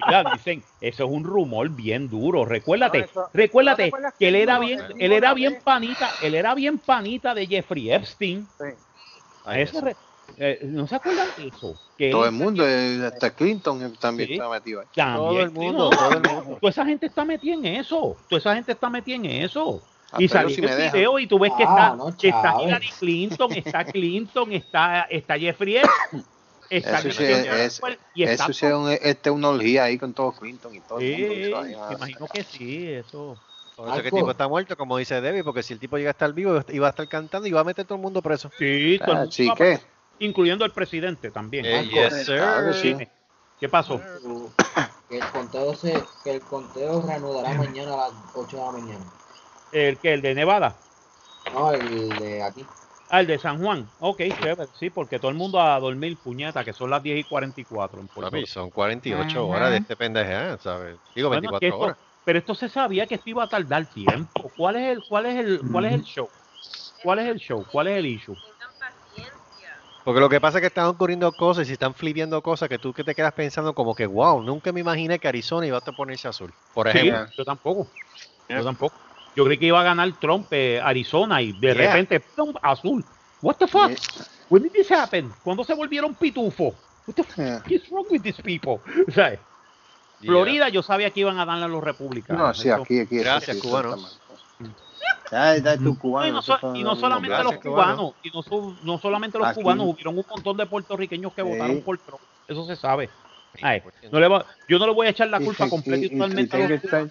[0.07, 2.45] Mira, dicen, eso es un rumor bien duro.
[2.45, 7.47] Recuérdate, recuérdate que él era bien, él era bien panita, él era bien panita de
[7.47, 8.49] Jeffrey Epstein.
[8.59, 8.67] Sí.
[10.37, 11.79] Eh, ¿No se acuerdan de eso?
[12.11, 14.87] todo el mundo, eh, hasta Clinton también está metido ahí.
[14.95, 16.59] todo el mundo, todo el mundo.
[16.61, 18.17] Toda esa gente está metida en eso.
[18.29, 19.83] Toda esa gente está metida en eso.
[20.19, 23.85] y salió si el video y tú ves que está, ah, está Hillary Clinton, está
[23.85, 25.81] Clinton, está, está Jeffrey
[26.71, 27.83] Está eso sí, es,
[28.15, 30.99] y eso sí es este, una orgía ahí con todo Clinton y todo.
[30.99, 33.37] Sí, el mundo, imagino que sí, eso.
[33.77, 36.11] Por eso que el tipo está muerto, como dice Debbie, porque si el tipo llega
[36.11, 38.51] a estar vivo, iba a estar cantando y va a meter todo el mundo preso.
[38.57, 39.81] Sí, todo el mundo ¿qué?
[40.21, 41.65] incluyendo el presidente también.
[41.67, 43.09] Eh, yes, sir.
[43.59, 44.01] ¿Qué pasó?
[45.07, 49.05] Que el conteo se, que el conteo reanudará mañana a las 8 de la mañana.
[49.71, 50.77] ¿El que ¿El de Nevada?
[51.53, 52.65] No, el de aquí.
[53.11, 53.87] Ah, el de San Juan.
[54.01, 54.23] Ok,
[54.73, 58.09] sí, porque todo el mundo a dormir, puñeta, que son las 10 y 44 en
[58.09, 60.97] Puerto Son 48 horas de este pendeje, ¿sabes?
[61.15, 64.51] Digo, 24 horas pero esto se sabía que esto iba a tardar tiempo.
[64.57, 66.29] ¿Cuál es el, cuál es el, cuál es el show?
[67.03, 67.67] ¿Cuál es el show?
[67.71, 68.37] ¿Cuál es el issue?
[70.05, 72.93] Porque lo que pasa es que están ocurriendo cosas y están flipiendo cosas que tú
[72.93, 76.29] que te quedas pensando como que, wow, nunca me imaginé que Arizona iba a ponerse
[76.29, 76.53] azul.
[76.75, 77.27] Por ejemplo.
[77.37, 77.87] yo tampoco.
[78.49, 78.95] Yo tampoco.
[79.35, 82.55] Yo creí que iba a ganar Trump eh, Arizona y de repente ¡pum!
[82.63, 83.05] azul.
[83.41, 83.93] What the fuck?
[84.49, 85.33] When did this happen?
[85.43, 86.75] ¿Cuándo se volvieron pitufo?
[87.07, 88.81] What the fuck is wrong with these people?
[90.21, 92.41] Florida yo sabía que iban a darle a los republicanos.
[92.43, 93.19] No, sí, aquí, aquí.
[93.19, 94.21] Gracias, cubanos.
[95.31, 98.99] Ya, ya, tu cubano, y, no, so, y no solamente los cubanos, y no, no
[98.99, 99.61] solamente los Aquí.
[99.63, 102.21] cubanos, hubieron un montón de puertorriqueños que votaron por Trump.
[102.47, 103.11] Eso se sabe.
[103.63, 103.83] Ay,
[104.13, 106.03] no le va- yo no le voy a echar la Y- culpa y- completa y,
[106.03, 107.11] y- y totalmente estar-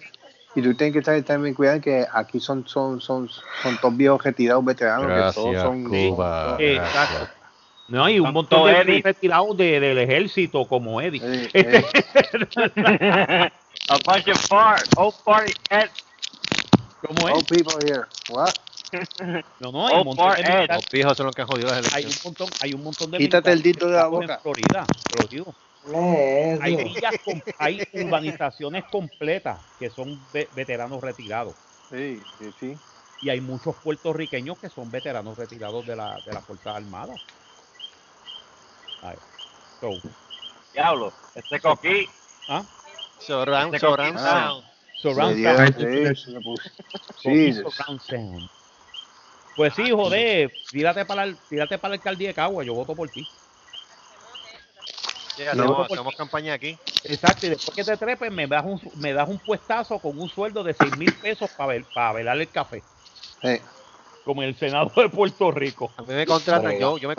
[0.56, 4.22] Y tú tienes que estar también cuidado que aquí son son son son todos viejos
[4.22, 6.56] retirados veteranos que todos Gracias, son Cuba.
[6.60, 7.28] Exacto.
[7.88, 9.02] No, hay un montón de Eddie.
[9.02, 11.20] retirados de- del ejército como Eddie.
[11.22, 11.82] Eh, Este-
[12.76, 13.50] eh,
[13.90, 14.52] A bunch of
[14.96, 15.52] old party.
[17.06, 17.44] ¿Cómo old es?
[17.44, 18.04] people here.
[18.30, 18.52] What?
[19.60, 22.04] No, no, hay un montón de Los viejos son los que han jodido las hay
[22.04, 24.34] un montón, hay un montón de Quítate el dito de la boca.
[24.34, 25.54] En Florida, te lo digo.
[26.62, 31.54] Hay villas, com- hay urbanizaciones completas que son ve- veteranos retirados.
[31.90, 32.76] Sí, sí, sí.
[33.20, 37.20] Y hay muchos puertorriqueños que son veteranos retirados de la, de las Fuerzas Armadas.
[39.04, 39.16] Ay,
[39.80, 39.90] so,
[40.72, 42.08] Diablo, este coquí.
[42.48, 42.62] ¿ah?
[43.20, 44.64] Surround, Este surround coquí- sound.
[45.02, 46.58] Surround sound.
[47.22, 48.50] sí, surround sound.
[49.56, 53.08] Pues sí, joder, tírate para, la- tírate para la alcaldía de Cagua, yo voto por
[53.08, 53.28] ti.
[55.36, 56.78] No, hacemos, porque- hacemos campaña aquí.
[57.04, 60.28] Exacto, y después que te trepes me das un, me das un puestazo con un
[60.30, 62.82] sueldo de 6 mil pesos para para velar el café,
[63.42, 63.60] Eh,
[64.24, 65.90] como en el Senado de Puerto Rico.
[65.96, 67.14] A mí me contratan, yo, yo me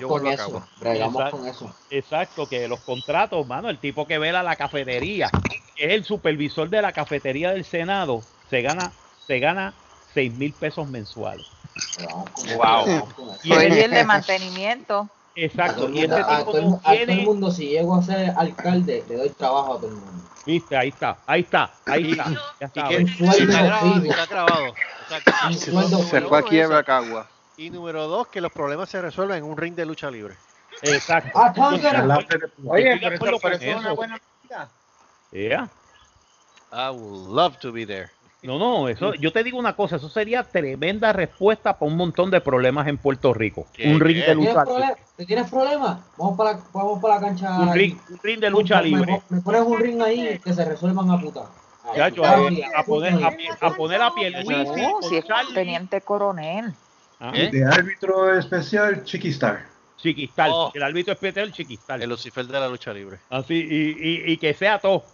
[0.00, 0.62] yo con eso.
[0.82, 1.30] Exacto.
[1.36, 1.74] con eso.
[1.90, 5.30] Exacto, que los contratos, mano, el tipo que vela la cafetería,
[5.76, 8.92] que es el supervisor de la cafetería del Senado, se gana,
[9.26, 9.72] se gana
[10.14, 11.46] 6 mil pesos mensuales.
[12.56, 12.84] Wow.
[13.14, 13.38] con eso.
[13.44, 15.08] Y el- el de mantenimiento.
[15.34, 17.94] Exacto, el y este tipo todo el no a todo el tiene, mundo, si llego
[17.94, 20.24] a ser alcalde, le doy trabajo a todo el mundo.
[20.44, 22.24] viste, ahí está, ahí está, ahí está,
[22.60, 22.70] ya
[23.00, 24.10] Y está grabado, fijo.
[24.12, 24.74] está grabado.
[25.52, 26.82] Se fue a quiebra.
[26.82, 27.26] Cagua.
[27.56, 30.36] Y número dos, que los problemas se resuelven en un ring de lucha libre.
[30.82, 31.30] Exacto.
[31.34, 31.52] Ah,
[32.66, 34.68] Oye, pero eso, pero con eso es una buena medida.
[35.32, 35.68] Yeah.
[36.72, 38.10] I would love to be there.
[38.42, 42.30] No, no, eso, yo te digo una cosa, eso sería tremenda respuesta para un montón
[42.30, 43.66] de problemas en Puerto Rico.
[43.72, 44.94] ¿Qué, Un ring de ¿Tienes lucha?
[45.16, 46.04] ¿Te tienes problema?
[46.16, 47.58] Vamos para la, vamos para la cancha.
[47.58, 49.22] un ring, un ring de lucha Me- libre.
[49.28, 51.46] Me, pones un ring ahí que se resuelvan a puta.
[51.94, 52.30] Chacho, Ah,
[52.76, 53.14] a, a poner,
[53.60, 55.24] a, poner a piel No, si es
[55.54, 56.72] teniente coronel.
[57.20, 57.48] ¿Eh?
[57.50, 59.66] De árbitro especial, Chiquistar.
[59.96, 60.70] Chiquistal, Oh.
[60.74, 62.00] el árbitro especial Chiquistal.
[62.02, 63.18] El Lucifer de la lucha libre.
[63.30, 65.04] Así, y, y, y que sea todo.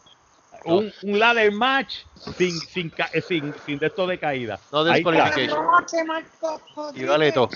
[0.67, 2.05] Un, un ladder match
[2.37, 4.59] sin, sin, eh, sin, sin de esto de caída.
[4.73, 5.59] No desqualification.
[6.95, 7.49] Y vale todo.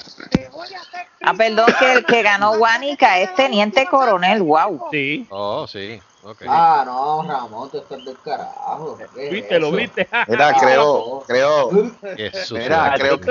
[1.22, 4.42] Ah, perdón, que el que ganó Guanica es teniente coronel.
[4.42, 4.88] Wow.
[4.90, 6.00] Sí, Oh, sí.
[6.22, 6.42] Ok.
[6.46, 8.98] Ah, no, Ramón, tú estás del carajo.
[9.14, 10.08] ¿Qué es viste, lo viste.
[10.28, 11.70] Mira, creo, creo,
[12.44, 12.58] sucio.
[12.58, 13.30] mira, creo que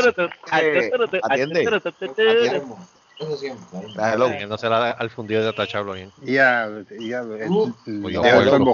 [0.54, 0.92] eh,
[1.22, 1.82] atiende.
[2.02, 2.72] Atiende.
[3.20, 3.80] Eso siempre.
[3.98, 4.30] Hello.
[4.30, 6.12] Siguiéndose la- al fundido de Tachablo bien.
[6.22, 6.70] Ya,
[7.00, 7.74] ya, Uh.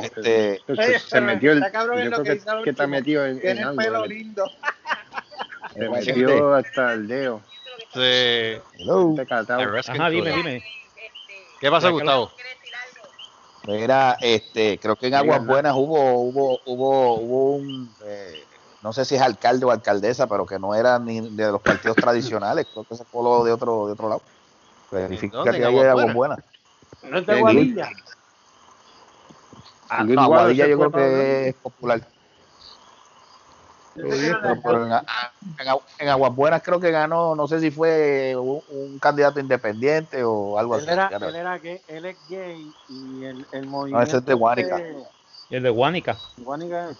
[0.03, 1.61] Este, Se, se metió el.
[1.63, 3.75] Yo creo que que, está metido en, en Tiene algo.
[3.77, 4.45] pelo lindo.
[5.73, 7.41] Se metió hasta el dedo.
[7.93, 7.99] Sí.
[8.79, 9.15] hello.
[9.29, 10.63] Ajá, dime, dime.
[11.61, 12.31] ¿Qué pasa, Gustavo?
[13.65, 18.43] Mira, este, creo que en Aguas Buenas hubo, hubo, hubo, hubo un, eh,
[18.84, 21.95] no sé si es alcalde o alcaldesa, pero que no era ni de los partidos
[21.95, 24.22] tradicionales, creo que se coló de otro, de otro lado.
[24.91, 26.14] Verifica que ¿En hay Buenas?
[26.14, 26.39] Buenas.
[27.01, 27.39] No es de Sí.
[27.39, 27.89] Guadilla.
[29.89, 32.01] Ah, Luis no, Aguadilla yo creo que es popular.
[33.95, 38.64] Pero, en, en Agu- en Aguas Buenas creo que ganó, no sé si fue un,
[38.68, 40.85] un candidato independiente o algo así.
[40.85, 41.27] Él era, fíjate.
[41.27, 44.07] él era gay, él es gay y el, el No, movimiento.
[44.10, 44.81] ese es de Guánica.
[45.49, 46.18] El de Guánica.
[46.38, 46.97] Guánica es-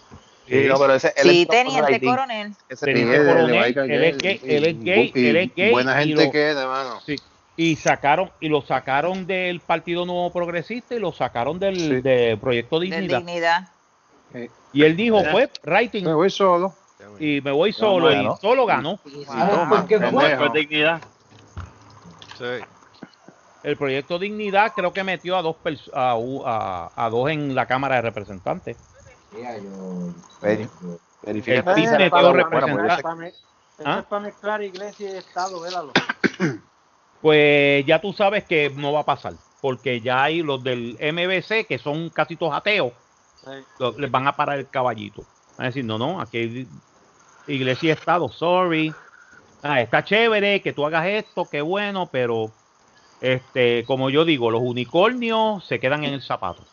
[0.47, 2.53] Sí, no, pero ese, él Sí, teniente coronel.
[2.67, 6.31] Ese Teniente coronel, es gay, él es gay, y- él es gay, Buena gente lo-
[6.31, 6.99] que es, hermano.
[7.05, 7.15] Sí.
[7.55, 12.01] Y sacaron, y lo sacaron del Partido Nuevo Progresista y lo sacaron del, Sí.
[12.01, 13.69] de Proyecto De Dignidad.
[14.73, 16.73] Y él dijo, pues, writing, Me voy solo.
[17.19, 18.99] y me voy solo, y solo ganó.
[18.99, 21.01] Por dignidad.
[22.37, 22.65] Sí.
[23.63, 25.55] El Proyecto Dignidad creo que metió a dos
[25.93, 28.75] a, a, a dos en la Cámara de Representantes.
[37.22, 41.65] Pues ya tú sabes que no va a pasar, porque ya hay los del MBC,
[41.65, 42.91] que son casi todos ateos,
[43.45, 43.51] Sí.
[43.97, 45.22] les van a parar el caballito.
[45.57, 46.68] Van a decir, no, no, aquí hay
[47.47, 48.93] iglesia y Estado, sorry.
[49.61, 52.51] Ah, está chévere que tú hagas esto, qué bueno, pero
[53.22, 56.64] este, como yo digo, los unicornios se quedan en el zapato.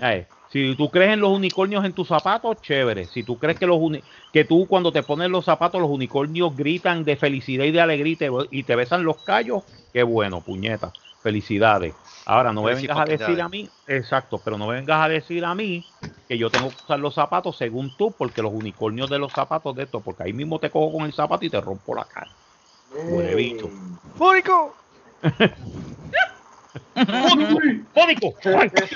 [0.00, 3.06] Ay, si tú crees en los unicornios en tus zapatos, chévere.
[3.08, 6.56] Si tú crees que los uni- que tú cuando te pones los zapatos, los unicornios
[6.56, 10.42] gritan de felicidad y de alegría y te, y te besan los callos, qué bueno,
[10.44, 10.94] puñeta.
[11.20, 11.96] Felicidades.
[12.24, 15.44] Ahora no me vengas a decir a mí, exacto, pero no me vengas a decir
[15.44, 15.86] a mí
[16.28, 19.74] que yo tengo que usar los zapatos según tú, porque los unicornios de los zapatos
[19.74, 22.36] de esto, porque ahí mismo te cojo con el zapato y te rompo la cara.
[23.06, 23.68] Huevito.
[24.14, 24.76] ¡Fónico!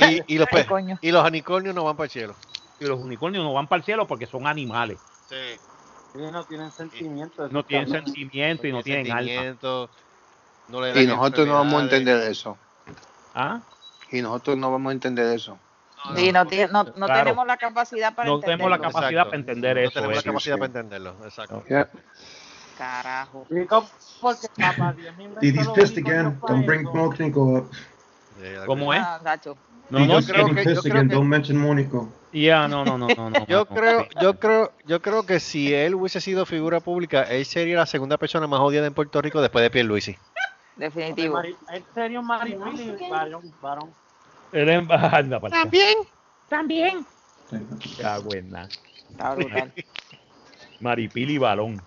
[0.00, 0.48] Y, y, los,
[1.00, 2.34] y los unicornios no van para el cielo.
[2.80, 4.98] Y los unicornios no van para el cielo porque son animales.
[5.28, 5.58] Sí.
[6.14, 7.52] no tienen sentimientos.
[7.52, 9.32] No tienen sentimiento y no tienen alma.
[10.94, 12.56] y nosotros no vamos a entender eso.
[13.34, 13.60] ¿Ah?
[14.10, 15.58] Y nosotros no vamos a entender eso.
[16.16, 18.36] Sí, no, no, no tenemos la capacidad para no entenderlo.
[18.36, 19.88] No tenemos la capacidad para entender eso.
[19.88, 21.64] No tenemos la capacidad para entenderlo, exacto.
[22.76, 23.46] Carajo.
[24.20, 24.94] Porque papá,
[25.40, 26.40] Did he pissed again?
[26.46, 27.70] Don't bring Mónico up.
[28.66, 29.00] ¿Cómo es?
[29.02, 29.20] Ah,
[29.90, 32.08] no, no, yo creo que, yo creo que, don't mention Mónico.
[32.32, 36.20] Ya, no, no, no, no, Yo creo, yo creo, yo creo que si él hubiese
[36.20, 39.70] sido figura pública, él sería la segunda persona más odiada en Puerto Rico después de
[39.70, 40.16] Pierluisi.
[40.76, 41.42] Definitivo.
[41.42, 43.90] En serio, Maripili, varón, varón.
[44.52, 45.98] Anda, También,
[46.48, 47.06] también.
[47.98, 48.68] Ya, buena.
[49.10, 49.72] Está brutal.
[50.80, 51.82] Maripili balón.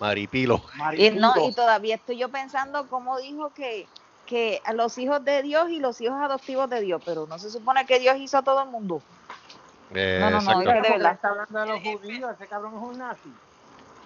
[0.00, 0.62] Maripilo.
[0.96, 3.86] Y, no, y todavía estoy yo pensando cómo dijo que,
[4.24, 7.50] que a los hijos de Dios y los hijos adoptivos de Dios, pero no se
[7.50, 9.02] supone que Dios hizo a todo el mundo.
[9.94, 11.12] Eh, no, no, no, de verdad.
[11.12, 13.32] Está hablando de los judíos, ese cabrón es un nazi.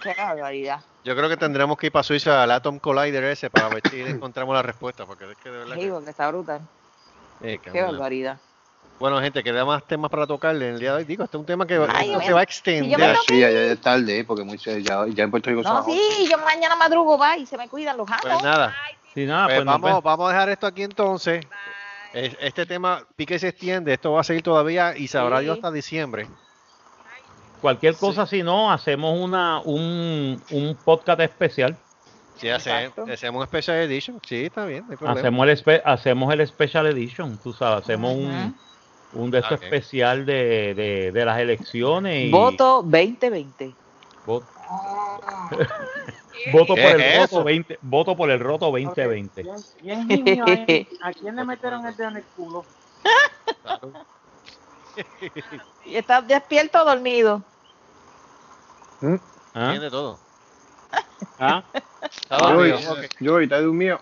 [0.03, 0.81] Qué barbaridad.
[1.05, 4.01] Yo creo que tendremos que ir para Suiza al Atom Collider ese para ver si
[4.01, 5.77] encontramos la respuesta, porque es que de verdad.
[5.77, 6.61] Sí, porque está brutal.
[7.41, 8.39] Eh, qué barbaridad.
[8.99, 11.05] Bueno, gente, queda más temas para tocarle en el día de hoy.
[11.05, 13.17] Digo, este es un tema que se va a extender.
[13.29, 16.75] sí, ya, es tarde, porque mucho, ya, ya en Puerto Rico No, sí, yo mañana
[16.75, 18.21] madrugo, va, y se me cuidan los amos.
[18.23, 18.75] Pues nada.
[19.15, 21.47] Sí, nada pues, pues vamos, vamos a dejar esto aquí entonces.
[22.13, 26.27] Este tema pique se extiende, esto va a seguir todavía y sabrá Dios hasta diciembre.
[27.61, 31.77] Cualquier cosa, si no, hacemos una un, un podcast especial.
[32.37, 34.21] Sí, hacemos, hacemos un Special Edition.
[34.25, 34.85] Sí, está bien.
[35.07, 38.55] hacemos, el hacemos el Special Edition, tú sabes, hacemos un
[39.13, 42.27] un de estos especial de, de, de, las elecciones.
[42.27, 42.31] Y...
[42.31, 43.75] Voto 2020.
[44.27, 44.47] Voto,
[46.53, 49.45] voto por el roto 20, voto por el roto 2020.
[51.03, 52.65] ¿A quién le metieron el dedo en el culo?
[55.85, 57.43] y estás despierto o dormido.
[59.01, 59.15] ¿Mm?
[59.55, 59.69] ¿Ah?
[59.71, 60.19] Tiene todo.
[61.39, 61.63] ¿Ah?
[63.21, 64.01] Yo, ¿estás durmiendo?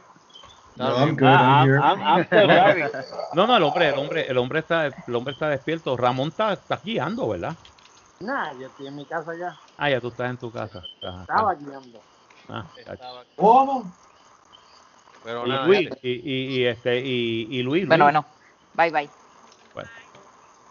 [0.76, 1.24] No, I'm good.
[1.24, 1.80] I'm here.
[3.34, 5.96] no, no, el hombre, el hombre, el hombre está, el hombre está despierto.
[5.96, 7.54] Ramón está, está guiando, ¿verdad?
[8.20, 9.56] Nah, yo estoy en mi casa ya.
[9.78, 10.82] Ah, ya tú estás en tu casa.
[11.00, 12.00] Estaba guiando.
[12.48, 12.64] Ah,
[13.36, 13.92] ¿Cómo?
[15.24, 17.86] Pero y, Luis, y, y, y, este, y, y Luis.
[17.88, 18.24] Bueno, bueno.
[18.74, 19.10] Bye, bye.
[19.74, 19.90] Bueno,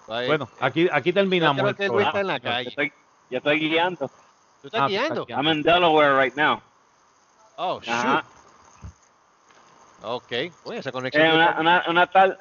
[0.07, 0.27] bye.
[0.27, 1.75] bueno aquí, aquí terminamos.
[1.77, 2.63] El Luis está en la calle.
[2.63, 2.93] Yo estoy,
[3.29, 4.07] yo estoy guiando.
[4.61, 5.25] ¿Tú estás ah, guiando?
[5.29, 6.61] I'm in Delaware right now.
[7.57, 8.23] Oh, shoot.
[10.03, 10.31] Ok,
[10.63, 11.25] oye, esa conexión.
[11.25, 12.37] Eh, una, una, una, tal.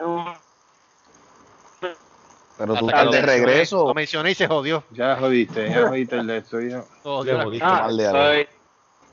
[2.59, 3.89] Pero tú estás de regreso.
[3.89, 4.85] Lo mencioné y se jodió.
[4.91, 6.61] Ya jodiste, ya jodiste el de esto.
[6.61, 7.65] Ya jodiste.
[7.65, 8.49] Ah, soy...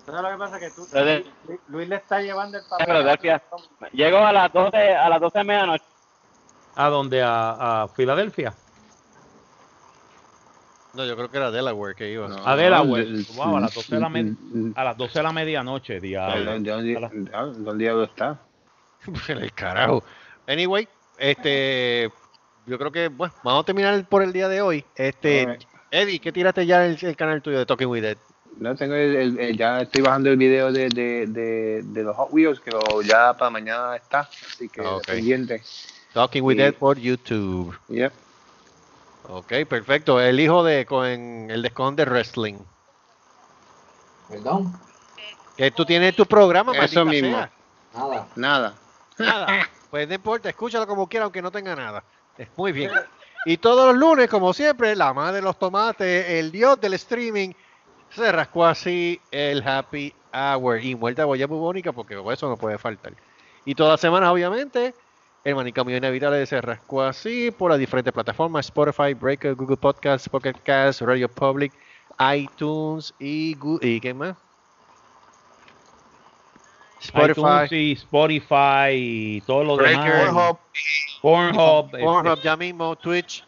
[0.05, 0.59] ¿Sabes lo que pasa?
[0.59, 0.87] Que tú,
[1.67, 3.39] Luis le está llevando el papel.
[3.93, 5.85] Llego a las 12, a las 12 de medianoche.
[6.75, 7.21] ¿A dónde?
[7.21, 8.53] ¿A, a Filadelfia?
[10.93, 12.27] No, yo creo que era Delaware que iba.
[12.45, 13.07] a Delaware.
[13.35, 14.07] wow, a las 12 de la,
[14.75, 16.51] a las 12 de la medianoche, diablo.
[16.51, 18.39] ¿Dónde diablo está?
[19.29, 20.03] el carajo.
[20.47, 20.87] Anyway,
[21.17, 22.11] este,
[22.65, 24.83] yo creo que, bueno, vamos a terminar por el día de hoy.
[24.95, 25.59] Este,
[25.91, 28.17] Eddie, ¿qué tiraste ya en el, canal tuyo de Talking With Ed?
[28.61, 32.59] No, tengo el, ya estoy bajando el video de, de, de, de, los Hot Wheels,
[32.59, 32.69] que
[33.03, 35.15] ya para mañana está, así que okay.
[35.15, 35.63] pendiente.
[36.13, 37.75] Talking With Ed por YouTube.
[37.87, 38.13] Yep.
[39.29, 40.21] Ok, perfecto.
[40.21, 42.59] El hijo de con el de Wrestling.
[44.29, 44.79] Perdón.
[45.57, 47.31] Que tú tienes tu programa, Eso mismo.
[47.95, 48.27] Nada.
[48.35, 48.75] Nada.
[49.17, 49.69] Nada.
[49.89, 52.03] Pues no importa, escúchalo como quiera, aunque no tenga nada.
[52.37, 52.91] Es muy bien.
[53.43, 57.53] Y todos los lunes, como siempre, la madre de los tomates, el dios del streaming,
[58.11, 60.83] se rascó así el happy hour.
[60.83, 63.13] Y muerta boya bubónica, porque eso no puede faltar.
[63.65, 64.93] Y todas las semanas, obviamente,
[65.43, 70.55] el manicomio inevitable se rascó así por las diferentes plataformas: Spotify, Breaker, Google Podcasts, Pocket
[70.63, 71.73] Cast, Radio Public,
[72.35, 74.35] iTunes y, ¿y qué más?
[76.99, 80.07] Spotify, y Spotify y todo lo demás.
[80.07, 80.57] Pornhub,
[81.21, 82.45] Pornhub, Pornhub este.
[82.45, 83.43] ya mismo, Twitch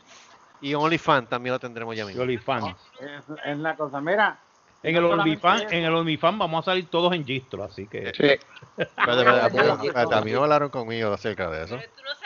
[0.59, 2.23] y OnlyFans también lo tendremos ya mismo.
[2.23, 2.75] OnlyFans.
[2.99, 4.39] Es, es la cosa, mira,
[4.83, 8.11] en el OnlyFans, en el OnlyFans vamos a salir todos en gistro, así que.
[8.13, 8.85] Sí.
[8.97, 11.79] a mí no hablaron conmigo acerca de eso.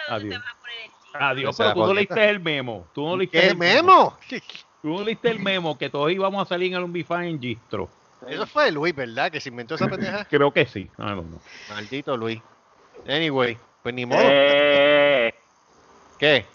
[0.10, 0.42] Adiós.
[1.14, 2.88] Adiós, pero tú no leíste el memo.
[2.94, 4.18] Tú no leíste ¿Qué el memo?
[4.82, 7.90] Tú no leíste el memo que todos íbamos a salir en el OnlyFans en gistro.
[8.28, 9.32] Eso fue Luis, ¿verdad?
[9.32, 10.26] Que se inventó esa pendeja.
[10.30, 10.90] Creo que sí.
[11.70, 12.42] Maldito Luis.
[13.08, 14.20] Anyway, pues ni modo.
[14.20, 15.36] ¿Qué?
[16.18, 16.46] ¿Qué?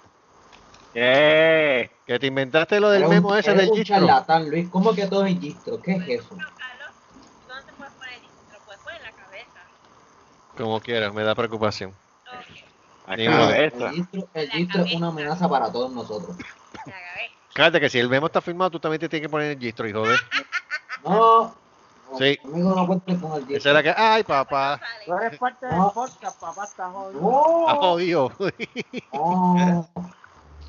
[0.93, 1.91] ¿Qué?
[2.07, 3.97] Que te inventaste lo del memo ese del gistro.
[3.97, 4.69] charlatán, Luis.
[4.69, 5.81] ¿Cómo que todo es gistro?
[5.81, 6.29] ¿Qué es eso?
[6.31, 8.59] ¿Dónde te puedes poner gistro?
[8.67, 9.61] Pues poner en la cabeza.
[10.57, 11.95] Como quieras, me da preocupación.
[13.07, 13.27] Okay.
[13.27, 16.37] El gistro, el gistro es una amenaza para todos nosotros.
[17.55, 19.87] Cállate que si el memo está firmado, tú también te tienes que poner el gistro,
[19.87, 20.17] hijo de.
[21.05, 21.55] No,
[22.19, 22.37] Sí.
[22.39, 24.81] Conmigo no cuentes con el Esa era que, ay, papá.
[25.07, 27.61] Tú eres parte del podcast, papá, está jodido.
[27.61, 28.33] Está jodido.
[29.13, 29.87] Oh.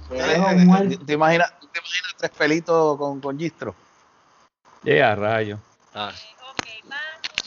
[0.10, 1.54] ¿Te, imaginas, ¿Te imaginas
[2.18, 3.76] tres pelitos con, con gistro?
[4.84, 5.60] Yeah, rayo.
[5.94, 6.12] Ah.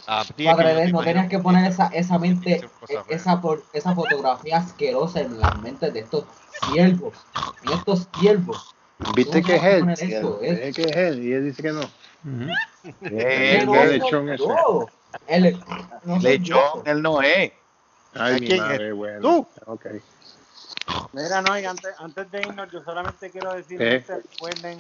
[0.09, 5.21] Ah, Padre, no tenías que poner esa, esa mente, e, esa, por, esa fotografía asquerosa
[5.23, 6.25] en las mentes de estos
[6.71, 7.15] siervos,
[7.65, 8.73] en estos siervos.
[9.17, 9.85] ¿Viste que es él?
[9.85, 11.25] ¿Viste que es él?
[11.25, 11.81] Y él dice que no.
[13.03, 14.45] El, lechón ese.
[15.27, 15.61] El,
[16.21, 17.53] lechón, él no es.
[18.15, 19.21] Ay, mi madre, bueno.
[19.21, 19.47] ¿Tú?
[19.67, 19.87] Ok.
[21.13, 24.77] Mira, no, y antes, antes de irnos, yo solamente quiero decir que recuerden,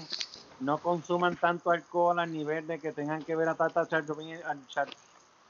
[0.60, 4.42] no consuman tanto alcohol a nivel de que tengan que ver a Tata Charboniel,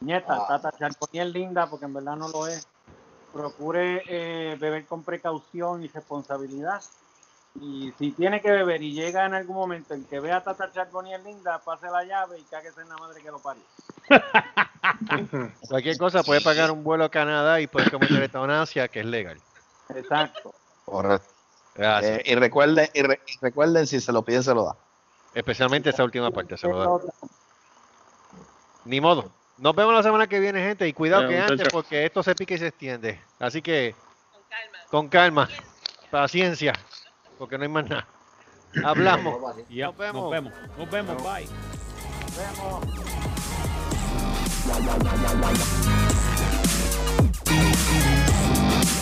[0.01, 0.47] nieta, ah.
[0.49, 2.67] Tata Charboniel linda, porque en verdad no lo es.
[3.33, 6.81] Procure eh, beber con precaución y responsabilidad
[7.61, 10.71] y si tiene que beber y llega en algún momento en que vea a Tata
[10.73, 13.63] Charboniel linda, pase la llave y cáguese en la madre que lo parió.
[15.69, 19.41] Cualquier cosa puede pagar un vuelo a Canadá y puede cometer eutanasia, que es legal.
[19.95, 20.55] Exacto.
[20.85, 21.29] Correcto.
[21.77, 23.03] Eh, y, recuerden, y,
[23.41, 24.77] recuerden, si se lo pide, se lo da.
[25.35, 27.13] Especialmente esa última parte, se lo da.
[28.85, 29.31] Ni modo.
[29.59, 30.89] Nos vemos la semana que viene, gente.
[30.89, 33.21] Y cuidado que antes, porque esto se pique y se extiende.
[33.39, 33.95] Así que,
[34.91, 35.49] con calma.
[36.11, 36.73] Paciencia
[37.39, 38.07] porque no hay más nada.
[38.85, 39.41] Hablamos.
[39.41, 40.15] nos vemos.
[40.15, 40.53] Nos vemos.
[40.77, 41.23] Nos vemos.
[41.23, 41.47] Bye.
[42.23, 42.37] Nos
[47.45, 48.06] vemos.